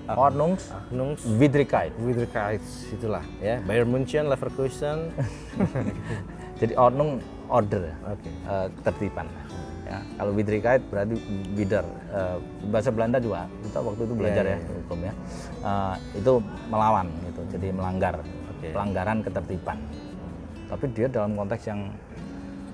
Ordnungswidrigkeit. 0.07 1.93
Widrigkeit 1.99 2.63
itulah 2.95 3.27
ya. 3.43 3.59
Bayern 3.67 3.91
München, 3.91 4.31
Leverkusen. 4.31 5.11
Jadi 6.63 6.73
Ordnung 6.79 7.21
order. 7.51 7.91
Oke. 8.07 8.31
eh, 8.31 8.67
ketertiban. 8.81 9.27
Ya, 9.87 10.03
kalau 10.19 10.35
Widrigkeit 10.35 10.83
berarti 10.91 11.15
bider. 11.55 11.87
Eh, 12.11 12.37
bahasa 12.75 12.91
Belanda 12.91 13.23
juga 13.23 13.47
kita 13.63 13.79
waktu 13.79 14.03
itu 14.03 14.15
belajar 14.19 14.45
Iya, 14.45 14.51
ya 14.51 14.59
iya, 14.59 14.75
hukum 14.83 14.99
ya. 14.99 15.13
Eh, 15.63 15.95
itu 16.19 16.33
melawan 16.67 17.07
gitu, 17.23 17.41
jadi 17.55 17.67
melanggar 17.71 18.15
Oke. 18.51 18.69
pelanggaran 18.75 19.19
ketertiban. 19.23 19.79
Tapi 20.67 20.85
dia 20.91 21.07
dalam 21.07 21.39
konteks 21.39 21.71
yang 21.71 21.87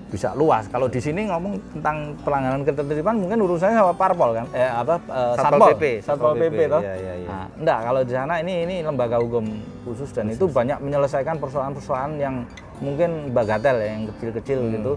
bisa 0.09 0.29
luas. 0.33 0.69
Kalau 0.69 0.85
di 0.89 1.01
sini 1.01 1.25
ngomong 1.25 1.57
tentang 1.73 2.13
pelanggaran 2.21 2.61
ketertiban 2.61 3.17
mungkin 3.17 3.37
urusannya 3.45 3.77
sama 3.81 3.93
parpol 3.93 4.29
kan, 4.33 4.45
eh 4.53 4.69
apa 4.69 5.01
eh, 5.09 5.33
Satpol 5.37 5.57
satpol, 5.57 5.69
PP, 5.73 5.83
satpol 6.01 6.33
PP, 6.37 6.43
PP, 6.49 6.59
toh. 6.69 6.81
iya, 6.81 6.95
iya, 6.97 7.13
iya. 7.17 7.29
Nah, 7.29 7.45
enggak 7.57 7.79
kalau 7.81 8.01
di 8.05 8.13
sana 8.13 8.33
ini 8.37 8.53
ini 8.61 8.75
lembaga 8.81 9.17
hukum 9.17 9.45
khusus 9.85 10.09
dan 10.13 10.29
itu 10.29 10.45
banyak 10.45 10.77
menyelesaikan 10.81 11.37
persoalan-persoalan 11.37 12.17
yang 12.17 12.35
mungkin 12.77 13.33
bagatel 13.33 13.77
ya, 13.81 13.89
yang 13.97 14.03
kecil-kecil 14.13 14.59
Hmm. 14.61 14.73
gitu. 14.77 14.93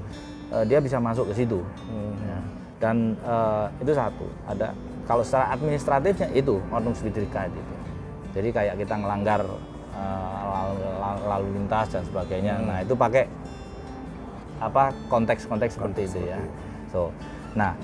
Eh, 0.47 0.64
dia 0.70 0.78
bisa 0.78 1.03
masuk 1.03 1.34
ke 1.34 1.42
situ. 1.42 1.59
Ya. 2.22 2.38
Dan 2.78 3.18
eh, 3.18 3.66
itu 3.82 3.90
satu. 3.90 4.26
Ada 4.47 4.70
kalau 5.07 5.22
secara 5.22 5.55
administratifnya 5.55 6.30
itu 6.34 6.62
Ordnungswidrigkeit 6.70 7.51
itu. 7.51 7.74
Jadi 8.36 8.49
kayak 8.55 8.74
kita 8.78 8.94
ngelanggar 8.94 9.42
eh, 9.94 10.72
lalu, 11.26 11.47
lintas 11.59 11.90
dan 11.90 12.03
sebagainya. 12.07 12.55
Hmm. 12.62 12.66
Nah, 12.70 12.78
itu 12.86 12.94
pakai 12.94 13.24
apa 14.57 14.94
konteks-konteks 15.12 15.76
seperti 15.76 16.09
itu 16.09 16.20
ya. 16.30 16.38
So, 16.88 17.12
nah 17.53 17.76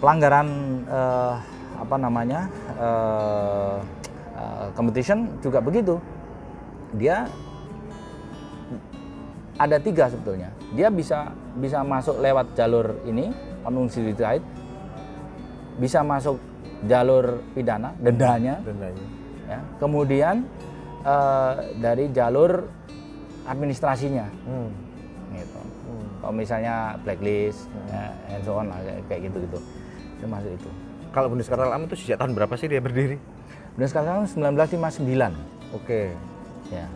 pelanggaran 0.00 0.48
eh, 0.88 1.34
apa 1.76 1.96
namanya 2.00 2.48
eh, 2.80 3.76
eh, 4.32 4.66
competition 4.72 5.28
juga 5.44 5.60
begitu. 5.60 6.00
Dia 6.94 7.28
ada 9.54 9.76
tiga 9.78 10.08
sebetulnya. 10.08 10.50
Dia 10.72 10.90
bisa 10.90 11.30
bisa 11.54 11.80
masuk 11.80 12.18
lewat 12.18 12.54
jalur 12.54 12.98
ini 13.04 13.30
Ordnungswidrigkeit, 13.62 14.42
bisa 15.76 16.02
masuk 16.02 16.38
jalur 16.84 17.40
pidana 17.52 17.94
dendanya, 17.96 18.60
Dendanya. 18.60 19.06
ya. 19.46 19.58
Kemudian 19.78 20.44
eh, 21.00 21.52
dari 21.78 22.08
jalur 22.10 22.64
administrasinya 23.44 24.24
Hmm. 24.44 24.72
gitu. 25.32 25.60
Kalau 26.20 26.32
misalnya 26.32 26.96
blacklist, 27.04 27.68
ya, 27.92 28.08
and 28.32 28.40
so 28.40 28.56
on 28.56 28.72
lah, 28.72 28.80
kayak- 28.80 29.04
kayak 29.06 29.20
gitu-gitu. 29.28 29.58
Itu 30.16 30.24
masuk 30.24 30.50
itu. 30.50 30.70
Kalau 31.12 31.28
Bundeskartel 31.28 31.68
Amt 31.68 31.86
itu 31.86 31.96
sejak 32.00 32.16
tahun 32.18 32.32
berapa 32.32 32.56
sih 32.56 32.66
dia 32.66 32.80
berdiri? 32.80 33.20
Dan 33.76 33.86
sekarang 33.86 34.24
1959. 34.24 35.36
Oke. 35.76 36.16
Ya. 36.72 36.88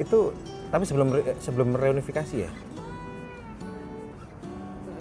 Itu 0.00 0.32
tapi 0.70 0.84
sebelum 0.84 1.08
re- 1.10 1.36
sebelum 1.38 1.74
reunifikasi 1.74 2.36
ya? 2.40 2.50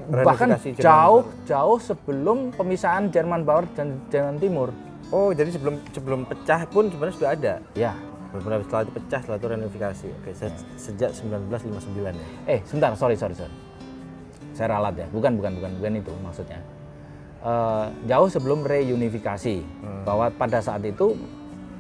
Bahkan 0.10 0.50
Reunifikasi 0.50 0.70
Jerman 0.74 0.84
jauh 0.84 1.22
Barat. 1.22 1.46
jauh 1.46 1.78
sebelum 1.80 2.38
pemisahan 2.52 3.04
Jerman 3.08 3.42
Barat 3.44 3.70
dan 3.74 4.02
Jerman 4.10 4.38
Timur. 4.38 4.74
Oh, 5.10 5.30
jadi 5.30 5.50
sebelum 5.50 5.78
sebelum 5.88 6.20
pecah 6.26 6.66
pun 6.66 6.90
sebenarnya 6.90 7.16
sudah 7.16 7.32
ada. 7.32 7.54
Ya. 7.74 7.94
Beberapa 8.30 8.62
setelah 8.62 8.84
itu 8.84 8.94
pecah, 8.94 9.20
setelah 9.20 9.38
itu 9.38 9.48
reunifikasi. 9.48 10.08
Oke, 10.16 10.32
se- 10.34 10.54
sejak 10.80 11.10
1959 11.14 12.14
ya. 12.14 12.28
Eh, 12.48 12.60
sebentar, 12.64 12.94
sorry, 12.94 13.18
sorry, 13.18 13.34
sorry. 13.34 13.54
Saya 14.54 14.76
ralat 14.76 14.94
ya, 14.96 15.08
bukan, 15.10 15.34
bukan, 15.34 15.58
bukan, 15.58 15.72
bukan 15.78 15.92
itu 15.96 16.14
maksudnya. 16.20 16.62
Eh, 17.40 17.86
jauh 18.06 18.30
sebelum 18.30 18.62
reunifikasi, 18.62 19.66
bahwa 20.04 20.30
pada 20.30 20.58
saat 20.60 20.82
itu 20.84 21.18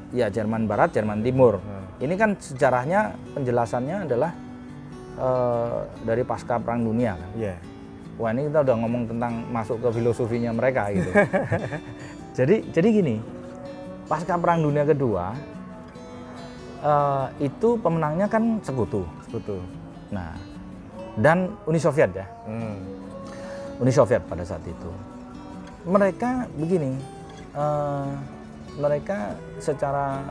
ya 0.09 0.25
Jerman 0.27 0.65
Barat, 0.65 0.89
Jerman 0.91 1.21
Timur. 1.21 1.61
Ini 1.99 2.15
kan 2.15 2.31
sejarahnya 2.39 3.11
penjelasannya 3.35 3.97
adalah 4.07 4.31
eh, 5.19 5.79
dari 6.07 6.23
pasca 6.23 6.55
Perang 6.59 6.87
Dunia 6.87 7.19
kan. 7.19 7.29
Iya. 7.35 7.55
Wah 8.19 8.35
ini 8.35 8.51
kita 8.51 8.67
udah 8.67 8.75
ngomong 8.83 9.03
tentang 9.07 9.47
masuk 9.47 9.79
ke 9.79 9.89
filosofinya 9.95 10.51
mereka 10.51 10.91
gitu. 10.91 11.11
jadi 12.39 12.55
jadi 12.71 12.87
gini, 12.91 13.15
pasca 14.07 14.35
Perang 14.39 14.63
Dunia 14.63 14.83
Kedua 14.87 15.35
eh, 16.83 17.25
itu 17.43 17.75
pemenangnya 17.79 18.31
kan 18.31 18.63
sekutu. 18.63 19.03
Betul. 19.31 19.59
Nah, 20.09 20.33
dan 21.19 21.51
Uni 21.67 21.77
Soviet 21.77 22.11
ya, 22.15 22.25
Hmm. 22.47 22.79
Uni 23.79 23.91
Soviet 23.91 24.23
pada 24.27 24.43
saat 24.43 24.63
itu. 24.63 24.91
Mereka 25.87 26.47
begini, 26.59 26.95
eh, 27.55 28.11
mereka 28.79 29.35
secara 29.59 30.23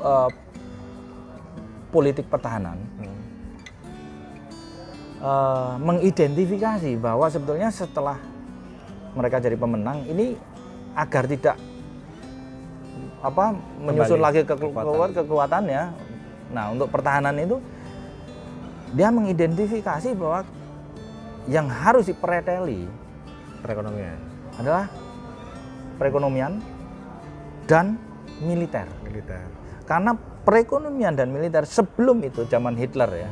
eh, 0.00 0.30
politik 1.92 2.24
pertahanan 2.28 2.80
Hmm. 2.96 3.20
eh, 5.20 5.72
mengidentifikasi 5.76 6.96
bahwa 6.96 7.28
sebetulnya 7.28 7.68
setelah 7.68 8.16
mereka 9.12 9.36
jadi 9.38 9.60
pemenang 9.60 10.08
ini 10.08 10.38
agar 10.96 11.28
tidak 11.28 11.56
apa 13.22 13.54
menyusun 13.78 14.18
Kembali 14.18 14.24
lagi 14.24 14.40
ke 14.42 14.54
kekuatan. 14.58 15.10
kekuatannya. 15.14 15.82
Nah, 16.52 16.64
untuk 16.74 16.90
pertahanan 16.90 17.38
itu 17.38 17.62
dia 18.92 19.08
mengidentifikasi 19.08 20.10
bahwa 20.18 20.42
yang 21.46 21.70
harus 21.70 22.10
dipereteli 22.10 22.86
Perekonomian, 23.62 24.18
adalah 24.58 24.90
perekonomian 25.96 26.58
dan 27.70 27.94
militer. 28.42 28.90
militer. 29.06 29.46
Karena 29.84 30.14
perekonomian 30.46 31.14
dan 31.14 31.30
militer 31.30 31.66
sebelum 31.66 32.22
itu 32.22 32.46
zaman 32.46 32.74
Hitler 32.78 33.10
ya, 33.10 33.30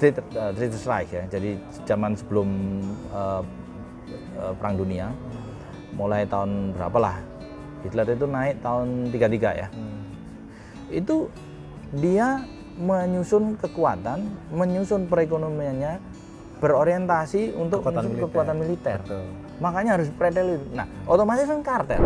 Dritte 0.00 0.22
eh, 0.34 0.86
Reich 0.88 1.10
ya, 1.12 1.24
jadi 1.28 1.50
zaman 1.84 2.16
sebelum 2.16 2.48
eh, 3.14 3.42
Perang 4.56 4.74
Dunia, 4.80 5.12
mulai 5.94 6.24
tahun 6.24 6.72
berapa 6.74 6.98
lah, 6.98 7.16
Hitler 7.84 8.08
itu 8.16 8.26
naik 8.26 8.64
tahun 8.64 9.12
33 9.12 9.60
ya, 9.60 9.68
itu 10.90 11.28
dia 11.94 12.42
menyusun 12.80 13.60
kekuatan, 13.60 14.24
menyusun 14.54 15.04
perekonomiannya 15.10 16.00
berorientasi 16.60 17.56
untuk 17.56 17.80
Kekuatan 17.80 18.04
militer. 18.04 18.22
kekuatan 18.28 18.56
militer. 18.60 18.98
Betul. 19.00 19.24
Makanya 19.64 19.90
harus 19.96 20.08
pretel. 20.12 20.60
Nah, 20.76 20.86
otomatis 21.08 21.48
kan 21.48 21.60
kartel. 21.64 22.00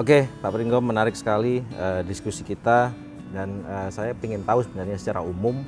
Oke, 0.00 0.24
Pak 0.40 0.56
Pringgo 0.56 0.80
menarik 0.80 1.12
sekali 1.12 1.60
eh, 1.60 2.00
diskusi 2.08 2.40
kita 2.40 2.88
dan 3.36 3.60
eh, 3.68 3.88
saya 3.92 4.16
ingin 4.16 4.40
tahu 4.48 4.64
sebenarnya 4.64 4.96
secara 4.96 5.20
umum 5.20 5.60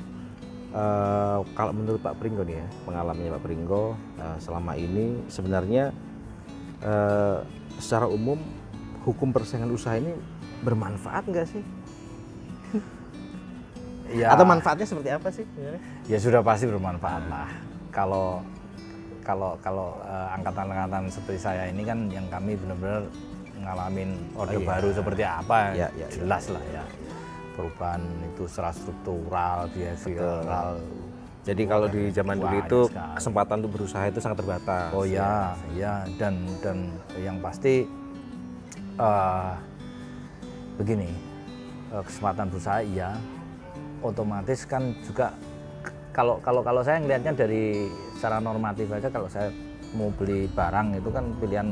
eh, 0.73 1.37
kalau 1.53 1.69
menurut 1.69 2.01
Pak 2.01 2.17
Pringgo 2.17 2.41
nih 2.41 2.57
ya 2.57 2.67
pengalamannya 2.81 3.29
Pak 3.29 3.43
Pringgo 3.45 3.93
eh, 4.17 4.37
selama 4.41 4.73
ini 4.73 5.21
sebenarnya 5.29 5.93
eh, 6.81 7.45
secara 7.77 8.09
umum 8.09 8.41
hukum 9.05 9.29
persaingan 9.29 9.69
usaha 9.69 10.01
ini 10.01 10.17
bermanfaat 10.65 11.29
nggak 11.29 11.47
sih? 11.53 11.61
Ya, 14.13 14.29
Atau 14.29 14.45
manfaatnya 14.45 14.85
seperti 14.85 15.09
apa 15.09 15.29
sih? 15.33 15.45
ya 16.05 16.17
sudah 16.21 16.45
pasti 16.45 16.69
bermanfaat 16.69 17.23
lah. 17.33 17.49
Kalau 17.89 18.45
kalau 19.25 19.57
kalau 19.57 19.97
angkatan-angkatan 20.37 21.09
seperti 21.09 21.41
saya 21.41 21.65
ini 21.65 21.81
kan 21.81 22.05
yang 22.13 22.29
kami 22.29 22.53
benar-benar 22.53 23.09
ngalamin 23.63 24.09
orde 24.33 24.55
Oh, 24.55 24.61
iya. 24.61 24.67
baru 24.67 24.89
seperti 24.91 25.23
apa 25.23 25.57
Ya, 25.71 25.87
ya, 25.89 26.05
ya. 26.05 26.07
jelas 26.11 26.43
lah 26.47 26.63
ya 26.69 26.83
perubahan 27.53 28.01
itu 28.25 28.43
secara 28.45 28.71
struktural 28.71 29.57
behavioral 29.69 30.81
Jadi 31.43 31.63
kalau 31.67 31.87
di 31.87 32.07
zaman 32.07 32.39
dulu 32.39 32.55
itu 32.57 32.79
sekali. 32.87 33.13
kesempatan 33.13 33.55
untuk 33.59 33.71
berusaha 33.75 34.03
itu 34.07 34.15
sangat 34.17 34.37
terbatas. 34.39 34.95
Oh 34.95 35.03
ya, 35.03 35.51
ya 35.75 36.07
dan 36.15 36.39
dan 36.63 36.87
yang 37.19 37.35
pasti 37.37 37.83
eh 38.95 39.51
begini 40.73 41.11
eh, 41.91 41.99
kesempatan 42.01 42.47
berusaha 42.47 42.79
iya, 42.79 43.11
otomatis 43.99 44.63
kan 44.63 44.95
juga 45.03 45.35
kalau 46.11 46.39
kalau 46.39 46.61
kalau 46.61 46.79
saya 46.79 46.97
ngelihatnya 46.97 47.35
dari 47.35 47.91
secara 48.15 48.39
normatif 48.39 48.87
aja 48.87 49.09
kalau 49.09 49.27
saya 49.27 49.51
mau 49.91 50.09
beli 50.09 50.47
barang 50.47 50.95
itu 50.95 51.09
kan 51.09 51.25
pilihan 51.37 51.69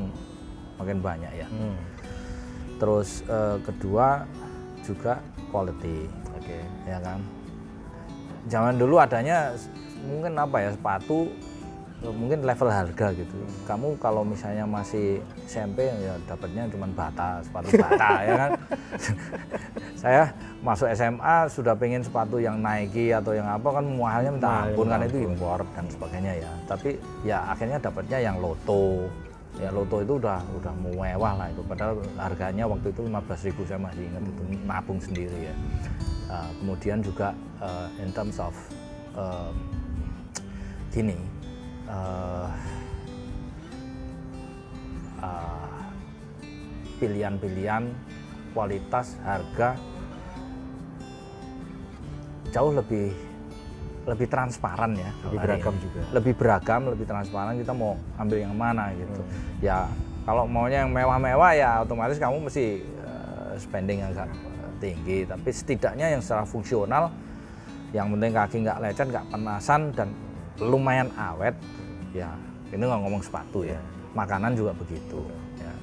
makin 0.82 0.98
banyak 1.00 1.32
ya. 1.46 1.48
Hmm. 1.48 1.78
Terus 2.82 3.22
eh, 3.30 3.58
kedua 3.62 4.26
juga 4.82 5.22
quality, 5.54 6.10
Oke. 6.34 6.60
ya 6.90 6.98
kan. 6.98 7.22
Zaman 8.50 8.82
dulu 8.82 8.98
adanya 8.98 9.54
mungkin 10.02 10.34
apa 10.34 10.58
ya 10.66 10.70
sepatu 10.74 11.30
eh, 12.02 12.10
mungkin 12.10 12.42
level 12.42 12.70
harga 12.74 13.14
gitu. 13.14 13.38
Kamu 13.70 14.02
kalau 14.02 14.26
misalnya 14.26 14.66
masih 14.66 15.22
SMP 15.46 15.86
ya 15.86 16.18
dapatnya 16.26 16.66
cuma 16.74 16.90
bata, 16.90 17.46
sepatu 17.46 17.70
bata 17.78 18.12
ya 18.26 18.34
kan. 18.34 18.52
Saya 20.02 20.34
masuk 20.66 20.90
SMA 20.98 21.46
sudah 21.54 21.78
pengen 21.78 22.02
sepatu 22.02 22.42
yang 22.42 22.58
Nike 22.58 23.14
atau 23.14 23.38
yang 23.38 23.46
apa 23.46 23.70
kan 23.78 23.86
mahalnya 23.86 24.34
minta 24.34 24.66
ampun 24.66 24.90
kan 24.90 25.06
itu 25.06 25.22
impor 25.22 25.62
dan 25.78 25.86
sebagainya 25.86 26.42
ya. 26.42 26.52
Tapi 26.66 26.98
ya 27.22 27.46
akhirnya 27.54 27.78
dapatnya 27.78 28.18
yang 28.18 28.42
Loto. 28.42 29.06
Ya 29.60 29.70
Loto 29.74 30.00
itu 30.00 30.16
udah 30.16 30.40
udah 30.56 30.74
mewah 30.80 31.34
lah 31.36 31.48
itu. 31.52 31.62
Padahal 31.68 32.00
harganya 32.16 32.64
waktu 32.70 32.94
itu 32.96 33.04
15.000 33.04 33.68
saya 33.68 33.80
masih 33.82 34.04
ingat 34.08 34.24
itu 34.24 34.44
nabung 34.64 35.00
sendiri 35.02 35.52
ya. 35.52 35.56
Uh, 36.32 36.50
kemudian 36.64 37.04
juga 37.04 37.36
uh, 37.60 37.92
in 38.00 38.10
terms 38.16 38.40
of 38.40 38.56
uh, 39.20 39.52
gini 40.96 41.20
uh, 41.92 42.48
uh, 45.20 45.84
pilihan-pilihan 47.04 47.92
kualitas 48.56 49.20
harga 49.28 49.76
jauh 52.52 52.76
lebih 52.76 53.16
lebih 54.02 54.26
transparan 54.26 54.92
ya 54.94 55.12
Lebih 55.24 55.38
beragam 55.40 55.74
ini. 55.74 55.84
juga. 55.84 56.00
lebih 56.12 56.34
beragam 56.34 56.82
lebih 56.88 57.06
transparan 57.06 57.54
kita 57.56 57.72
mau 57.72 57.94
ambil 58.16 58.38
yang 58.40 58.54
mana 58.54 58.90
gitu 58.94 59.22
Hmm. 59.22 59.62
ya 59.62 59.78
kalau 60.22 60.46
maunya 60.46 60.82
yang 60.82 60.92
mewah-mewah 60.92 61.52
ya 61.54 61.82
otomatis 61.82 62.18
kamu 62.18 62.38
mesti 62.42 62.66
eh, 62.82 63.52
spending 63.58 64.02
agak 64.04 64.30
tinggi 64.78 65.24
tapi 65.24 65.50
setidaknya 65.50 66.08
yang 66.10 66.22
secara 66.22 66.42
fungsional 66.44 67.14
yang 67.92 68.10
penting 68.10 68.32
kaki 68.32 68.58
nggak 68.60 68.80
lecet 68.80 69.08
nggak 69.08 69.26
penasan 69.28 69.82
dan 69.92 70.10
lumayan 70.58 71.10
awet 71.14 71.54
ya 72.12 72.30
ini 72.70 72.82
nggak 72.82 73.02
ngomong 73.02 73.22
sepatu 73.22 73.62
ya 73.62 73.78
makanan 74.12 74.54
juga 74.54 74.74
begitu 74.74 75.22
ya. 75.56 75.74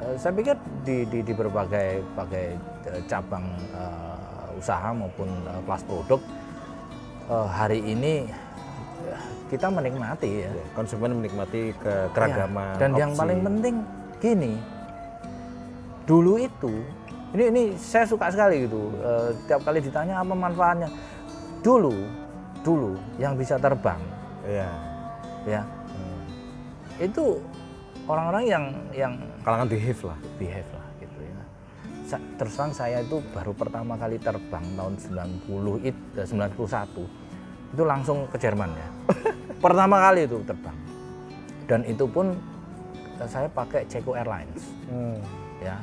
Eh, 0.00 0.14
saya 0.16 0.32
pikir 0.32 0.54
di, 0.82 1.06
di, 1.06 1.18
di 1.20 1.32
berbagai 1.32 2.02
bagai 2.12 2.58
eh, 2.88 3.02
cabang 3.06 3.46
eh, 3.70 4.18
usaha 4.54 4.90
maupun 4.90 5.28
eh, 5.28 5.60
kelas 5.62 5.82
produk 5.84 6.20
eh, 7.24 7.46
hari 7.48 7.78
ini 7.80 8.26
kita 9.48 9.68
menikmati 9.68 10.42
ya 10.42 10.50
Konsumen 10.72 11.20
menikmati 11.20 11.76
ke 11.76 12.08
keragaman. 12.10 12.72
Ya, 12.72 12.80
dan 12.80 12.90
yang 12.96 13.10
opsi. 13.12 13.20
paling 13.20 13.38
penting 13.42 13.74
gini 14.16 14.52
dulu 16.02 16.34
itu 16.36 16.72
ini 17.32 17.44
ini 17.48 17.62
saya 17.74 18.04
suka 18.04 18.28
sekali 18.28 18.64
gitu 18.64 18.90
eh, 18.98 19.28
tiap 19.44 19.62
kali 19.62 19.78
ditanya 19.78 20.18
apa 20.18 20.32
manfaatnya 20.32 20.88
dulu 21.60 21.94
dulu 22.60 22.94
yang 23.16 23.34
bisa 23.34 23.56
terbang 23.56 23.98
Iya. 24.42 24.68
ya 25.44 25.62
Hmm. 25.62 26.22
itu 26.98 27.38
orang-orang 28.04 28.44
yang 28.44 28.64
yang 28.90 29.12
Kalangan 29.42 29.66
behave 29.66 30.00
lah. 30.02 30.18
behave 30.36 30.66
lah 30.68 30.81
ya. 30.81 30.81
Terus 32.36 32.52
terang 32.56 32.72
saya 32.72 33.00
itu 33.00 33.20
baru 33.30 33.52
pertama 33.52 33.94
kali 33.94 34.16
terbang 34.18 34.64
tahun 34.74 34.94
90 35.46 35.86
it, 35.86 35.96
eh, 36.16 36.26
91 36.26 37.06
itu 37.72 37.82
langsung 37.84 38.28
ke 38.28 38.36
Jerman 38.36 38.70
ya. 38.72 38.88
pertama 39.64 39.96
kali 40.02 40.28
itu 40.28 40.40
terbang. 40.44 40.76
Dan 41.64 41.80
itu 41.88 42.04
pun 42.04 42.36
eh, 43.20 43.28
saya 43.28 43.48
pakai 43.48 43.86
Ceko 43.86 44.16
Airlines 44.16 44.62
Hmm. 44.92 45.16
ya. 45.62 45.80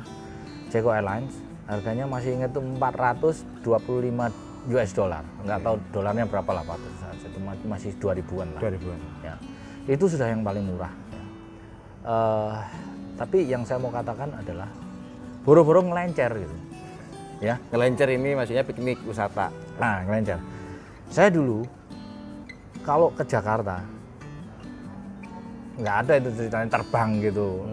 Ceko 0.70 0.94
Airlines 0.94 1.34
harganya 1.66 2.06
masih 2.06 2.38
ingat 2.38 2.54
tuh 2.54 2.62
425 2.62 4.30
US 4.70 4.90
dollar. 4.94 5.24
Nggak 5.42 5.60
tahu 5.66 5.76
dolarnya 5.90 6.26
berapa 6.28 6.50
lah 6.52 6.62
saat 7.00 7.16
itu 7.16 7.38
ma- 7.42 7.66
masih 7.66 7.90
2000-an 7.98 8.48
lah 8.54 8.60
2000-an. 8.60 9.00
ya 9.24 9.34
itu 9.88 10.04
sudah 10.06 10.28
yang 10.30 10.44
paling 10.46 10.62
murah 10.62 10.92
ya. 11.10 11.22
Eh, 12.06 12.56
tapi 13.18 13.38
yang 13.48 13.66
saya 13.66 13.82
mau 13.82 13.90
katakan 13.90 14.30
adalah 14.32 14.68
buru-buru 15.44 15.84
ngelencer 15.86 16.30
gitu. 16.36 16.56
Ya 17.40 17.56
Ngelencer 17.72 18.08
ini 18.12 18.36
maksudnya 18.36 18.64
piknik 18.64 19.00
wisata. 19.04 19.48
nah 19.80 20.04
ngelencer. 20.04 20.36
Saya 21.08 21.32
dulu 21.32 21.64
kalau 22.84 23.08
ke 23.12 23.24
Jakarta 23.24 23.80
nggak 25.80 25.96
ada 26.04 26.12
itu 26.20 26.28
ceritanya 26.36 26.68
terbang 26.68 27.10
gitu. 27.24 27.64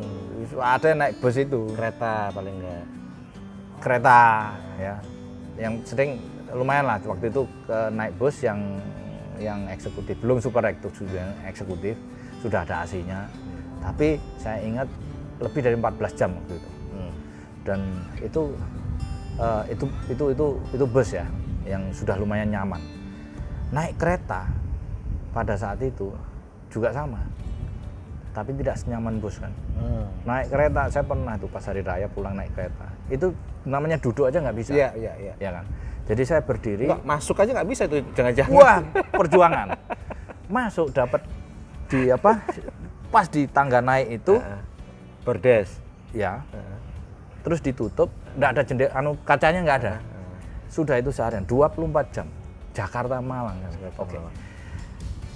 Ada 0.56 0.86
yang 0.96 1.00
naik 1.04 1.16
bus 1.20 1.36
itu. 1.36 1.62
Kereta 1.76 2.32
paling 2.32 2.56
enggak. 2.56 2.86
kereta 3.84 4.20
ya. 4.80 4.96
Yang 5.60 5.74
sering 5.92 6.12
lumayan 6.56 6.88
lah 6.88 6.98
waktu 7.04 7.28
itu 7.28 7.44
ke 7.68 7.80
naik 7.92 8.14
bus 8.16 8.40
yang 8.40 8.60
yang 9.38 9.68
eksekutif. 9.68 10.16
Belum 10.24 10.40
super 10.40 10.64
eksekutif 10.64 11.04
sudah 11.04 11.28
eksekutif 11.44 11.96
sudah 12.38 12.62
ada 12.64 12.86
AC-nya 12.86 13.28
tapi 13.82 14.18
saya 14.36 14.60
ingat 14.62 14.88
lebih 15.40 15.62
dari 15.62 15.76
14 15.78 16.20
jam 16.20 16.30
waktu 16.34 16.54
itu. 16.58 16.70
Hmm. 16.70 16.77
Dan 17.68 17.84
itu 18.18 18.56
eh, 19.36 19.64
itu 19.70 19.86
itu 20.08 20.24
itu 20.32 20.46
itu 20.72 20.86
bus 20.88 21.10
ya 21.12 21.28
yang 21.68 21.84
sudah 21.92 22.16
lumayan 22.16 22.48
nyaman 22.48 22.80
naik 23.70 24.00
kereta 24.00 24.48
pada 25.30 25.54
saat 25.54 25.84
itu 25.84 26.16
juga 26.68 26.90
sama 26.90 27.20
tapi 28.32 28.56
tidak 28.56 28.78
senyaman 28.78 29.20
bus 29.20 29.38
kan 29.38 29.52
Hmm. 29.78 30.10
naik 30.26 30.50
kereta 30.50 30.90
saya 30.90 31.06
pernah 31.06 31.36
tuh 31.36 31.46
pas 31.46 31.62
hari 31.62 31.86
raya 31.86 32.08
pulang 32.08 32.34
naik 32.34 32.50
kereta 32.52 32.90
itu 33.08 33.30
namanya 33.62 33.94
duduk 33.96 34.26
aja 34.26 34.40
nggak 34.40 34.58
bisa 34.58 34.74
Iya, 34.74 34.90
iya, 34.96 35.14
iya. 35.20 35.34
ya 35.38 35.50
kan 35.52 35.66
jadi 36.08 36.24
saya 36.24 36.42
berdiri 36.42 36.88
Enggak, 36.88 37.04
masuk 37.04 37.36
aja 37.36 37.52
nggak 37.52 37.70
bisa 37.70 37.84
itu 37.86 37.98
jangan-jangan. 38.16 38.56
wah 38.56 38.80
perjuangan 39.14 39.68
masuk 40.48 40.90
dapat 40.90 41.22
di 41.86 42.10
apa 42.10 42.42
pas 43.08 43.28
di 43.28 43.46
tangga 43.46 43.80
naik 43.80 44.18
itu 44.18 44.34
Heeh. 44.34 44.62
Berdes. 45.22 45.70
ya 46.10 46.42
Heeh. 46.48 46.77
Terus 47.48 47.64
ditutup 47.64 48.12
nggak 48.36 48.60
ada 48.60 48.62
jendela 48.68 48.92
anu 48.92 49.16
kacanya 49.24 49.64
nggak 49.64 49.80
ada. 49.88 49.96
Sudah 50.68 51.00
itu 51.00 51.16
seharian 51.16 51.48
24 51.48 52.12
jam 52.12 52.28
Jakarta 52.76 53.24
Malang. 53.24 53.56
Kan 53.64 53.72
Jakarta 53.72 54.04
oke. 54.04 54.18
Malang. 54.20 54.36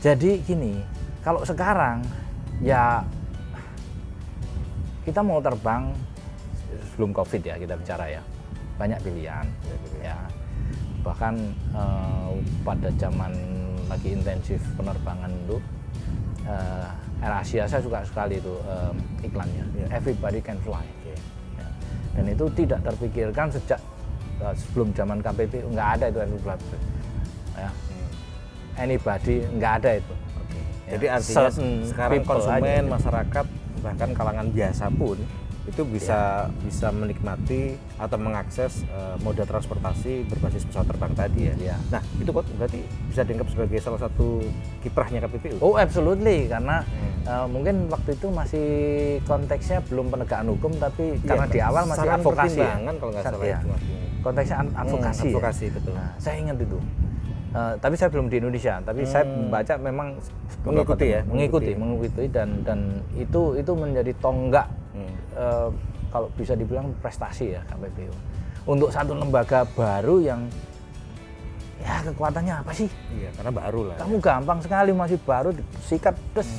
jadi 0.03 0.31
gini 0.43 0.83
kalau 1.23 1.39
sekarang 1.47 2.03
ya 2.59 2.99
kita 5.07 5.23
mau 5.23 5.39
terbang 5.39 5.87
sebelum 6.91 7.15
covid 7.15 7.47
ya 7.47 7.55
kita 7.55 7.79
bicara 7.79 8.19
ya 8.19 8.21
banyak 8.75 8.99
pilihan 9.07 9.47
ya. 10.03 10.19
Bahkan 11.07 11.33
eh, 11.71 12.31
pada 12.67 12.91
zaman 12.99 13.31
lagi 13.87 14.19
intensif 14.19 14.59
penerbangan 14.75 15.31
itu 15.47 15.63
eh, 16.43 17.23
Air 17.23 17.33
Asia 17.39 17.63
saya 17.71 17.79
suka 17.79 18.03
sekali 18.03 18.43
itu 18.43 18.51
eh, 18.67 18.91
iklannya. 19.31 19.63
Everybody 19.95 20.43
can 20.43 20.59
fly. 20.59 20.83
Dan 22.15 22.25
itu 22.27 22.45
tidak 22.53 22.79
terpikirkan 22.83 23.47
sejak 23.51 23.79
eh, 24.43 24.53
sebelum 24.55 24.91
zaman 24.91 25.19
KPP 25.23 25.63
nggak 25.71 25.87
ada 25.99 26.05
itu 26.11 26.19
everybody 26.19 26.67
ya. 27.55 27.71
anybody 28.79 29.35
nggak 29.55 29.73
ada 29.83 29.91
itu. 29.99 30.13
Ya, 30.87 30.91
Jadi 30.99 31.05
artinya 31.07 31.35
certain 31.47 31.69
sekarang 31.87 32.23
konsumen, 32.27 32.83
aja. 32.83 32.91
masyarakat, 32.99 33.45
bahkan 33.79 34.09
kalangan 34.11 34.47
biasa 34.51 34.85
pun 34.91 35.17
itu 35.63 35.81
bisa 35.83 36.19
Iya. 36.43 36.57
bisa 36.63 36.87
menikmati 36.89 37.61
atau 37.95 38.17
mengakses 38.17 38.81
eh, 38.83 39.15
moda 39.19 39.43
transportasi 39.43 40.25
berbasis 40.25 40.65
pesawat 40.65 40.89
terbang 40.89 41.13
tadi 41.13 41.41
ya. 41.43 41.53
Iya. 41.55 41.75
Nah 41.89 42.01
itu 42.15 42.29
kok 42.29 42.45
berarti 42.51 42.79
bisa 43.05 43.21
dianggap 43.21 43.47
sebagai 43.47 43.77
salah 43.77 43.99
satu 43.99 44.41
kiprahnya 44.79 45.21
KPPU. 45.21 45.57
Oh, 45.59 45.75
absolutely 45.75 46.45
karena 46.45 46.81
Hmm. 46.81 47.21
eh, 47.23 47.47
mungkin 47.47 47.75
waktu 47.87 48.09
itu 48.11 48.27
masih 48.27 48.67
konteksnya 49.23 49.79
belum 49.83 50.09
penegakan 50.09 50.49
hukum 50.49 50.71
tapi 50.75 51.15
Iya, 51.15 51.27
karena 51.27 51.45
di 51.47 51.59
awal 51.59 51.83
masih 51.85 52.09
advokasi 52.09 52.57
ya. 52.57 52.73
kalau 52.91 53.11
nggak 53.11 53.21
Sa- 53.21 53.31
salah 53.31 53.45
iya. 53.45 53.59
itu 53.59 53.69
artinya. 53.69 53.99
Konteksnya 54.21 54.57
ad- 54.59 54.75
advokasi. 54.75 55.17
ya. 55.19 55.29
advokasi, 55.29 55.65
betul. 55.71 55.93
Nah, 55.93 56.09
saya 56.15 56.35
ingat 56.37 56.57
itu. 56.57 56.77
Eh, 57.51 57.73
tapi 57.77 57.95
saya 57.95 58.09
belum 58.09 58.27
di 58.27 58.37
Indonesia, 58.37 58.79
tapi 58.79 59.01
saya 59.03 59.25
membaca 59.25 59.73
memang 59.75 60.15
Hmm. 60.15 60.71
Mengikuti 60.71 61.05
ya, 61.07 61.21
mengikuti, 61.21 61.73
mengikuti. 61.73 61.73
mengikuti 61.75 62.25
dan 62.29 62.49
dan 62.61 62.79
itu 63.13 63.41
itu 63.55 63.71
menjadi 63.73 64.13
tonggak 64.17 64.65
Hmm. 65.31 65.39
eh, 65.39 65.69
kalau 66.11 66.27
bisa 66.35 66.53
dibilang 66.53 66.91
prestasi 66.99 67.55
ya 67.55 67.61
KPPU 67.71 68.11
untuk 68.67 68.91
satu 68.91 69.15
lembaga 69.15 69.63
baru 69.73 70.21
yang 70.21 70.45
ya 71.81 72.05
kekuatannya 72.05 72.53
apa 72.61 72.71
sih? 72.77 72.85
Iya 73.09 73.33
karena 73.33 73.51
baru 73.51 73.81
lah. 73.89 73.95
kamu 73.97 74.15
gampang 74.21 74.59
sekali 74.61 74.91
masih 74.93 75.17
baru 75.23 75.49
sikat 75.81 76.13
des 76.37 76.49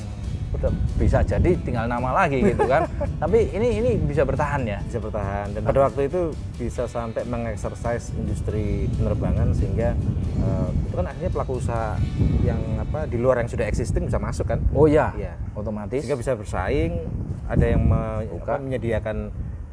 udah 0.53 0.69
bisa 0.95 1.19
jadi 1.21 1.51
tinggal 1.57 1.85
nama 1.85 2.13
lagi 2.15 2.39
gitu 2.39 2.63
kan. 2.63 2.85
Tapi 3.23 3.49
ini 3.49 3.67
ini 3.75 3.89
bisa 3.99 4.21
bertahan 4.21 4.61
ya? 4.63 4.79
Bisa 4.81 4.99
bertahan. 4.99 5.51
Dan 5.51 5.61
pada 5.63 5.79
waktu 5.83 6.07
itu 6.07 6.21
bisa 6.55 6.85
sampai 6.85 7.23
mengeksersis 7.23 8.13
industri 8.13 8.63
penerbangan 8.93 9.51
sehingga 9.51 9.97
eh, 10.37 10.67
itu 10.71 10.93
kan 10.93 11.05
akhirnya 11.05 11.31
pelaku 11.31 11.53
usaha 11.57 11.97
yang 12.41 12.61
apa 12.79 13.05
di 13.05 13.17
luar 13.17 13.39
yang 13.39 13.49
sudah 13.49 13.65
existing 13.65 14.05
bisa 14.05 14.17
masuk 14.17 14.45
kan? 14.45 14.61
Oh 14.71 14.85
ya 14.85 15.11
Iya. 15.13 15.33
otomatis. 15.53 15.99
Sehingga 15.99 16.15
bisa 16.15 16.33
bersaing 16.33 17.01
ada 17.43 17.65
yang 17.65 17.81
me- 17.83 18.23
apa, 18.39 18.55
menyediakan 18.57 19.17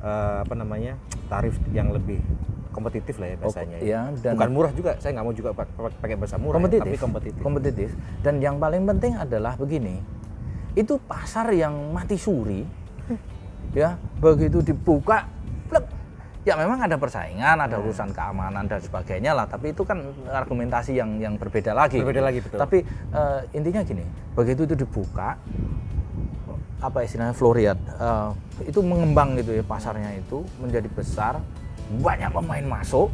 eh, 0.00 0.36
apa 0.42 0.54
namanya 0.54 0.96
tarif 1.26 1.54
yang 1.70 1.92
lebih 1.92 2.18
kompetitif 2.70 3.18
lah 3.18 3.28
ya 3.28 3.36
Oh, 3.36 3.42
biasanya. 3.44 3.78
iya, 3.80 4.00
dan- 4.16 4.34
bukan 4.34 4.50
murah 4.50 4.70
juga 4.70 4.94
saya 4.96 5.10
nggak 5.12 5.26
mau 5.26 5.34
juga 5.34 5.50
pak- 5.52 5.70
pak- 5.70 5.98
pakai 5.98 6.14
bahasa 6.14 6.38
murah 6.38 6.54
ya, 6.54 6.56
kompetitif. 6.56 6.86
tapi 6.86 6.98
kompetitif. 6.98 7.40
Kompetitif. 7.40 7.88
Dan 8.20 8.34
yang 8.38 8.56
paling 8.56 8.86
penting 8.86 9.12
adalah 9.14 9.54
begini 9.54 9.98
itu 10.72 10.94
pasar 11.02 11.50
yang 11.50 11.74
mati 11.90 12.14
suri 12.14 12.62
ya 13.70 13.94
begitu 14.18 14.58
dibuka 14.60 15.26
plek, 15.66 15.84
ya 16.42 16.58
memang 16.58 16.82
ada 16.82 16.98
persaingan 16.98 17.54
ada 17.58 17.78
Hmm. 17.78 17.86
urusan 17.86 18.10
keamanan 18.10 18.66
dan 18.66 18.82
sebagainya 18.82 19.30
lah 19.30 19.46
tapi 19.46 19.70
itu 19.70 19.86
kan 19.86 20.02
argumentasi 20.26 20.98
yang 20.98 21.22
yang 21.22 21.34
berbeda 21.38 21.70
lagi 21.70 22.02
Berbeda 22.02 22.22
lagi, 22.22 22.38
betul. 22.42 22.58
tapi 22.58 22.78
eh, 23.14 23.40
intinya 23.54 23.82
gini 23.82 24.02
begitu 24.34 24.66
itu 24.66 24.74
dibuka 24.74 25.38
apa 26.80 26.98
istilahnya 27.04 27.36
Floriat 27.36 27.78
eh, 27.78 28.30
itu 28.66 28.80
mengembang 28.82 29.36
gitu 29.38 29.54
ya 29.54 29.62
pasarnya 29.62 30.16
itu 30.16 30.42
menjadi 30.58 30.88
besar 30.90 31.38
banyak 31.90 32.30
pemain 32.30 32.66
masuk 32.66 33.10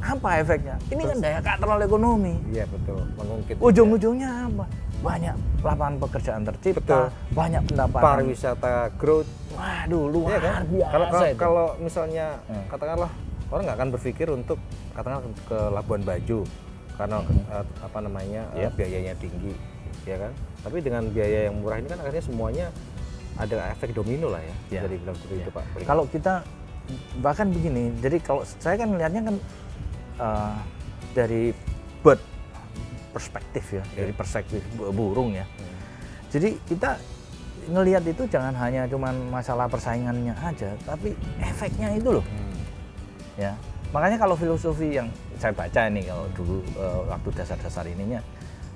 apa 0.00 0.28
efeknya 0.40 0.76
ini 0.88 1.02
kan 1.04 1.16
daya 1.18 1.40
katrol 1.40 1.80
ekonomi 1.80 2.34
iya 2.48 2.64
betul 2.66 3.04
mengungkit 3.14 3.54
ujung-ujungnya 3.60 4.30
apa 4.48 4.64
banyak 5.00 5.34
lapangan 5.60 5.96
pekerjaan 5.98 6.42
tercipta 6.44 6.80
Betul. 6.80 7.04
banyak 7.32 7.62
pendapatan 7.64 8.04
pariwisata 8.20 8.72
growth 8.96 9.28
waduh 9.52 10.04
luar 10.06 10.28
Iya 10.30 10.40
kan? 10.40 10.62
biasa 10.66 10.90
Kalau 10.90 11.06
kalau, 11.06 11.24
itu. 11.24 11.38
kalau 11.38 11.66
misalnya 11.78 12.26
Hmm. 12.44 12.64
katakanlah 12.68 13.10
orang 13.48 13.62
nggak 13.64 13.78
akan 13.78 13.88
berpikir 13.90 14.26
untuk 14.28 14.58
katakanlah 14.92 15.20
ke 15.42 15.58
Labuan 15.70 16.02
Bajo 16.02 16.40
karena 16.96 17.16
eh, 17.48 17.64
apa 17.80 17.98
namanya 17.98 18.42
eh, 18.52 18.60
Iya. 18.60 18.68
biayanya 18.70 19.14
tinggi, 19.16 19.56
ya 20.04 20.20
kan? 20.20 20.32
Tapi 20.60 20.76
dengan 20.78 21.08
biaya 21.08 21.48
yang 21.48 21.56
murah 21.56 21.80
ini 21.80 21.88
kan 21.88 21.98
akhirnya 21.98 22.20
semuanya 22.20 22.66
ada 23.34 23.72
efek 23.72 23.96
domino 23.96 24.28
lah 24.28 24.38
ya, 24.38 24.52
Iya. 24.68 24.80
bisa 24.84 24.86
dibilang 24.92 25.16
seperti 25.16 25.34
itu 25.40 25.50
Pak. 25.50 25.64
Kalau 25.82 26.04
kita 26.04 26.34
bahkan 27.18 27.48
begini, 27.48 27.96
jadi 27.98 28.20
kalau 28.20 28.44
saya 28.44 28.76
kan 28.76 28.92
melihatnya 28.92 29.22
kan 29.24 29.36
eh, 30.20 30.54
dari 31.10 31.50
bird 32.00 32.20
perspektif 33.10 33.64
ya, 33.72 33.84
dari 33.90 34.12
perspektif 34.12 34.60
bu- 34.72 34.92
burung 34.92 35.32
ya. 35.32 35.42
Jadi 36.28 36.60
kita 36.62 36.94
ngelihat 37.66 38.04
itu 38.04 38.22
jangan 38.24 38.54
hanya 38.56 38.86
cuman 38.86 39.12
masalah 39.28 39.66
persaingannya 39.66 40.32
aja, 40.38 40.70
tapi 40.84 41.12
efeknya 41.38 41.90
itu 41.92 42.12
loh. 42.12 42.24
Hmm. 42.24 42.48
ya 43.38 43.52
makanya 43.90 44.20
kalau 44.20 44.36
filosofi 44.36 44.94
yang 44.94 45.08
saya 45.34 45.50
baca 45.50 45.88
ini 45.88 46.04
kalau 46.04 46.28
dulu 46.30 46.60
eh, 46.76 47.00
waktu 47.08 47.28
dasar-dasar 47.32 47.88
ininya 47.88 48.20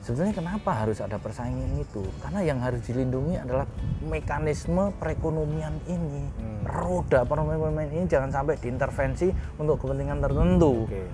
sebenarnya 0.00 0.34
kenapa 0.34 0.74
harus 0.74 0.98
ada 0.98 1.14
persaingan 1.16 1.68
itu 1.76 2.00
karena 2.18 2.40
yang 2.42 2.58
harus 2.58 2.80
dilindungi 2.82 3.36
adalah 3.36 3.68
mekanisme 4.02 4.90
perekonomian 4.96 5.74
ini 5.84 6.24
Hmm. 6.34 6.64
roda 6.64 7.22
perekonomian 7.22 7.92
ini 7.92 8.04
jangan 8.04 8.32
sampai 8.32 8.56
diintervensi 8.56 9.28
untuk 9.54 9.78
kepentingan 9.78 10.18
tertentu 10.18 10.88
Oke. 10.88 11.04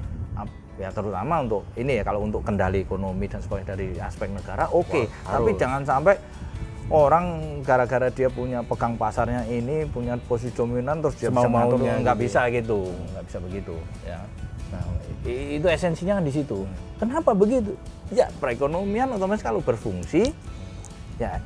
Ya 0.80 0.88
terutama 0.88 1.44
untuk 1.44 1.68
ini 1.76 2.00
ya 2.00 2.02
kalau 2.08 2.24
untuk 2.24 2.40
kendali 2.40 2.80
ekonomi 2.88 3.28
dan 3.28 3.44
sebagainya 3.44 3.76
dari 3.76 3.88
aspek 4.00 4.32
negara 4.32 4.64
oke. 4.72 5.04
Wah, 5.04 5.36
tapi 5.36 5.52
jangan 5.60 5.84
sampai 5.84 6.16
orang 6.88 7.26
gara-gara 7.62 8.08
dia 8.08 8.32
punya 8.32 8.64
pegang 8.64 8.96
pasarnya 8.96 9.44
ini 9.46 9.84
punya 9.84 10.16
posisi 10.24 10.56
dominan 10.56 11.04
terus 11.04 11.20
dia 11.20 11.28
bisa 11.28 11.44
Semau-maunya 11.44 12.00
mengatur. 12.00 12.02
Nggak 12.02 12.16
gitu. 12.16 12.24
bisa 12.24 12.40
gitu 12.48 12.80
nggak 13.12 13.24
bisa 13.28 13.38
begitu 13.44 13.74
ya. 14.08 14.18
Nah 14.72 14.82
itu 15.28 15.66
esensinya 15.68 16.16
kan 16.16 16.24
di 16.24 16.32
situ. 16.32 16.64
Kenapa 16.96 17.30
begitu? 17.36 17.76
Ya 18.08 18.32
perekonomian 18.40 19.12
otomatis 19.12 19.44
kalau 19.44 19.60
berfungsi 19.60 20.32
ya 21.20 21.44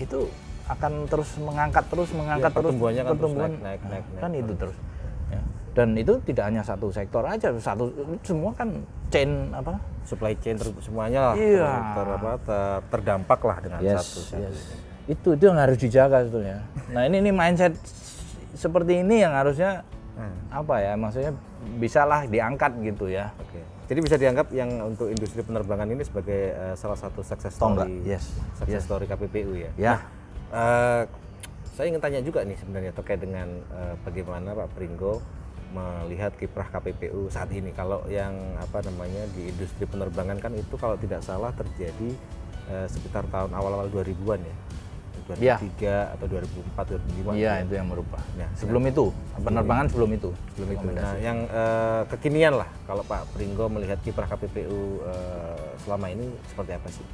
itu 0.00 0.24
akan 0.72 1.04
terus 1.04 1.36
mengangkat 1.36 1.84
terus 1.90 2.08
mengangkat 2.16 2.48
terus 2.48 2.72
pertumbuhannya 2.72 3.02
kan 3.02 3.10
terus 3.12 3.20
pertumbuhan 3.20 3.50
naik, 3.60 3.60
naik, 3.60 3.80
Nah, 3.82 3.90
naik, 3.92 4.04
kan 4.22 4.30
naik 4.32 4.40
itu 4.40 4.52
terus. 4.56 4.76
Dan 5.70 5.94
itu 5.94 6.18
tidak 6.22 6.50
hanya 6.50 6.62
satu 6.62 6.90
sektor 6.90 7.22
aja 7.22 7.54
satu 7.56 7.88
semua 8.20 8.50
kan 8.52 8.74
chain 9.08 9.50
apa 9.50 9.78
supply 10.02 10.34
chain 10.36 10.54
ter- 10.54 10.74
semuanya 10.80 11.30
lah 11.30 11.34
Iya. 11.34 11.70
ter, 11.70 11.78
ter- 11.94 12.14
apa, 12.16 12.32
ter- 12.42 12.82
terdampak 12.90 13.40
lah 13.40 13.56
dengan 13.60 13.78
satu 13.96 14.18
satu. 14.20 14.42
yes. 14.42 14.58
itu 15.06 15.28
itu 15.34 15.44
yang 15.44 15.58
harus 15.58 15.78
dijaga 15.78 16.22
sebetulnya 16.22 16.58
nah 16.90 17.02
ini 17.04 17.18
ini 17.18 17.30
mindset 17.30 17.74
seperti 18.52 19.00
ini 19.00 19.22
yang 19.22 19.32
harusnya 19.32 19.86
Hmm. 20.10 20.36
apa 20.52 20.84
ya 20.84 20.92
maksudnya 20.94 21.32
bisalah 21.78 22.28
diangkat 22.28 22.76
gitu 22.84 23.08
ya 23.08 23.32
Oke. 23.40 23.62
Jadi 23.88 23.98
bisa 24.04 24.14
dianggap 24.14 24.52
yang 24.52 24.68
untuk 24.84 25.08
industri 25.08 25.40
penerbangan 25.40 25.88
ini 25.88 26.04
sebagai 26.04 26.52
eh, 26.52 26.74
salah 26.76 26.94
satu 26.94 27.24
success 27.24 27.56
story, 27.56 28.04
yes, 28.04 28.28
success 28.54 28.68
yes. 28.70 28.84
story 28.84 29.08
KPPU 29.08 29.56
ya. 29.56 29.70
ya 29.74 29.94
Eh, 30.50 31.02
saya 31.70 31.86
ingin 31.88 31.98
tanya 31.98 32.20
juga 32.20 32.42
nih 32.42 32.52
sebenarnya 32.54 32.92
terkait 32.92 33.16
dengan 33.16 33.48
eh, 33.48 33.94
bagaimana 33.98 34.52
Pak 34.52 34.68
Pringgo 34.74 35.22
melihat 35.70 36.34
kiprah 36.34 36.68
KPPU 36.68 37.30
saat 37.30 37.50
ini. 37.54 37.70
Kalau 37.70 38.02
yang 38.10 38.34
apa 38.58 38.82
namanya 38.84 39.26
di 39.34 39.50
industri 39.50 39.86
penerbangan 39.86 40.38
kan 40.42 40.52
itu 40.54 40.74
kalau 40.74 40.98
tidak 40.98 41.22
salah 41.22 41.54
terjadi 41.54 42.10
eh, 42.70 42.86
sekitar 42.90 43.26
tahun 43.30 43.54
awal-awal 43.54 43.86
2000-an 43.90 44.42
ya. 44.42 44.56
Iya. 45.38 45.62
2003 45.62 46.18
atau 46.18 46.26
2004 46.26 47.30
2005. 47.30 47.38
iya 47.38 47.62
ya. 47.62 47.62
itu 47.62 47.74
yang 47.78 47.86
merubah 47.86 48.18
Nah, 48.34 48.50
sebelum 48.58 48.82
itu 48.90 49.14
penerbangan 49.38 49.86
sebelum 49.86 50.10
itu 50.10 50.30
Belum 50.58 50.68
itu. 50.74 50.86
Nah, 50.90 51.14
yang 51.22 51.38
eh, 51.46 52.02
kekinian 52.10 52.58
lah 52.58 52.66
kalau 52.82 53.06
Pak 53.06 53.30
Pringgo 53.30 53.70
melihat 53.70 54.02
kiprah 54.02 54.26
KPPU 54.26 55.06
eh, 55.06 55.66
selama 55.86 56.10
ini 56.10 56.26
seperti 56.50 56.72
apa 56.74 56.88
sih? 56.90 57.06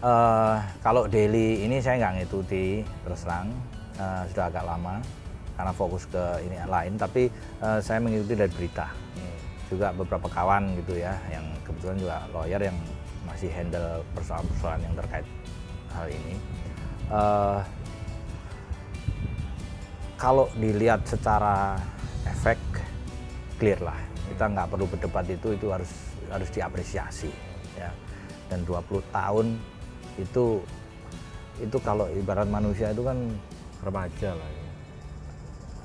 Eh, 0.00 0.56
kalau 0.80 1.06
daily 1.06 1.62
ini 1.62 1.78
saya 1.78 2.00
nggak 2.00 2.14
ngikuti 2.24 2.82
terus 3.04 3.20
terang 3.22 3.52
eh, 4.00 4.22
sudah 4.32 4.44
agak 4.50 4.64
lama 4.66 4.98
karena 5.60 5.76
fokus 5.76 6.08
ke 6.08 6.24
ini 6.48 6.56
lain 6.64 6.96
tapi 6.96 7.28
eh, 7.60 7.78
saya 7.84 8.00
mengikuti 8.00 8.32
dari 8.32 8.48
berita 8.48 8.88
juga 9.68 9.92
beberapa 9.92 10.26
kawan 10.26 10.72
gitu 10.82 10.98
ya 10.98 11.12
yang 11.28 11.44
kebetulan 11.62 11.96
juga 12.00 12.16
lawyer 12.32 12.58
yang 12.72 12.78
masih 13.28 13.52
handle 13.52 14.00
persoalan-persoalan 14.16 14.80
yang 14.82 14.94
terkait 14.96 15.26
hal 15.92 16.06
ini 16.08 16.34
eh, 17.12 17.60
kalau 20.16 20.48
dilihat 20.56 21.04
secara 21.04 21.76
efek 22.24 22.56
clear 23.60 23.84
lah 23.84 24.00
kita 24.32 24.48
nggak 24.48 24.68
perlu 24.72 24.88
berdebat 24.88 25.28
itu 25.28 25.52
itu 25.52 25.68
harus 25.68 25.92
harus 26.32 26.48
diapresiasi 26.48 27.30
ya 27.76 27.92
dan 28.48 28.64
20 28.64 29.04
tahun 29.12 29.60
itu 30.16 30.64
itu 31.60 31.76
kalau 31.84 32.08
ibarat 32.16 32.48
manusia 32.48 32.88
itu 32.96 33.04
kan 33.04 33.20
Remaja 33.80 34.36
lah. 34.36 34.44
ya. 34.44 34.59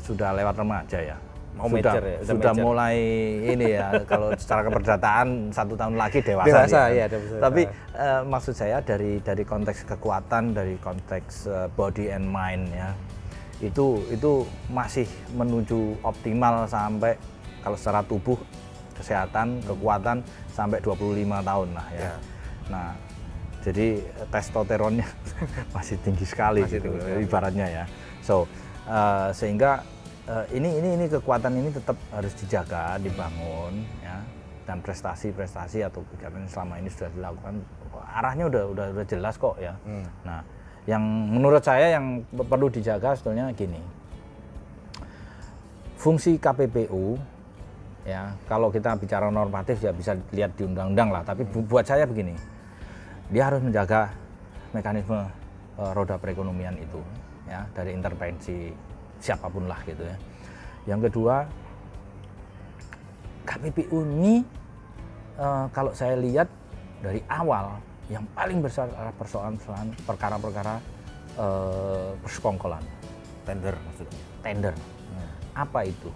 Sudah 0.06 0.30
lewat 0.32 0.56
remaja 0.56 1.00
ya 1.04 1.18
Mau 1.56 1.72
sudah, 1.72 1.88
mature 1.88 2.04
ya, 2.06 2.18
udah 2.18 2.28
sudah 2.30 2.52
mature. 2.52 2.66
mulai 2.68 2.98
ini 3.48 3.66
ya 3.74 3.88
kalau 4.12 4.28
secara 4.36 4.62
keperdataan 4.64 5.28
satu 5.50 5.74
tahun 5.74 5.96
lagi 5.96 6.20
dewasa, 6.20 6.48
Dewasa, 6.52 6.82
dia. 6.84 6.94
iya, 6.94 7.06
dewasa. 7.08 7.36
tapi 7.40 7.62
eh, 7.96 8.22
maksud 8.24 8.54
saya 8.54 8.78
dari 8.80 9.12
dari 9.20 9.44
konteks 9.44 9.88
kekuatan 9.88 10.52
dari 10.52 10.76
konteks 10.78 11.34
eh, 11.48 11.68
body 11.72 12.12
and 12.12 12.28
mind 12.28 12.68
ya 12.70 12.92
itu 13.64 14.04
itu 14.12 14.44
masih 14.68 15.08
menuju 15.32 15.80
optimal 16.04 16.68
sampai 16.68 17.16
kalau 17.64 17.80
secara 17.80 18.04
tubuh 18.04 18.36
kesehatan 18.94 19.64
kekuatan 19.64 20.22
sampai 20.52 20.80
25 20.80 21.00
tahun 21.42 21.70
lah 21.72 21.88
ya, 21.90 22.04
Ya. 22.04 22.14
nah 22.68 22.90
jadi 23.64 23.88
eh, 23.98 24.28
testosteronnya 24.28 25.08
masih 25.76 25.96
tinggi 26.00 26.28
sekali 26.28 26.68
Masih 26.68 26.78
gitu 26.78 26.92
tinggi 26.92 27.00
sekali. 27.02 27.24
ibaratnya 27.24 27.68
ya 27.72 27.84
so 28.20 28.44
eh, 28.86 29.32
sehingga 29.32 29.88
eh, 30.26 30.46
ini 30.58 30.70
ini 30.82 30.90
ini 30.98 31.06
kekuatan 31.10 31.54
ini 31.56 31.70
tetap 31.70 31.98
harus 32.12 32.34
dijaga 32.38 32.98
dibangun 33.02 33.86
ya. 34.02 34.20
Dan 34.66 34.82
prestasi-prestasi 34.82 35.86
atau 35.86 36.02
kegiatan 36.10 36.42
yang 36.42 36.50
selama 36.50 36.82
ini 36.82 36.90
sudah 36.90 37.10
dilakukan 37.14 37.62
arahnya 38.16 38.50
udah 38.50 38.64
udah, 38.74 38.86
udah 38.98 39.06
jelas 39.06 39.38
kok 39.38 39.56
ya. 39.62 39.74
Hmm. 39.86 40.06
nah 40.26 40.42
yang 40.86 41.02
menurut 41.06 41.62
saya 41.66 41.98
yang 41.98 42.22
pe- 42.30 42.46
perlu 42.46 42.70
dijaga 42.70 43.14
sebetulnya 43.18 43.50
gini. 43.54 43.82
Fungsi 45.98 46.38
KPPU 46.38 47.18
ya 48.06 48.38
kalau 48.46 48.70
kita 48.70 48.94
bicara 48.94 49.34
normatif 49.34 49.82
ya 49.82 49.90
bisa 49.90 50.14
dilihat 50.30 50.54
di 50.54 50.66
undang-undang 50.66 51.10
lah. 51.10 51.22
Tapi 51.26 51.42
bu- 51.46 51.66
buat 51.66 51.86
saya 51.86 52.06
begini 52.06 52.38
dia 53.34 53.50
harus 53.50 53.62
menjaga 53.62 54.14
mekanisme 54.74 55.18
eh, 55.82 55.92
roda 55.98 56.18
perekonomian 56.22 56.78
itu 56.78 57.02
ya 57.50 57.66
dari 57.74 57.94
intervensi 57.94 58.70
siapa 59.20 59.48
pun 59.48 59.66
lah 59.66 59.80
gitu 59.86 60.04
ya. 60.04 60.18
Yang 60.86 61.10
kedua 61.10 61.46
KPPU 63.46 64.02
ini 64.06 64.42
eh, 65.38 65.66
kalau 65.70 65.92
saya 65.94 66.18
lihat 66.18 66.50
dari 67.02 67.22
awal 67.30 67.78
yang 68.10 68.26
paling 68.38 68.62
besar 68.62 68.90
adalah 68.94 69.14
persoalan-persoalan 69.18 69.90
perkara-perkara 70.06 70.76
eh, 71.38 72.10
persekongkolan. 72.22 72.84
Tender 73.46 73.78
maksudnya. 73.78 74.22
tender. 74.42 74.74
Apa 75.56 75.86
itu? 75.88 76.10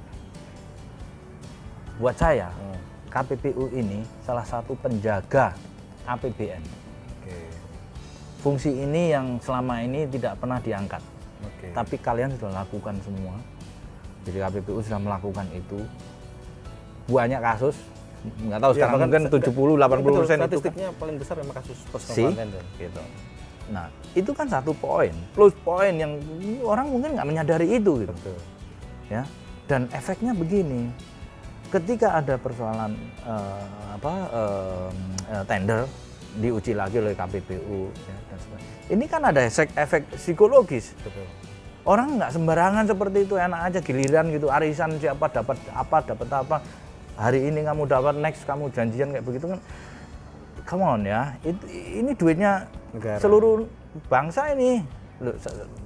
Buat 2.01 2.17
saya 2.17 2.49
Hmm. 2.51 2.79
KPPU 3.09 3.73
ini 3.73 4.05
salah 4.21 4.45
satu 4.45 4.77
penjaga 4.77 5.57
APBN 6.05 6.61
Oke. 6.61 7.37
fungsi 8.39 8.69
ini 8.69 9.09
yang 9.09 9.41
selama 9.41 9.81
ini 9.81 10.05
tidak 10.05 10.37
pernah 10.37 10.61
diangkat 10.61 11.01
Oke. 11.59 11.75
tapi 11.75 11.95
kalian 11.99 12.31
sudah 12.33 12.55
lakukan 12.57 12.95
semua 13.03 13.35
jadi 14.23 14.47
KPPU 14.47 14.79
sudah 14.79 14.95
melakukan 14.97 15.43
itu 15.51 15.79
banyak 17.05 17.41
kasus 17.41 17.75
nggak 18.19 18.59
tahu 18.59 18.71
Iya, 18.71 18.77
sekarang 18.77 18.99
mungkin 19.01 19.21
se- 19.21 19.31
70 19.33 19.51
80 19.75 19.99
Betul, 20.01 20.17
persen 20.17 20.37
itu 20.37 20.43
statistiknya 20.45 20.87
paling 20.95 21.15
besar 21.15 21.35
memang 21.35 21.55
kasus 21.55 21.77
persekongkolan 21.87 22.35
tender. 22.37 22.63
gitu 22.77 23.01
nah 23.69 23.85
itu 24.11 24.31
kan 24.33 24.47
satu 24.47 24.71
poin 24.73 25.13
plus 25.31 25.53
poin 25.59 25.93
yang 25.93 26.15
orang 26.63 26.87
mungkin 26.87 27.13
nggak 27.13 27.27
menyadari 27.27 27.67
itu 27.71 27.91
gitu 28.01 28.13
Betul. 28.13 28.37
ya 29.09 29.23
dan 29.65 29.85
efeknya 29.91 30.31
begini 30.31 30.89
ketika 31.69 32.17
ada 32.17 32.35
persoalan 32.35 32.95
eh, 33.21 33.65
apa 33.93 34.13
eh, 34.31 34.89
tender 35.45 35.85
diuji 36.31 36.73
lagi 36.73 36.97
oleh 36.97 37.13
KPPU 37.13 37.89
ya, 37.89 38.17
dan 38.27 38.37
sebagainya. 38.37 38.73
ini 38.89 39.05
kan 39.05 39.21
ada 39.23 39.41
efek 39.41 39.69
efek 39.73 40.01
psikologis 40.13 40.93
Betul. 40.99 41.25
Orang 41.89 42.21
nggak 42.21 42.31
sembarangan 42.37 42.85
seperti 42.85 43.25
itu 43.25 43.33
enak 43.33 43.59
aja 43.65 43.79
giliran 43.81 44.29
gitu 44.29 44.53
arisan 44.53 44.93
siapa 45.01 45.25
dapat 45.33 45.57
apa 45.73 45.97
dapat 46.05 46.27
apa. 46.29 46.57
Hari 47.19 47.51
ini 47.51 47.65
kamu 47.65 47.83
dapat 47.89 48.15
next 48.21 48.45
kamu 48.45 48.69
janjian 48.71 49.09
kayak 49.11 49.25
begitu 49.25 49.57
kan. 49.57 49.59
Come 50.69 50.85
on 50.85 51.01
ya 51.01 51.33
itu, 51.41 51.65
ini 51.97 52.13
duitnya 52.13 52.69
Negara. 52.93 53.17
seluruh 53.17 53.65
bangsa 54.05 54.53
ini. 54.53 54.85
Loh, 55.19 55.35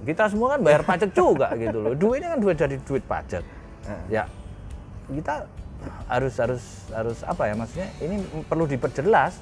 kita 0.05 0.29
semua 0.29 0.53
kan 0.53 0.59
bayar 0.61 0.83
pajak 0.83 1.15
juga 1.15 1.55
gitu 1.63 1.79
loh. 1.79 1.95
Duitnya 1.95 2.35
kan 2.35 2.39
duit 2.43 2.57
dari 2.59 2.75
duit 2.83 3.03
pajak. 3.07 3.41
Ya 4.11 4.27
kita 5.07 5.47
harus 6.11 6.35
harus 6.35 6.63
harus 6.91 7.17
apa 7.23 7.43
ya 7.47 7.53
maksudnya? 7.55 7.89
Ini 8.03 8.15
perlu 8.45 8.67
diperjelas 8.67 9.39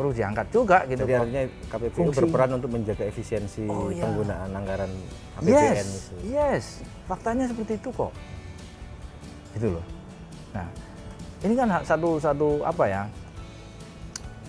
perlu 0.00 0.16
diangkat 0.16 0.46
juga 0.48 0.88
gitu 0.88 1.04
Jadi 1.04 1.12
artinya 1.12 1.42
KPPU 1.68 1.92
Fungsi. 2.08 2.16
berperan 2.24 2.50
untuk 2.56 2.72
menjaga 2.72 3.04
efisiensi 3.04 3.68
Oh, 3.68 3.92
iya. 3.92 4.08
penggunaan 4.08 4.48
anggaran 4.48 4.88
APBN 5.36 5.52
yes, 5.76 5.88
itu. 6.08 6.14
yes, 6.32 6.64
faktanya 7.04 7.44
seperti 7.44 7.76
itu 7.76 7.92
kok. 7.92 8.08
Gitu 9.52 9.76
loh. 9.76 9.84
Nah, 10.56 10.64
ini 11.44 11.52
kan 11.52 11.68
satu 11.84 12.16
satu 12.16 12.64
apa 12.64 12.84
ya? 12.88 13.02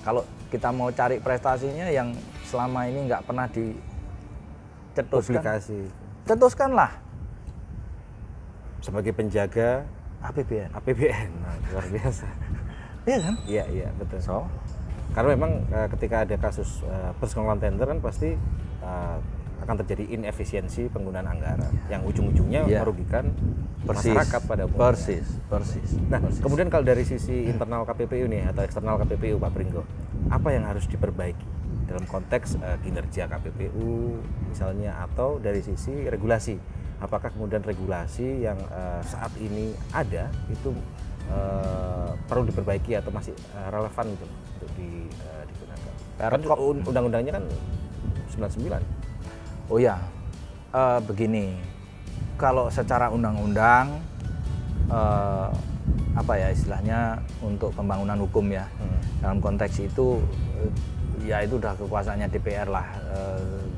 Kalau 0.07 0.23
kita 0.47 0.71
mau 0.71 0.87
cari 0.87 1.19
prestasinya 1.19 1.91
yang 1.91 2.15
selama 2.47 2.87
ini 2.87 3.11
nggak 3.11 3.27
pernah 3.27 3.51
dicetuskan, 3.51 5.35
Publikasi 5.35 5.79
cetuskanlah 6.23 6.91
sebagai 8.79 9.11
penjaga 9.11 9.83
APBN. 10.23 10.71
APBN. 10.71 11.29
Nah, 11.43 11.55
luar 11.69 11.85
biasa. 11.91 12.27
Iya 13.01 13.17
kan? 13.19 13.35
Iya, 13.43 13.63
iya, 13.67 13.87
betul. 13.97 14.21
So, 14.21 14.45
Karena 15.12 15.30
memang 15.36 15.51
eh, 15.68 15.88
ketika 15.91 16.24
ada 16.24 16.36
kasus 16.36 16.82
eh, 16.84 17.12
persekongkolan 17.20 17.59
tender 17.59 17.86
kan 17.86 17.99
pasti 17.99 18.36
eh, 18.82 19.18
akan 19.62 19.76
terjadi 19.86 20.18
inefisiensi 20.18 20.89
penggunaan 20.89 21.30
anggaran 21.30 21.70
yang 21.86 22.01
ujung-ujungnya 22.01 22.66
Iya. 22.66 22.82
merugikan 22.82 23.30
persis, 23.86 24.09
masyarakat 24.09 24.41
pada 24.49 24.64
umumnya. 24.66 24.82
persis, 24.82 25.28
persis. 25.45 25.89
Nah, 26.09 26.18
persis. 26.18 26.41
kemudian 26.41 26.68
kalau 26.74 26.82
dari 26.82 27.05
sisi 27.05 27.45
internal 27.45 27.86
KPPU 27.86 28.26
nih 28.26 28.49
atau 28.49 28.66
eksternal 28.66 28.97
KPPU 29.05 29.38
Pak 29.38 29.51
Pringgo, 29.53 29.86
apa 30.34 30.49
yang 30.49 30.66
harus 30.66 30.89
diperbaiki 30.89 31.45
dalam 31.86 32.09
konteks 32.09 32.57
eh, 32.57 32.78
kinerja 32.82 33.30
KPPU 33.30 34.18
misalnya 34.49 34.97
atau 35.05 35.38
dari 35.38 35.62
sisi 35.62 36.09
regulasi? 36.09 36.57
Apakah 36.97 37.30
kemudian 37.30 37.62
regulasi 37.62 38.41
yang 38.41 38.57
eh, 38.57 39.01
saat 39.05 39.30
ini 39.38 39.78
ada 39.93 40.26
itu 40.49 40.74
eh, 41.32 42.09
perlu 42.27 42.43
diperbaiki 42.45 42.91
atau 42.93 43.09
masih 43.09 43.32
eh, 43.34 43.67
relevan 43.69 44.05
gitu 44.09 44.25
untuk 44.27 44.69
di, 44.75 44.89
eh, 45.09 45.43
digunakan? 45.47 45.91
Kan 46.17 46.29
Perkop. 46.38 46.57
un- 46.59 46.84
undang-undangnya 46.86 47.34
kan 47.34 47.43
99. 48.29 48.84
Oh 49.67 49.79
ya, 49.79 49.95
eh, 50.71 50.99
begini, 51.01 51.55
kalau 52.36 52.67
secara 52.67 53.07
undang-undang 53.07 54.03
eh, 54.88 55.49
apa 56.11 56.34
ya 56.36 56.51
istilahnya 56.51 57.15
untuk 57.39 57.71
pembangunan 57.71 58.19
hukum 58.19 58.51
ya 58.51 58.67
Hmm. 58.75 58.99
dalam 59.23 59.39
konteks 59.39 59.79
itu 59.82 60.19
ya 61.23 61.39
itu 61.39 61.55
udah 61.55 61.71
kekuasaannya 61.77 62.27
DPR 62.27 62.67
lah 62.67 62.84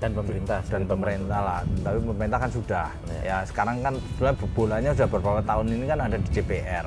Dan 0.01 0.11
pemerintah 0.11 0.59
dan 0.65 0.83
pemerintah 0.83 1.39
lah. 1.39 1.61
Tapi 1.79 1.95
pemerintah 2.01 2.35
kan 2.35 2.51
sudah 2.51 2.91
ya 3.21 3.39
sekarang 3.45 3.79
kan 3.79 3.95
sebenarnya 3.95 4.35
bolanya 4.51 4.91
sudah 4.91 5.07
beberapa 5.07 5.41
tahun 5.43 5.65
ini 5.71 5.85
kan 5.87 5.99
ada 6.01 6.17
di 6.17 6.29
DPR 6.29 6.85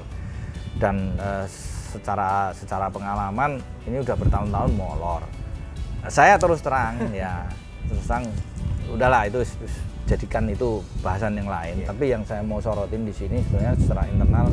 dan 0.77 1.14
eh, 1.16 1.47
secara 1.87 2.53
secara 2.53 2.87
pengalaman 2.87 3.57
ini 3.85 4.01
udah 4.01 4.14
bertahun-tahun 4.14 4.72
molor. 4.72 5.22
Saya 6.07 6.37
terus 6.37 6.61
terang 6.61 6.97
ya 7.14 7.47
terus 7.87 8.05
terang 8.05 8.24
udahlah 8.87 9.27
itu 9.27 9.43
jadikan 10.07 10.47
itu 10.47 10.79
bahasan 11.01 11.35
yang 11.35 11.47
lain. 11.47 11.83
Iya. 11.83 11.87
Tapi 11.91 12.05
yang 12.09 12.22
saya 12.22 12.41
mau 12.41 12.59
sorotin 12.59 13.03
di 13.03 13.11
sini 13.11 13.43
sebenarnya 13.43 13.74
secara 13.77 14.03
internal 14.07 14.47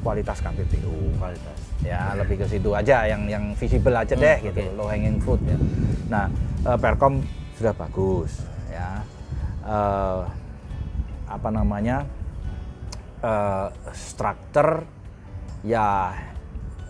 kualitas 0.00 0.38
KPPU 0.38 1.18
kualitas. 1.18 1.58
ya 1.82 2.14
lebih 2.14 2.40
ke 2.40 2.46
situ 2.46 2.70
aja 2.72 3.04
yang 3.04 3.26
yang 3.26 3.44
visible 3.54 3.90
aja 3.92 4.14
deh 4.14 4.38
Hmm, 4.38 4.46
gitu 4.48 4.58
oke. 4.64 4.74
low 4.74 4.86
hanging 4.86 5.18
fruit 5.18 5.42
ya 5.42 5.58
nah 6.06 6.24
eh, 6.62 6.78
Perkom 6.78 7.20
sudah 7.54 7.74
bagus 7.74 8.42
ya 8.70 9.02
Eh, 9.66 10.20
apa 11.26 11.48
namanya 11.50 12.06
eh 13.18 13.66
struktur 13.90 14.86
ya 15.66 16.14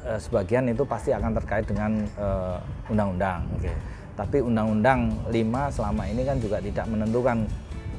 eh, 0.05 0.21
sebagian 0.21 0.69
itu 0.69 0.85
pasti 0.85 1.17
akan 1.17 1.33
terkait 1.41 1.65
dengan 1.65 2.05
eh, 2.05 2.57
undang-undang 2.93 3.49
Oke. 3.57 3.73
tapi 4.15 4.45
undang-undang 4.45 5.17
5 5.33 5.33
selama 5.73 6.03
ini 6.07 6.23
kan 6.23 6.37
juga 6.37 6.61
tidak 6.61 6.85
menentukan 6.87 7.49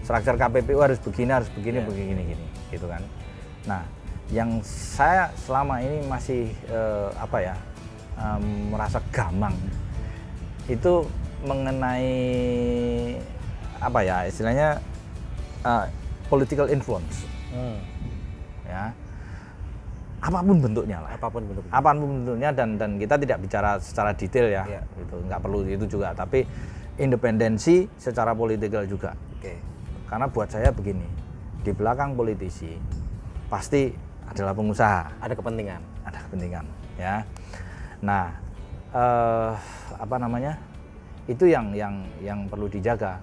struktur 0.06 0.38
KPPU 0.38 0.80
harus 0.80 1.02
begini 1.02 1.32
harus 1.34 1.50
begini 1.52 1.82
Iya. 1.82 1.88
begini 1.90 2.22
gini 2.32 2.46
gitu 2.70 2.86
kan 2.86 3.02
nah 3.66 3.82
yang 4.30 4.62
saya 4.64 5.34
selama 5.36 5.82
ini 5.82 6.06
masih 6.06 6.54
eh, 6.70 7.10
apa 7.18 7.38
ya 7.42 7.56
merasa 8.74 8.98
gamang 9.14 9.54
itu 10.66 11.06
mengenai 11.46 12.10
apa 13.78 14.00
ya 14.02 14.26
istilahnya 14.26 14.82
uh, 15.62 15.86
political 16.26 16.66
influence 16.66 17.30
Hmm. 17.48 17.78
ya 18.68 18.90
apa 20.18 20.40
pun 20.42 20.58
bentuknya 20.58 20.98
lah. 20.98 21.12
Apa 21.14 21.28
pun 21.30 21.44
bentuknya. 21.46 21.72
apa 21.72 21.90
pun 21.94 22.10
bentuknya 22.24 22.50
dan 22.50 22.70
dan 22.82 22.98
kita 22.98 23.16
tidak 23.22 23.38
bicara 23.38 23.72
secara 23.78 24.12
detail 24.18 24.48
ya. 24.50 24.64
Iya. 24.66 24.82
itu 24.98 25.16
nggak 25.30 25.40
perlu 25.42 25.60
itu 25.70 25.86
juga. 25.86 26.18
Tapi 26.18 26.42
independensi 26.98 27.86
secara 28.02 28.34
politikal 28.34 28.86
juga. 28.90 29.14
Oke. 29.38 29.54
karena 30.08 30.26
buat 30.32 30.48
saya 30.48 30.72
begini 30.72 31.04
di 31.62 31.76
belakang 31.76 32.16
politisi 32.16 32.74
pasti 33.52 33.94
adalah 34.26 34.56
pengusaha. 34.58 35.22
Ada 35.22 35.34
kepentingan. 35.38 35.82
ada 36.08 36.18
kepentingan 36.26 36.66
ya. 36.98 37.22
Nah 38.02 38.26
eh, 38.96 39.52
apa 40.00 40.16
namanya? 40.18 40.58
Itu 41.28 41.46
yang 41.46 41.76
yang 41.76 42.08
yang 42.24 42.48
perlu 42.48 42.72
dijaga. 42.72 43.20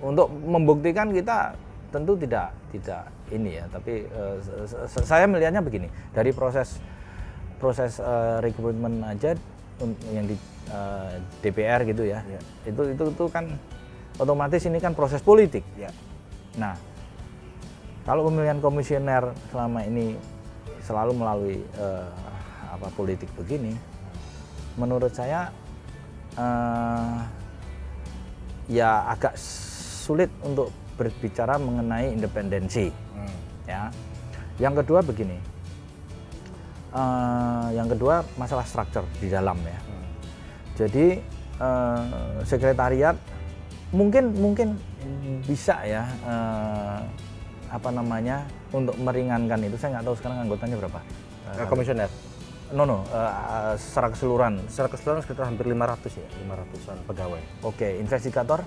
Untuk 0.00 0.30
membuktikan 0.30 1.12
kita 1.12 1.54
tentu 1.88 2.12
tidak 2.20 2.52
tidak 2.68 3.08
ini 3.32 3.56
ya 3.56 3.64
tapi 3.72 4.04
se- 4.84 5.06
saya 5.06 5.24
melihatnya 5.24 5.64
begini 5.64 5.88
dari 6.12 6.32
proses 6.32 6.76
proses 7.56 7.96
eh, 7.98 8.36
rekrutmen 8.38 9.00
aja 9.02 9.34
yang 10.12 10.26
di 10.26 10.36
eh, 10.68 11.12
DPR 11.40 11.82
gitu 11.86 12.04
ya 12.04 12.20
Ya. 12.26 12.40
itu 12.66 12.82
itu 12.92 13.04
itu 13.08 13.24
kan 13.32 13.48
otomatis 14.18 14.62
ini 14.66 14.78
kan 14.78 14.92
proses 14.92 15.22
politik 15.22 15.62
Ya. 15.74 15.88
Nah, 16.58 16.74
kalau 18.02 18.26
pemilihan 18.26 18.58
komisioner 18.58 19.30
selama 19.48 19.86
ini 19.86 20.18
selalu 20.82 21.12
melalui 21.14 21.58
eh, 21.78 22.08
apa 22.68 22.88
politik 22.92 23.30
begini, 23.38 23.72
menurut 24.74 25.14
saya 25.14 25.54
eh, 26.34 27.16
ya 28.68 29.06
agak 29.08 29.38
sulit 29.38 30.28
untuk 30.42 30.68
berbicara 30.98 31.54
mengenai 31.62 32.10
independensi. 32.10 32.90
Hmm. 32.90 33.36
Ya, 33.70 33.82
yang 34.58 34.74
kedua 34.74 35.06
begini, 35.06 35.38
eh, 36.90 37.66
yang 37.78 37.86
kedua 37.86 38.26
masalah 38.34 38.66
struktur 38.66 39.06
di 39.22 39.30
dalam 39.30 39.54
ya. 39.62 39.78
Hmm. 39.78 40.06
Jadi 40.74 41.06
eh, 41.62 42.02
sekretariat 42.42 43.14
mungkin 43.94 44.36
mungkin 44.36 44.76
bisa 45.46 45.80
ya 45.86 46.04
eh, 46.26 47.00
apa 47.68 47.88
namanya 47.92 48.44
untuk 48.72 48.96
meringankan 49.00 49.60
itu 49.64 49.76
saya 49.76 49.96
nggak 50.00 50.04
tahu 50.10 50.16
sekarang 50.18 50.38
anggotanya 50.44 50.76
berapa. 50.76 51.00
Eh, 51.54 51.66
komisioner. 51.70 52.10
no 52.68 52.84
no 52.84 53.00
eh, 53.08 53.74
secara 53.80 54.12
keseluruhan. 54.12 54.60
Secara 54.68 54.88
keseluruhan 54.92 55.22
sekitar 55.24 55.48
hampir 55.48 55.64
500 55.70 56.20
ya, 56.20 56.28
500-an 56.44 56.98
pegawai. 57.08 57.42
Oke 57.64 57.96
investigator 57.96 58.60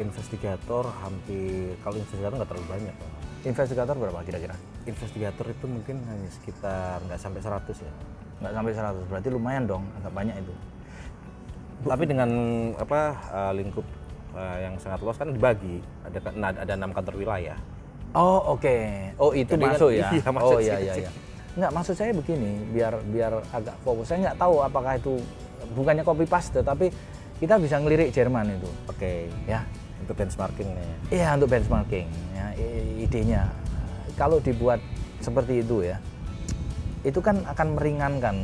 Investigator 0.00 0.84
hampir 1.04 1.76
kalau 1.84 2.00
investigator 2.00 2.34
nggak 2.40 2.50
terlalu 2.50 2.68
banyak. 2.68 2.94
Pak. 2.96 3.10
investigator 3.40 3.96
berapa 3.96 4.20
kira-kira? 4.20 4.52
Investigator 4.84 5.46
itu 5.48 5.64
mungkin 5.64 5.96
hanya 6.12 6.28
sekitar 6.28 7.00
nggak 7.08 7.20
sampai 7.20 7.40
100 7.40 7.72
ya. 7.72 7.92
Nggak 8.44 8.52
sampai 8.52 8.72
100 8.76 9.10
berarti 9.12 9.28
lumayan 9.32 9.64
dong 9.64 9.84
agak 10.00 10.12
banyak 10.12 10.36
itu. 10.40 10.54
Tapi 11.88 12.04
dengan 12.04 12.30
apa 12.76 13.00
eh, 13.16 13.52
lingkup 13.64 13.86
eh, 14.36 14.56
yang 14.68 14.74
sangat 14.76 15.00
luas 15.00 15.16
kan 15.16 15.32
dibagi 15.32 15.80
ada 16.04 16.18
nah, 16.36 16.52
ada 16.52 16.72
enam 16.76 16.92
kantor 16.92 17.16
wilayah. 17.16 17.56
Oh 18.12 18.56
oke 18.56 18.76
oh 19.16 19.32
itu 19.32 19.56
kan- 19.56 19.72
masuk 19.72 19.90
ya. 19.96 20.08
iya, 20.16 20.28
masuk 20.28 20.56
oh 20.56 20.60
iya 20.60 20.76
iya 20.80 20.94
iya. 21.08 21.10
Nggak 21.56 21.72
maksud 21.72 21.94
saya 21.96 22.12
begini 22.12 22.60
biar 22.76 23.00
biar 23.08 23.32
agak 23.56 23.76
fokus 23.80 24.12
saya 24.12 24.28
nggak 24.28 24.36
tahu 24.36 24.60
apakah 24.60 25.00
itu 25.00 25.16
bukannya 25.72 26.04
copy 26.04 26.24
paste 26.28 26.60
tapi 26.60 26.92
kita 27.40 27.56
bisa 27.56 27.80
ngelirik 27.80 28.12
Jerman 28.12 28.52
itu 28.52 28.68
Oke. 28.84 29.32
ya 29.48 29.64
Untuk 30.10 30.26
benchmarkingnya. 30.26 30.82
ya. 30.82 30.96
Iya 31.14 31.28
untuk 31.38 31.54
benchmarking 31.54 32.06
ya 32.34 32.46
idenya 32.98 33.46
kalau 34.18 34.42
dibuat 34.42 34.82
seperti 35.22 35.62
itu 35.62 35.86
ya 35.86 36.02
itu 37.06 37.22
kan 37.22 37.46
akan 37.46 37.78
meringankan 37.78 38.42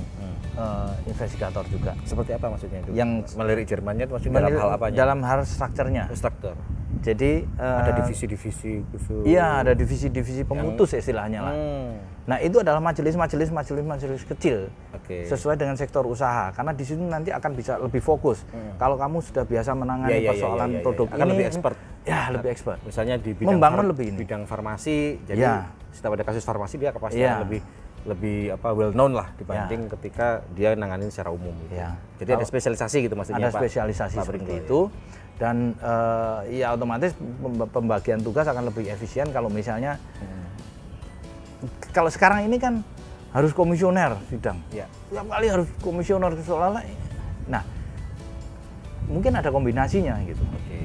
Hmm. 0.57 0.89
eh, 0.89 1.11
investigator 1.11 1.65
juga 1.67 1.93
Seperti 2.03 2.33
apa 2.33 2.47
maksudnya 2.49 2.81
itu? 2.81 2.91
Yang- 2.91 3.37
melirik 3.37 3.67
Jermannya 3.67 4.05
itu 4.05 4.13
maksudnya 4.13 4.41
dalam 4.41 4.53
hal 4.55 4.71
apanya? 4.73 4.97
dalam 4.97 5.19
hal 5.23 5.39
strukturnya 5.43 6.05
struktur. 6.11 6.57
jadi 6.97 7.45
eh, 7.45 7.79
ada 7.79 7.93
divisi-divisi 7.95 8.81
khusus. 8.89 9.23
iya 9.25 9.61
ada 9.61 9.73
divisi-divisi 9.73 10.43
pemutus 10.43 10.91
istilahnya 10.91 11.41
lah 11.43 11.53
Hmm. 11.53 11.93
nah 12.25 12.39
itu 12.39 12.57
adalah 12.57 12.81
majelis-majelis 12.81 13.53
majelis-majelis 13.53 14.25
kecil 14.25 14.73
Oke. 14.93 15.23
sesuai 15.23 15.55
dengan 15.55 15.77
sektor 15.77 16.03
usaha 16.03 16.51
karena 16.51 16.73
di 16.73 16.83
situ 16.83 16.99
nanti 16.99 17.29
akan 17.29 17.53
bisa 17.53 17.77
lebih 17.77 18.01
fokus 18.01 18.43
kalau 18.75 18.97
kamu 18.97 19.21
sudah 19.21 19.45
biasa 19.45 19.71
menangani 19.73 20.11
iya, 20.15 20.19
iya, 20.19 20.31
persoalan 20.33 20.67
iya, 20.67 20.73
iya, 20.73 20.83
produk. 20.83 21.07
Akan 21.07 21.21
ini 21.21 21.31
lebih 21.31 21.47
expert. 21.47 21.77
ya 22.03 22.21
lebih 22.31 22.49
expert 22.51 22.79
Misalnya 22.83 23.15
di 23.17 23.31
bidang 23.31 23.49
Membangun 23.53 23.79
far- 23.79 23.91
lebih 23.93 24.07
ini. 24.07 24.19
bidang 24.19 24.43
farmasi, 24.43 24.99
jadi 25.23 25.43
Iya. 25.45 25.55
setiap 25.93 26.13
ada 26.13 26.25
kasus 26.25 26.43
farmasi 26.43 26.75
dia 26.77 26.91
pasti 26.91 27.21
akan 27.21 27.45
lebih 27.45 27.61
lebih 28.07 28.55
apa 28.55 28.71
well 28.71 28.91
known 28.91 29.13
lah 29.13 29.35
dibanding 29.35 29.91
ketika 29.91 30.47
dia 30.55 30.73
nanganin 30.73 31.11
secara 31.11 31.29
umum. 31.29 31.53
Gitu. 31.67 31.75
Iya. 31.77 31.99
Jadi 32.17 32.31
ada 32.33 32.47
spesialisasi 32.47 32.97
gitu 33.03 33.15
maksudnya 33.15 33.43
ada 33.43 33.51
Pak. 33.51 33.61
spesialisasi 33.61 34.15
Pak 34.17 34.25
seperti 34.25 34.47
Pringgo, 34.47 34.55
ya. 34.55 34.63
itu 34.63 34.81
dan 35.37 35.57
eh, 35.77 36.39
ya 36.63 36.73
otomatis 36.73 37.13
pem- 37.13 37.69
pembagian 37.69 38.23
tugas 38.23 38.47
akan 38.47 38.71
lebih 38.71 38.89
efisien 38.89 39.29
kalau 39.29 39.51
misalnya 39.51 40.01
Hmm. 40.17 40.47
kalau 41.91 42.09
sekarang 42.09 42.45
ini 42.45 42.57
kan 42.57 42.81
harus 43.33 43.53
komisioner 43.53 44.17
sidang 44.29 44.61
Iya. 44.71 44.89
tiap 45.11 45.27
kali 45.29 45.47
harus 45.49 45.69
komisioner 45.81 46.33
seolah-olah 46.39 46.85
nah 47.47 47.61
mungkin 49.07 49.37
ada 49.37 49.53
kombinasinya 49.53 50.17
gitu 50.25 50.41
Oke. 50.43 50.79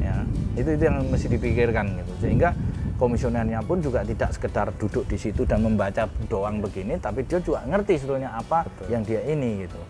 ya 0.00 0.14
itu 0.54 0.68
itu 0.70 0.82
yang 0.84 1.00
mesti 1.08 1.26
dipikirkan 1.28 1.96
gitu 1.96 2.12
sehingga 2.20 2.52
komisionernya 2.94 3.60
pun 3.60 3.78
juga 3.78 4.00
tidak 4.00 4.30
sekedar 4.30 4.70
duduk 4.72 5.02
di 5.04 5.16
situ 5.16 5.42
dan 5.42 5.60
membaca 5.60 6.06
doang 6.24 6.58
begini 6.58 6.94
tapi 6.96 7.22
dia 7.22 7.38
juga 7.38 7.62
ngerti 7.62 7.98
sebetulnya 7.98 8.30
apa 8.32 8.62
Betul. 8.64 8.86
yang 8.88 9.02
dia 9.02 9.20
ini 9.24 9.64
gitu 9.64 9.80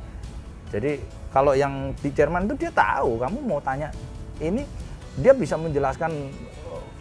jadi 0.70 0.98
kalau 1.28 1.52
yang 1.52 1.72
di 1.94 2.08
Jerman 2.08 2.44
itu 2.44 2.54
dia 2.58 2.70
tahu 2.70 3.18
kamu 3.18 3.38
mau 3.40 3.60
tanya 3.60 3.92
ini 4.38 4.64
dia 5.14 5.30
bisa 5.30 5.54
menjelaskan 5.54 6.10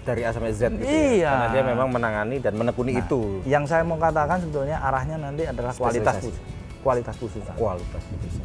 Dari 0.04 0.20
A 0.20 0.30
sampai 0.30 0.52
Z 0.52 0.68
gitu 0.74 0.84
Iya. 0.84 1.16
ya. 1.16 1.32
Karena 1.32 1.48
dia 1.50 1.64
memang 1.66 1.88
menangani 1.88 2.36
dan 2.36 2.54
menekuni 2.54 2.92
Nah, 2.92 3.02
itu 3.02 3.40
yang 3.48 3.64
saya 3.64 3.82
mau 3.82 3.96
katakan 3.96 4.36
sebetulnya 4.38 4.76
arahnya 4.78 5.16
nanti 5.16 5.48
adalah 5.48 5.72
kualitas 5.72 6.20
pus- 6.20 6.44
kualitas 6.84 7.16
putusan 7.16 7.56
kualitas 7.56 8.04
putusan. 8.04 8.44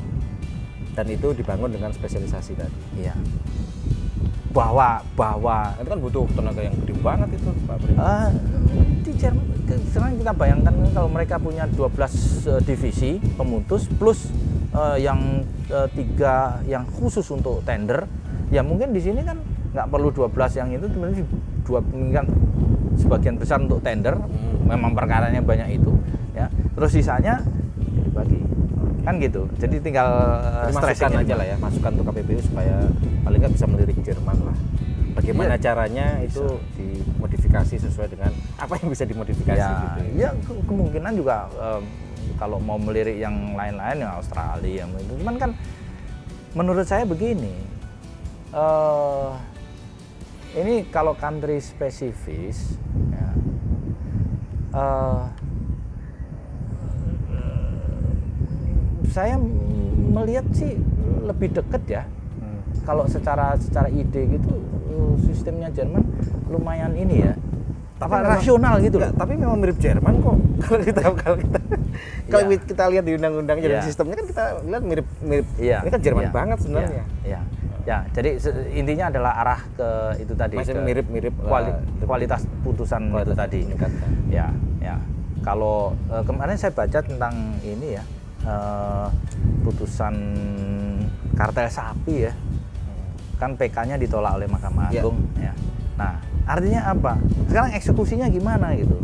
Dan 0.95 1.07
itu 1.11 1.35
dibangun 1.35 1.67
dengan 1.69 1.91
spesialisasi 1.91 2.55
tadi. 2.55 2.79
iya 2.97 3.11
bahwa 4.49 5.05
bahwa 5.13 5.77
Itu 5.77 5.89
kan 5.93 6.01
butuh 6.01 6.25
tenaga 6.33 6.61
yang 6.65 6.75
gede 6.85 6.95
banget 7.05 7.29
itu, 7.37 7.49
Pak. 7.69 7.77
Eh, 7.85 8.29
di 9.05 9.13
Jerman 9.17 9.47
sekarang 9.69 10.17
kita 10.17 10.33
bayangkan 10.33 10.73
kan 10.73 10.91
kalau 10.97 11.09
mereka 11.13 11.37
punya 11.37 11.69
12 11.69 12.49
eh, 12.49 12.61
divisi 12.65 13.11
pemutus 13.37 13.85
plus 14.01 14.33
eh, 14.73 15.05
yang 15.05 15.45
eh, 15.69 15.89
tiga 15.93 16.65
yang 16.65 16.89
khusus 16.89 17.29
untuk 17.29 17.61
tender 17.69 18.09
ya 18.49 18.65
mungkin 18.65 18.97
di 18.97 19.01
sini 19.05 19.21
kan 19.21 19.37
nggak 19.77 19.87
perlu 19.93 20.09
12 20.09 20.33
yang 20.57 20.69
itu 20.73 20.87
sebenarnya 20.89 21.25
dua 21.69 21.81
kan 21.85 22.27
sebagian 22.97 23.37
besar 23.37 23.61
untuk 23.61 23.85
tender. 23.85 24.17
Memang 24.65 24.93
perkaranya 24.93 25.41
banyak 25.41 25.81
itu 25.81 25.93
ya. 26.33 26.49
Terus 26.77 26.91
sisanya 26.93 27.41
ya 27.41 27.47
kan 29.09 29.17
gitu 29.17 29.49
jadi 29.57 29.77
tinggal 29.81 30.05
eh, 30.05 30.69
Jadi 30.69 30.77
masukan 30.77 30.85
stressing 30.93 31.17
aja 31.17 31.35
lah 31.41 31.47
ya, 31.49 31.57
masukan 31.57 31.91
untuk 31.97 32.07
KPPU 32.13 32.41
supaya 32.45 32.77
paling 33.25 33.39
nggak 33.41 33.55
bisa 33.57 33.65
melirik 33.65 33.97
Jerman 34.05 34.37
lah. 34.45 34.57
Bagaimana 35.17 35.57
Iya. 35.57 35.65
caranya 35.65 36.07
itu 36.21 36.45
dimodifikasi 36.77 37.75
sesuai 37.81 38.09
dengan 38.13 38.31
apa 38.55 38.77
yang 38.77 38.93
bisa 38.93 39.09
dimodifikasi 39.09 39.57
ya, 39.59 39.97
gitu. 39.97 40.01
ya 40.15 40.31
ke- 40.37 40.61
kemungkinan 40.63 41.13
juga 41.17 41.49
em, 41.57 41.83
kalau 42.37 42.61
mau 42.61 42.77
melirik 42.77 43.17
yang 43.17 43.33
lain-lain 43.57 43.97
yang 43.99 44.13
Australia 44.15 44.85
yang 44.85 44.93
itu 44.95 45.13
cuman 45.17 45.37
kan 45.41 45.51
menurut 46.53 46.85
saya 46.85 47.03
begini 47.03 47.57
eh 48.53 49.29
ini 50.55 50.85
kalau 50.87 51.13
country 51.13 51.59
spesifis 51.59 52.77
ya, 53.11 53.29
eh, 54.77 55.21
saya 59.19 59.35
melihat 60.09 60.47
sih 60.55 60.79
lebih 61.25 61.51
dekat 61.53 61.83
ya 61.91 62.03
Hmm. 62.39 62.63
kalau 62.87 63.05
secara 63.05 63.59
secara 63.59 63.91
ide 63.91 64.31
gitu 64.31 64.55
eh, 64.87 65.15
sistemnya 65.25 65.67
Jerman 65.69 66.07
lumayan 66.47 66.95
ini 66.95 67.17
ya 67.21 67.35
memang- 67.99 68.31
rasional 68.31 68.79
gitu 68.79 69.03
Enggak, 69.03 69.19
tapi 69.19 69.33
memang 69.35 69.59
mirip 69.59 69.75
Jerman 69.77 70.23
kok. 70.23 70.39
Kalau 70.63 70.79
kita 70.81 71.01
kalau 71.03 71.37
kita 71.37 71.59
kalau 72.29 72.47
Iya. 72.47 72.59
kita 72.63 72.85
lihat 72.87 73.05
di 73.05 73.13
undang-undangnya 73.13 73.67
dan 73.69 73.75
Iya. 73.75 73.87
sistemnya 73.87 74.15
kan 74.15 74.27
kita 74.29 74.43
lihat 74.63 74.83
mirip 74.87 75.07
mirip. 75.19 75.47
Iya. 75.59 75.79
Ini 75.83 75.91
kan 75.91 76.01
Jerman 76.01 76.23
iya, 76.23 76.31
banget 76.31 76.59
sebenarnya. 76.63 76.95
Iya. 76.95 77.05
iya. 77.27 77.41
Ya, 77.83 77.99
jadi 78.13 78.31
intinya 78.71 79.09
adalah 79.09 79.33
arah 79.35 79.61
ke 79.73 79.89
itu 80.21 80.33
tadi 80.33 80.55
Masih 80.55 80.77
mirip-mirip 80.79 81.35
lah, 81.35 81.49
kuali- 81.49 81.79
kualitas 82.05 82.45
putusan 82.61 83.09
Kualitas 83.09 83.27
itu 83.27 83.35
tadi. 83.35 83.59
meningkatkan. 83.65 84.11
Ya, 84.29 84.47
ya. 84.79 84.95
Kalau 85.41 85.97
eh, 86.07 86.23
kemarin 86.23 86.55
saya 86.55 86.71
baca 86.71 86.99
tentang 87.01 87.35
ini 87.61 87.99
ya 87.99 88.03
eh, 88.45 89.09
putusan 89.65 90.15
kartel 91.35 91.71
sapi 91.71 92.27
ya. 92.29 92.35
kan 93.39 93.55
PK-nya 93.55 93.95
ditolak 93.95 94.35
oleh 94.35 94.51
Mahkamah 94.51 94.91
Ya. 94.91 95.07
Agung 95.07 95.19
ya. 95.39 95.55
Nah, 95.95 96.19
artinya 96.43 96.91
apa? 96.91 97.15
Sekarang 97.47 97.71
eksekusinya 97.71 98.27
gimana 98.27 98.75
gitu? 98.75 98.99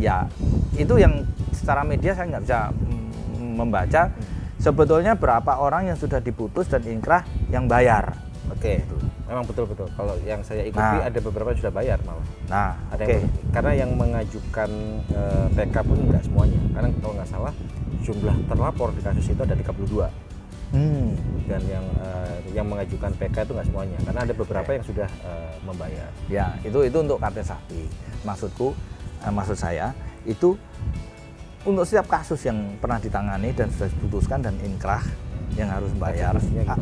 Ya, 0.00 0.28
itu 0.76 0.94
yang 0.96 1.24
secara 1.52 1.84
media 1.84 2.16
saya 2.16 2.32
nggak 2.32 2.44
bisa 2.48 2.72
mm, 2.72 3.52
membaca. 3.60 4.02
Sebetulnya 4.56 5.12
berapa 5.12 5.60
orang 5.60 5.92
yang 5.92 5.98
sudah 6.00 6.24
diputus 6.24 6.68
dan 6.72 6.80
inkrah 6.88 7.24
yang 7.52 7.68
bayar? 7.68 8.16
Oke. 8.50 8.84
Memang 9.24 9.44
betul-betul. 9.44 9.88
Kalau 9.90 10.14
yang 10.20 10.40
saya 10.40 10.62
ikuti 10.62 10.80
Nah. 10.80 11.08
ada 11.08 11.18
beberapa 11.18 11.48
yang 11.48 11.60
sudah 11.60 11.72
bayar 11.72 11.98
malah. 12.04 12.26
Nah, 12.46 12.70
Ada 12.92 13.02
oke. 13.02 13.10
yang, 13.10 13.24
karena 13.50 13.72
yang 13.74 13.90
mengajukan 13.94 14.70
eh, 15.08 15.46
PK 15.50 15.76
pun 15.80 15.98
nggak 16.04 16.22
semuanya. 16.22 16.60
Karena 16.72 16.88
kalau 16.98 17.14
nggak 17.16 17.30
salah 17.30 17.54
jumlah 18.00 18.36
terlapor 18.44 18.92
di 18.92 19.00
kasus 19.00 19.26
itu 19.26 19.40
ada 19.40 19.54
32 19.54 20.12
Hmm. 20.74 21.14
dan 21.46 21.62
yang 21.64 21.86
eh, 22.02 22.34
yang 22.52 22.66
mengajukan 22.66 23.14
PK 23.14 23.36
itu 23.42 23.52
nggak 23.54 23.68
semuanya. 23.70 23.98
Karena 24.02 24.20
ada 24.22 24.34
beberapa 24.34 24.70
yang 24.70 24.84
sudah 24.84 25.08
eh, 25.08 25.52
membayar. 25.62 26.10
Ya, 26.26 26.52
itu 26.60 26.78
itu 26.82 26.96
untuk 26.98 27.16
kate 27.16 27.40
sapi. 27.40 27.86
Maksudku, 28.22 28.74
eh, 29.22 29.32
maksud 29.32 29.56
saya 29.56 29.94
itu 30.24 30.58
untuk 31.64 31.88
setiap 31.88 32.10
kasus 32.10 32.44
yang 32.44 32.76
pernah 32.76 33.00
ditangani 33.00 33.48
dan 33.50 33.70
sudah 33.70 33.88
diputuskan 33.88 34.42
dan 34.42 34.52
inkrah 34.60 35.00
yang 35.54 35.70
harus 35.70 35.92
bayar. 35.96 36.34
Eksekusinya 36.34 36.64
Ah? 36.74 36.78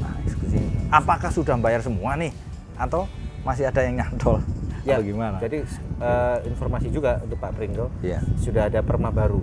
Nah, 0.00 0.14
eksekusi. 0.24 0.58
Apakah 0.90 1.30
sudah 1.32 1.54
bayar 1.60 1.80
semua 1.80 2.16
nih 2.16 2.32
atau 2.76 3.04
masih 3.44 3.68
ada 3.68 3.80
yang 3.84 4.00
nyantol? 4.00 4.40
atau 4.88 5.04
gimana? 5.04 5.36
Jadi 5.40 5.60
eh, 6.00 6.36
informasi 6.48 6.88
juga 6.88 7.20
untuk 7.20 7.36
Pak 7.36 7.52
Pringgo 7.52 7.92
ya. 8.00 8.20
sudah 8.40 8.72
ada 8.72 8.80
perma 8.80 9.12
baru. 9.12 9.40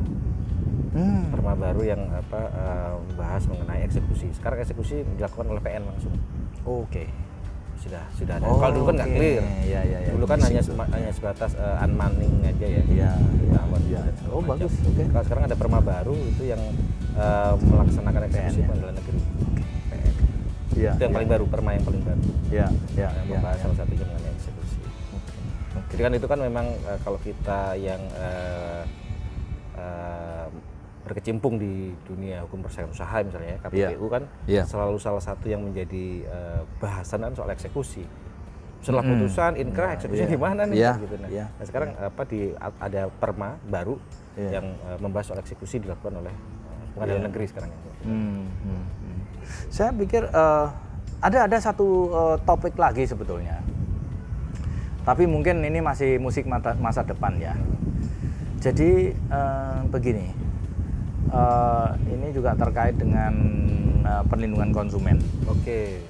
Hmm. 0.98 1.30
Perma 1.30 1.54
baru 1.54 1.82
yang 1.86 2.02
apa 2.10 2.42
eh, 2.50 2.94
membahas 3.14 3.44
mengenai 3.46 3.86
eksekusi. 3.86 4.34
Sekarang 4.34 4.62
eksekusi 4.66 5.06
dilakukan 5.18 5.46
oleh 5.46 5.62
PN 5.62 5.86
langsung. 5.86 6.14
Oke. 6.66 7.27
Sudah 7.88 8.04
sudah 8.14 8.34
ada. 8.36 8.46
Oh, 8.46 8.60
Kalau 8.60 8.72
dulu 8.76 8.86
kan 8.86 8.96
nggak 9.00 9.10
oke. 9.10 9.16
clear. 9.16 9.44
Iya, 9.64 9.80
iya, 9.82 9.98
iya. 10.04 10.12
Dulu 10.12 10.26
kan 10.28 10.40
hanya 10.44 10.60
situ. 10.60 10.72
sema- 10.76 10.92
hanya 10.92 11.12
sebatas 11.12 11.52
eh, 11.56 11.84
unmanning 11.88 12.34
aja 12.44 12.68
ya. 12.68 12.82
Iya, 12.84 12.84
iya, 12.84 13.12
iya. 13.88 14.02
segala 14.04 14.28
Oh, 14.28 14.42
macam. 14.44 14.50
bagus. 14.52 14.74
Oke. 14.84 15.04
Kalau 15.08 15.24
sekarang 15.24 15.44
ada 15.48 15.56
perma 15.56 15.80
baru 15.80 16.16
itu 16.18 16.44
yang 16.44 16.62
eh, 17.16 17.54
melaksanakan 17.58 18.22
eksekusi 18.28 18.44
PN, 18.52 18.60
ya. 18.60 18.68
pengadilan 18.68 18.96
negeri. 18.96 19.20
Iya. 20.78 20.92
Itu 20.94 21.02
yang 21.02 21.16
paling 21.16 21.30
baru, 21.32 21.44
perma 21.48 21.70
yang 21.74 21.86
paling 21.88 22.04
baru. 22.04 22.22
Iya, 22.48 22.68
iya, 22.94 23.08
yang 23.08 23.14
iya, 23.26 23.32
membahas 23.34 23.56
iya. 23.56 23.64
salah 23.64 23.76
satunya 23.76 24.06
mengenai 24.06 24.34
eksekusi. 24.36 24.78
Jadi 25.88 26.02
kan 26.04 26.12
itu 26.14 26.28
kan 26.28 26.40
memang 26.40 26.68
eh, 26.70 27.00
kalau 27.02 27.20
kita 27.20 27.60
yang 27.80 28.02
eh, 28.14 28.82
berkecimpung 31.08 31.56
di 31.56 31.74
dunia 32.04 32.44
hukum 32.44 32.60
persaingan 32.60 32.92
usaha 32.92 33.18
misalnya 33.20 33.56
ya, 33.56 33.60
KPPU 33.64 34.06
kan 34.06 34.24
Iya. 34.44 34.64
selalu 34.64 34.98
salah 34.98 35.24
satu 35.24 35.48
yang 35.48 35.64
menjadi 35.64 36.06
eh, 36.22 36.62
bahasan 36.78 37.24
kan 37.24 37.32
soal 37.32 37.48
eksekusi. 37.50 38.04
Setelah 38.78 39.02
Mm-mm. 39.02 39.26
putusan 39.26 39.56
inkrah 39.56 39.90
Iya, 39.90 39.96
eksekusi 39.98 40.22
iya. 40.22 40.30
gimana 40.30 40.62
nih 40.64 40.76
Iya, 40.78 40.92
gitu 41.00 41.16
nah. 41.18 41.30
iya. 41.30 41.46
Nah, 41.50 41.66
sekarang 41.66 41.90
apa 41.96 42.22
di 42.24 42.40
ada 42.60 43.02
perma 43.10 43.50
baru 43.64 43.96
Iya. 44.36 44.50
yang 44.54 44.66
eh, 44.78 44.98
membahas 45.00 45.26
soal 45.26 45.40
eksekusi 45.40 45.80
dilakukan 45.80 46.14
oleh 46.18 46.30
eh, 46.32 46.86
pengadilan 46.94 47.18
Iya. 47.18 47.28
negeri 47.28 47.46
sekarang 47.48 47.70
ini. 47.72 47.82
Hmm, 48.06 48.46
hmm, 48.46 48.84
hmm. 49.02 49.20
Saya 49.68 49.90
pikir 49.92 50.24
eh, 50.24 50.68
ada 51.18 51.40
ada 51.46 51.58
satu 51.58 51.88
eh, 52.12 52.38
topik 52.44 52.76
lagi 52.76 53.04
sebetulnya. 53.04 53.64
Tapi 55.02 55.24
mungkin 55.24 55.64
ini 55.64 55.80
masih 55.80 56.20
musik 56.20 56.44
mata- 56.44 56.76
masa 56.76 57.00
depan 57.02 57.34
ya. 57.38 57.56
Jadi 58.58 59.10
eh, 59.14 59.80
begini, 59.88 60.34
eh, 61.28 61.88
ini 62.10 62.28
juga 62.32 62.54
terkait 62.54 62.96
dengan 62.96 63.34
eh, 64.02 64.24
perlindungan 64.26 64.72
konsumen, 64.72 65.18
Oke. 65.46 66.02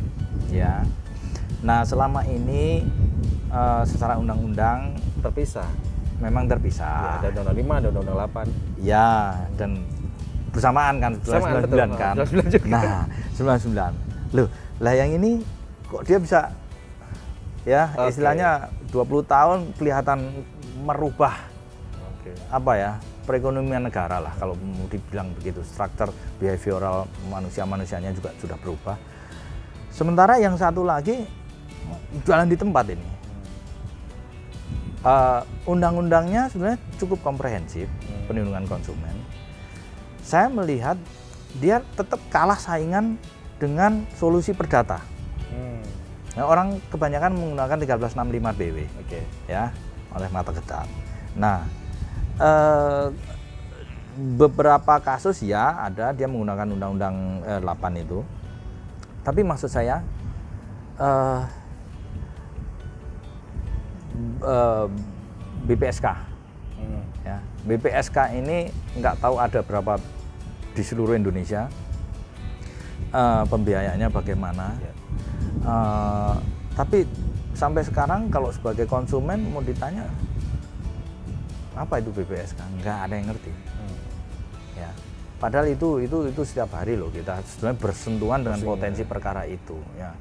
ya. 0.50 0.82
Nah 1.62 1.82
selama 1.82 2.22
ini 2.24 2.86
eh, 3.48 3.84
secara 3.86 4.16
undang-undang 4.16 4.94
Terpisah. 5.18 5.68
memang 6.18 6.46
Ya, 6.46 6.50
terpisah. 6.58 7.22
ada 7.22 7.30
undang-undang 7.30 7.58
5, 7.58 7.74
ada 7.78 7.88
undang-undang 7.90 8.18
8. 8.26 8.82
Ya, 8.82 9.10
dan 9.54 9.72
bersamaan 10.50 10.96
kan 10.98 11.12
Bersamaan, 11.22 11.54
99 11.62 11.70
betul. 11.70 11.90
kan. 11.94 12.16
99 12.18 12.54
juga. 12.58 12.66
Nah, 12.74 13.04
99. 13.38 14.34
Loh, 14.34 14.48
lah 14.78 14.94
yang 14.94 15.10
ini 15.14 15.42
kok 15.88 16.02
dia 16.04 16.18
bisa 16.18 16.40
ya 17.64 17.92
Oke. 17.96 18.10
istilahnya 18.12 18.68
20 18.90 19.24
tahun 19.24 19.58
kelihatan 19.76 20.20
merubah 20.82 21.36
Oke. 22.18 22.32
apa 22.48 22.72
ya 22.76 22.92
perekonomian 23.28 23.84
negara 23.84 24.24
lah 24.24 24.32
kalau 24.40 24.56
mau 24.56 24.88
dibilang 24.88 25.36
begitu 25.36 25.60
struktur 25.68 26.16
behavioral 26.40 27.12
manusia 27.28 27.68
manusianya 27.68 28.16
juga 28.16 28.32
sudah 28.40 28.56
berubah 28.56 28.96
sementara 29.92 30.40
yang 30.40 30.56
satu 30.56 30.88
lagi 30.88 31.28
jalan 32.24 32.48
di 32.48 32.56
tempat 32.56 32.88
ini 32.96 33.18
Eh, 35.08 35.42
undang-undangnya 35.70 36.52
sebenarnya 36.52 36.82
cukup 37.00 37.22
komprehensif 37.24 37.88
perlindungan 38.28 38.68
konsumen 38.68 39.16
saya 40.20 40.52
melihat 40.52 41.00
dia 41.64 41.80
tetap 41.96 42.20
kalah 42.28 42.60
saingan 42.60 43.16
dengan 43.56 44.04
solusi 44.18 44.52
perdata 44.52 45.00
Hmm. 45.48 45.80
Nah, 46.36 46.44
orang 46.44 46.76
kebanyakan 46.92 47.32
menggunakan 47.40 47.78
1365 47.80 48.52
BW 48.52 48.78
Oke. 49.00 49.24
ya 49.48 49.72
oleh 50.12 50.28
mata 50.28 50.52
ketat. 50.52 50.84
Nah, 51.40 51.64
eh, 52.38 53.08
beberapa 54.18 54.98
kasus 54.98 55.46
ya 55.46 55.86
ada 55.86 56.10
dia 56.14 56.26
menggunakan 56.26 56.68
undang-undang 56.74 57.16
eh, 57.46 57.60
8 57.62 58.04
itu. 58.04 58.22
Tapi 59.22 59.42
maksud 59.44 59.70
saya 59.70 60.02
eh, 60.98 61.42
eh, 64.42 64.86
BPSK 65.68 66.08
Hmm. 66.78 67.02
ya 67.26 67.42
BPSK 67.66 68.38
ini 68.38 68.70
nggak 69.02 69.18
tahu 69.18 69.42
ada 69.42 69.66
berapa 69.66 69.98
di 70.78 70.84
seluruh 70.86 71.18
Indonesia 71.18 71.66
Eh, 73.08 73.44
pembiayaannya 73.48 74.10
bagaimana 74.12 74.76
Ya. 74.84 74.94
Eh, 75.64 76.36
tapi 76.76 77.08
sampai 77.56 77.82
sekarang 77.82 78.28
kalau 78.30 78.52
sebagai 78.52 78.84
konsumen 78.86 79.48
mau 79.50 79.64
ditanya 79.64 80.06
apa 81.78 81.94
itu 81.98 82.10
BPSK 82.12 82.58
nggak 82.78 82.98
ada 83.00 83.14
yang 83.14 83.28
ngerti 83.28 83.52
Hmm. 83.54 83.98
ya 84.76 84.90
padahal 85.38 85.68
itu 85.68 86.02
itu 86.02 86.18
itu 86.28 86.42
setiap 86.42 86.74
hari 86.74 86.94
loh 86.94 87.08
kita 87.08 87.38
sebenarnya 87.46 87.78
bersentuhan 87.80 88.40
dengan 88.42 88.58
Pusing, 88.58 88.72
potensi 88.72 89.02
ya. 89.02 89.08
perkara 89.08 89.44
itu 89.46 89.78
ya 89.94 90.12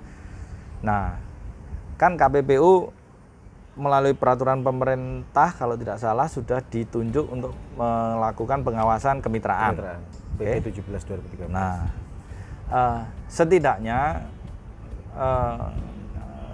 nah 0.78 1.16
kan 1.96 2.14
KPPU 2.14 2.92
melalui 3.74 4.12
peraturan 4.12 4.60
pemerintah 4.60 5.48
kalau 5.50 5.74
tidak 5.74 5.96
salah 5.96 6.24
sudah 6.26 6.60
ditunjuk 6.62 7.24
untuk 7.26 7.52
melakukan 7.74 8.60
pengawasan 8.60 9.20
kemitraan 9.20 9.72
Kemitraan. 9.74 10.00
PP 10.36 10.68
17 10.70 10.84
2013. 10.84 11.48
Nah, 11.48 11.88
eh, 12.68 13.00
setidaknya, 13.26 14.20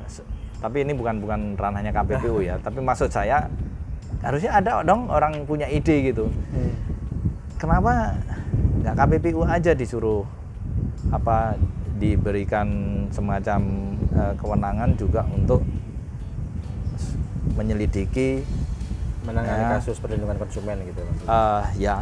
se- 0.05 0.27
tapi 0.59 0.83
ini 0.83 0.93
bukan 0.93 1.19
bukan 1.19 1.41
ranahnya 1.55 1.91
KPPU 1.93 2.39
ya, 2.41 2.59
tapi 2.65 2.79
maksud 2.79 3.09
saya 3.09 3.47
harusnya 4.21 4.53
ada 4.53 4.83
dong 4.83 5.09
orang 5.09 5.49
punya 5.49 5.65
ide 5.67 6.13
gitu. 6.13 6.29
Hmm. 6.29 6.75
Kenapa 7.57 8.13
nggak 8.83 8.95
KPPU 8.95 9.43
aja 9.43 9.73
disuruh 9.73 10.27
apa 11.09 11.55
diberikan 11.97 12.67
semacam 13.09 13.61
eh, 14.11 14.35
kewenangan 14.37 14.91
juga 14.95 15.23
untuk 15.25 15.63
menyelidiki 17.55 18.43
menangani 19.23 19.63
Ya. 19.63 19.71
kasus 19.79 20.03
perlindungan 20.03 20.35
konsumen 20.35 20.83
gitu 20.83 21.01
maksudnya. 21.01 21.31
eh, 21.31 21.65
ya 21.79 21.97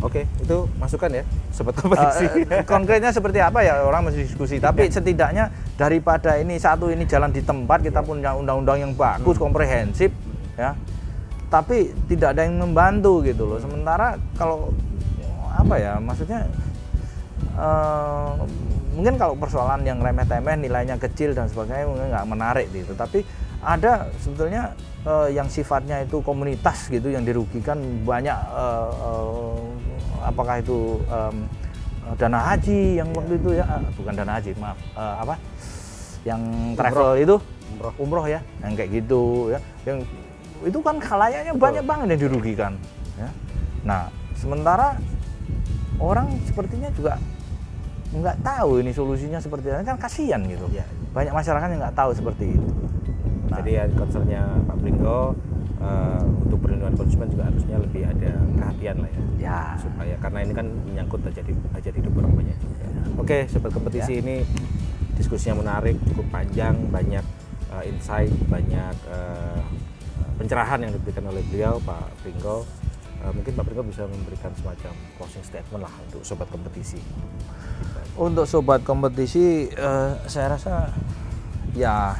Oke, 0.00 0.28
itu 0.36 0.68
masukan 0.76 1.08
ya, 1.12 1.24
sobat 1.48 1.76
kompetisi. 1.76 2.24
Eh, 2.24 2.60
eh, 2.60 2.64
konkretnya 2.64 3.08
seperti 3.08 3.40
apa 3.40 3.64
ya 3.64 3.84
orang 3.84 4.04
masih 4.04 4.24
diskusi 4.24 4.56
tapi 4.56 4.88
setidaknya 4.88 5.48
daripada 5.76 6.36
ini 6.36 6.56
satu 6.56 6.88
ini 6.88 7.04
jalan 7.04 7.32
di 7.32 7.40
tempat 7.40 7.80
kita 7.80 8.00
punya 8.00 8.32
undang-undang 8.32 8.80
yang 8.80 8.92
bagus 8.92 9.36
komprehensif 9.36 10.12
ya. 10.58 10.72
Tapi 11.52 11.94
tidak 12.10 12.34
ada 12.34 12.46
yang 12.46 12.58
membantu 12.58 13.22
gitu 13.22 13.46
loh. 13.46 13.58
Sementara 13.62 14.18
kalau 14.34 14.74
apa 15.54 15.74
ya 15.78 16.02
maksudnya 16.02 16.50
eh, 17.54 18.30
mungkin 18.94 19.14
kalau 19.14 19.34
persoalan 19.38 19.86
yang 19.86 20.02
remeh-temeh 20.02 20.66
nilainya 20.66 20.98
kecil 20.98 21.34
dan 21.34 21.46
sebagainya 21.46 21.86
mungkin 21.86 22.10
nggak 22.10 22.26
menarik 22.26 22.66
gitu. 22.74 22.94
Tapi 22.94 23.22
ada 23.62 24.10
sebetulnya 24.18 24.74
eh, 25.06 25.34
yang 25.34 25.46
sifatnya 25.46 26.02
itu 26.02 26.18
komunitas 26.22 26.90
gitu 26.90 27.10
yang 27.10 27.22
dirugikan 27.22 27.78
banyak 28.02 28.34
eh, 28.34 28.90
eh, 28.90 29.58
apakah 30.24 30.58
itu 30.58 30.98
em, 31.06 31.36
dana 32.16 32.40
haji 32.52 33.00
yang 33.00 33.08
waktu 33.14 33.34
itu 33.38 33.50
ya. 33.56 33.64
Eh, 33.64 33.82
bukan 33.96 34.12
dana 34.16 34.32
haji 34.40 34.50
maaf. 34.58 34.78
Eh, 34.80 35.14
apa? 35.22 35.34
Yang 36.24 36.42
travel 36.76 37.10
itu. 37.20 37.36
Umroh. 37.74 37.94
umroh 37.98 38.26
ya 38.30 38.38
yang 38.62 38.72
kayak 38.78 38.90
gitu 39.02 39.50
ya. 39.50 39.58
Yang 39.88 40.06
itu 40.64 40.78
kan 40.80 40.96
kalayanya 40.98 41.52
banyak 41.54 41.84
banget 41.84 42.06
yang 42.16 42.20
dirugikan 42.28 42.72
ya 43.20 43.28
nah 43.84 44.08
sementara 44.34 44.96
orang 46.00 46.32
sepertinya 46.48 46.90
juga 46.96 47.20
nggak 48.14 48.36
tahu 48.46 48.78
ini 48.78 48.94
solusinya 48.94 49.42
seperti 49.42 49.74
apa 49.74 49.82
kan 49.94 49.98
kasihan 49.98 50.40
gitu 50.46 50.66
Iya. 50.70 50.86
banyak 51.10 51.34
masyarakat 51.34 51.66
yang 51.70 51.80
nggak 51.82 51.98
tahu 51.98 52.10
seperti 52.14 52.54
itu 52.54 52.70
Nah. 53.54 53.62
Jadi 53.62 53.70
ya 53.78 53.84
concernnya 53.94 54.42
Pak 54.66 54.76
Pringgo 54.82 55.36
eh, 55.78 56.22
untuk 56.26 56.58
perlindungan 56.64 56.96
konsumen 56.98 57.28
juga 57.30 57.44
harusnya 57.46 57.76
lebih 57.78 58.02
ada 58.02 58.30
perhatian 58.56 58.96
lah 58.98 59.10
ya. 59.14 59.22
ya 59.38 59.60
supaya 59.78 60.14
karena 60.18 60.38
ini 60.42 60.52
kan 60.58 60.66
menyangkut 60.90 61.20
hidup, 61.28 61.58
hajat 61.76 61.94
hidup 61.94 62.12
orang 62.18 62.32
banyak 62.34 62.56
juga. 62.58 62.84
Oke, 63.14 63.38
sobat 63.46 63.70
kompetisi 63.70 64.18
ini 64.18 64.42
diskusinya 65.14 65.62
menarik, 65.62 65.94
cukup 66.10 66.26
panjang, 66.34 66.74
banyak 66.90 67.22
eh, 67.70 67.84
insight, 67.86 68.32
banyak 68.50 68.96
eh, 69.06 69.60
pencerahan 70.36 70.82
yang 70.82 70.92
diberikan 70.92 71.24
oleh 71.30 71.42
beliau 71.46 71.78
Pak 71.82 72.22
Pringgo. 72.22 72.66
Eh, 73.24 73.32
mungkin 73.32 73.52
Pak 73.54 73.64
Pringgo 73.64 73.84
bisa 73.86 74.04
memberikan 74.04 74.50
semacam 74.58 74.92
closing 75.16 75.44
statement 75.46 75.82
lah 75.86 75.94
untuk 76.10 76.22
sobat 76.26 76.48
kompetisi. 76.50 77.00
untuk 78.14 78.46
sobat 78.46 78.86
kompetisi 78.86 79.66
eh, 79.74 80.12
saya 80.30 80.54
rasa 80.54 80.86
ya 81.74 82.14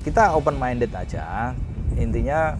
kita 0.00 0.32
open 0.32 0.56
minded 0.56 0.88
aja 0.96 1.52
intinya 2.00 2.56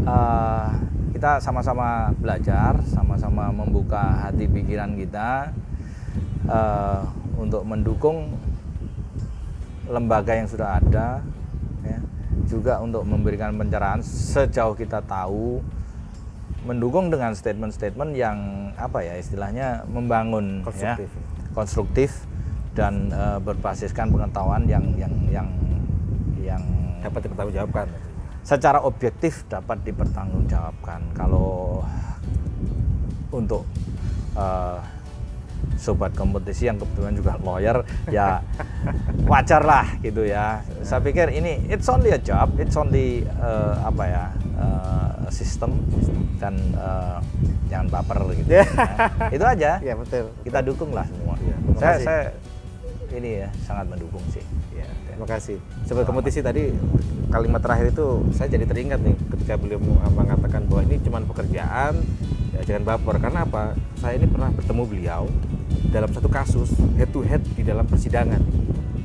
eh, 0.00 0.68
kita 1.12 1.36
sama-sama 1.44 2.08
belajar 2.16 2.80
sama-sama 2.88 3.52
membuka 3.52 4.00
hati 4.24 4.48
pikiran 4.48 4.96
kita 4.96 5.52
eh, 6.48 7.00
untuk 7.36 7.68
mendukung 7.68 8.32
lembaga 9.92 10.32
yang 10.32 10.48
sudah 10.48 10.80
ada 10.80 11.20
juga 12.46 12.78
untuk 12.82 13.02
memberikan 13.04 13.54
pencerahan 13.54 14.00
sejauh 14.02 14.74
kita 14.74 15.02
tahu 15.04 15.62
mendukung 16.62 17.10
dengan 17.10 17.34
statement-statement 17.34 18.14
yang 18.14 18.38
apa 18.78 19.02
ya 19.02 19.18
istilahnya 19.18 19.82
membangun 19.90 20.62
ya, 20.62 20.94
Konstruktif. 20.94 21.08
konstruktif 21.52 22.10
dan 22.72 23.10
eh, 23.10 23.38
berbasiskan 23.42 24.14
pengetahuan 24.14 24.62
yang 24.70 24.84
yang 24.94 25.12
yang 25.28 25.48
yang 26.38 26.62
Dapat 27.02 27.26
dipertanggungjawabkan. 27.26 27.86
secara 28.46 28.78
objektif 28.82 29.42
dapat 29.50 29.82
dipertanggungjawabkan. 29.82 31.02
Kalau 31.18 31.82
untuk 33.34 33.66
eh, 34.38 34.78
sobat 35.76 36.14
kompetisi 36.14 36.70
yang 36.70 36.78
kebetulan 36.78 37.12
juga 37.12 37.34
lawyer, 37.42 37.82
ya 38.08 38.38
wajar 39.26 39.62
lah 39.62 39.86
gitu 40.00 40.22
ya. 40.22 40.62
Saya 40.82 41.02
pikir 41.02 41.32
ini 41.32 41.66
it's 41.66 41.88
only 41.88 42.14
a 42.14 42.20
job, 42.20 42.54
it's 42.58 42.74
only 42.74 43.24
eh, 43.26 43.74
apa 43.82 44.04
ya 44.06 44.24
eh, 44.58 45.10
sistem 45.30 45.78
dan 46.38 46.54
eh, 46.74 47.18
jangan 47.66 47.86
baper 47.88 48.18
gitu. 48.36 48.60
ya. 48.60 48.66
Itu 49.36 49.44
aja. 49.44 49.70
Iya 49.80 49.94
betul. 49.96 50.30
Kita 50.44 50.58
dukung 50.62 50.90
lah 50.92 51.06
semua. 51.08 51.34
Terima 51.40 51.78
saya 51.80 51.96
saya 51.98 52.22
ini 53.12 53.44
ya 53.44 53.48
sangat 53.64 53.86
mendukung 53.92 54.24
sih. 54.32 54.40
Ya, 54.72 54.88
terima 55.04 55.26
kasih. 55.28 55.56
Sobat 55.84 56.04
kompetisi 56.08 56.40
tadi 56.40 56.72
kalimat 57.28 57.60
terakhir 57.60 57.92
itu 57.92 58.24
saya 58.32 58.48
jadi 58.48 58.64
teringat 58.68 59.00
nih 59.00 59.16
ketika 59.36 59.56
beliau 59.56 59.80
meng- 59.80 60.00
mengatakan 60.16 60.64
bahwa 60.68 60.84
ini 60.84 60.96
cuma 61.00 61.20
pekerjaan, 61.20 62.00
ya 62.52 62.60
jangan 62.64 62.82
baper. 62.86 63.16
Karena 63.18 63.42
apa? 63.42 63.72
Saya 63.96 64.16
ini 64.16 64.26
pernah 64.26 64.50
bertemu 64.50 64.82
beliau 64.84 65.22
dalam 65.88 66.08
satu 66.08 66.28
kasus 66.28 66.68
head 66.94 67.10
to 67.10 67.20
head 67.20 67.42
di 67.52 67.62
dalam 67.62 67.84
persidangan. 67.84 68.40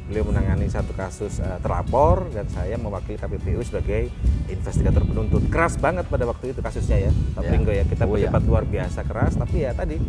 Beliau 0.08 0.24
menangani 0.24 0.68
satu 0.68 0.96
kasus 0.96 1.40
eh, 1.40 1.58
terlapor 1.60 2.32
dan 2.32 2.48
saya 2.48 2.76
mewakili 2.76 3.16
KPPU 3.16 3.60
sebagai 3.60 4.08
investigator 4.48 5.04
penuntut. 5.04 5.44
Keras 5.48 5.76
banget 5.76 6.08
pada 6.08 6.24
waktu 6.24 6.56
itu 6.56 6.64
kasusnya 6.64 7.08
ya, 7.08 7.12
Pak 7.34 7.44
Ya. 7.44 7.50
Pringgo 7.52 7.72
ya. 7.72 7.84
Kita 7.84 8.04
Oh, 8.04 8.16
ya. 8.16 8.32
berdebat 8.32 8.44
luar 8.46 8.64
biasa 8.64 9.04
keras, 9.04 9.36
tapi 9.36 9.68
ya 9.68 9.76
tadi 9.76 10.00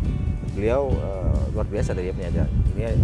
beliau 0.54 0.86
eh, 0.88 1.42
luar 1.50 1.66
biasa 1.66 1.94
dari 1.94 2.14
punya 2.14 2.30
ini 2.30 2.82
eh, 2.86 2.94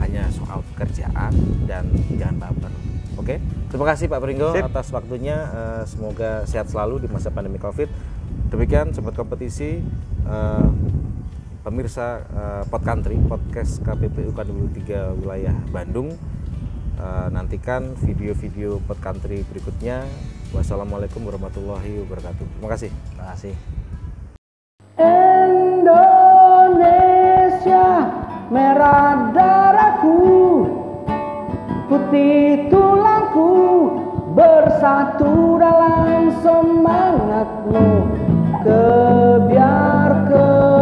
hanya 0.00 0.32
soal 0.32 0.64
pekerjaan 0.72 1.32
dan 1.68 1.84
jangan 2.16 2.40
baper. 2.40 2.72
Oke, 3.20 3.36
terima 3.68 3.84
kasih 3.84 4.08
Pak 4.08 4.16
Pringgo 4.16 4.48
Sip. 4.50 4.64
atas 4.64 4.88
waktunya. 4.88 5.36
Eh, 5.44 5.82
semoga 5.84 6.48
sehat 6.48 6.72
selalu 6.72 7.04
di 7.04 7.08
masa 7.12 7.28
pandemi 7.28 7.60
COVID. 7.60 7.88
Demikian 8.50 8.90
sobat 8.90 9.14
kompetisi, 9.14 9.78
eh, 10.26 10.68
pemirsa 11.62 12.26
eh, 12.26 12.66
Pod 12.66 12.82
Country, 12.82 13.14
podcast 13.30 13.78
KPPU 13.86 14.34
Kanwil 14.34 14.66
3 14.74 15.14
wilayah 15.22 15.54
Bandung. 15.70 16.18
Eh, 16.98 17.28
nantikan 17.30 17.94
video-video 18.02 18.82
Pod 18.82 18.98
Country 18.98 19.46
berikutnya. 19.46 20.02
Wassalamualaikum 20.50 21.22
warahmatullahi 21.30 22.02
wabarakatuh. 22.02 22.42
Terima 22.42 22.74
kasih. 22.74 22.90
Terima 22.90 23.38
kasih. 23.38 23.54
Indonesia 25.70 27.86
merah 28.50 29.30
darahku 29.30 30.18
putih 31.86 32.66
tulangku 32.66 33.54
bersatu 34.34 35.54
dalam 35.62 36.34
semangatmu 36.42 37.86
ke 38.62 38.80
biar 39.48 40.12
ke. 40.28 40.79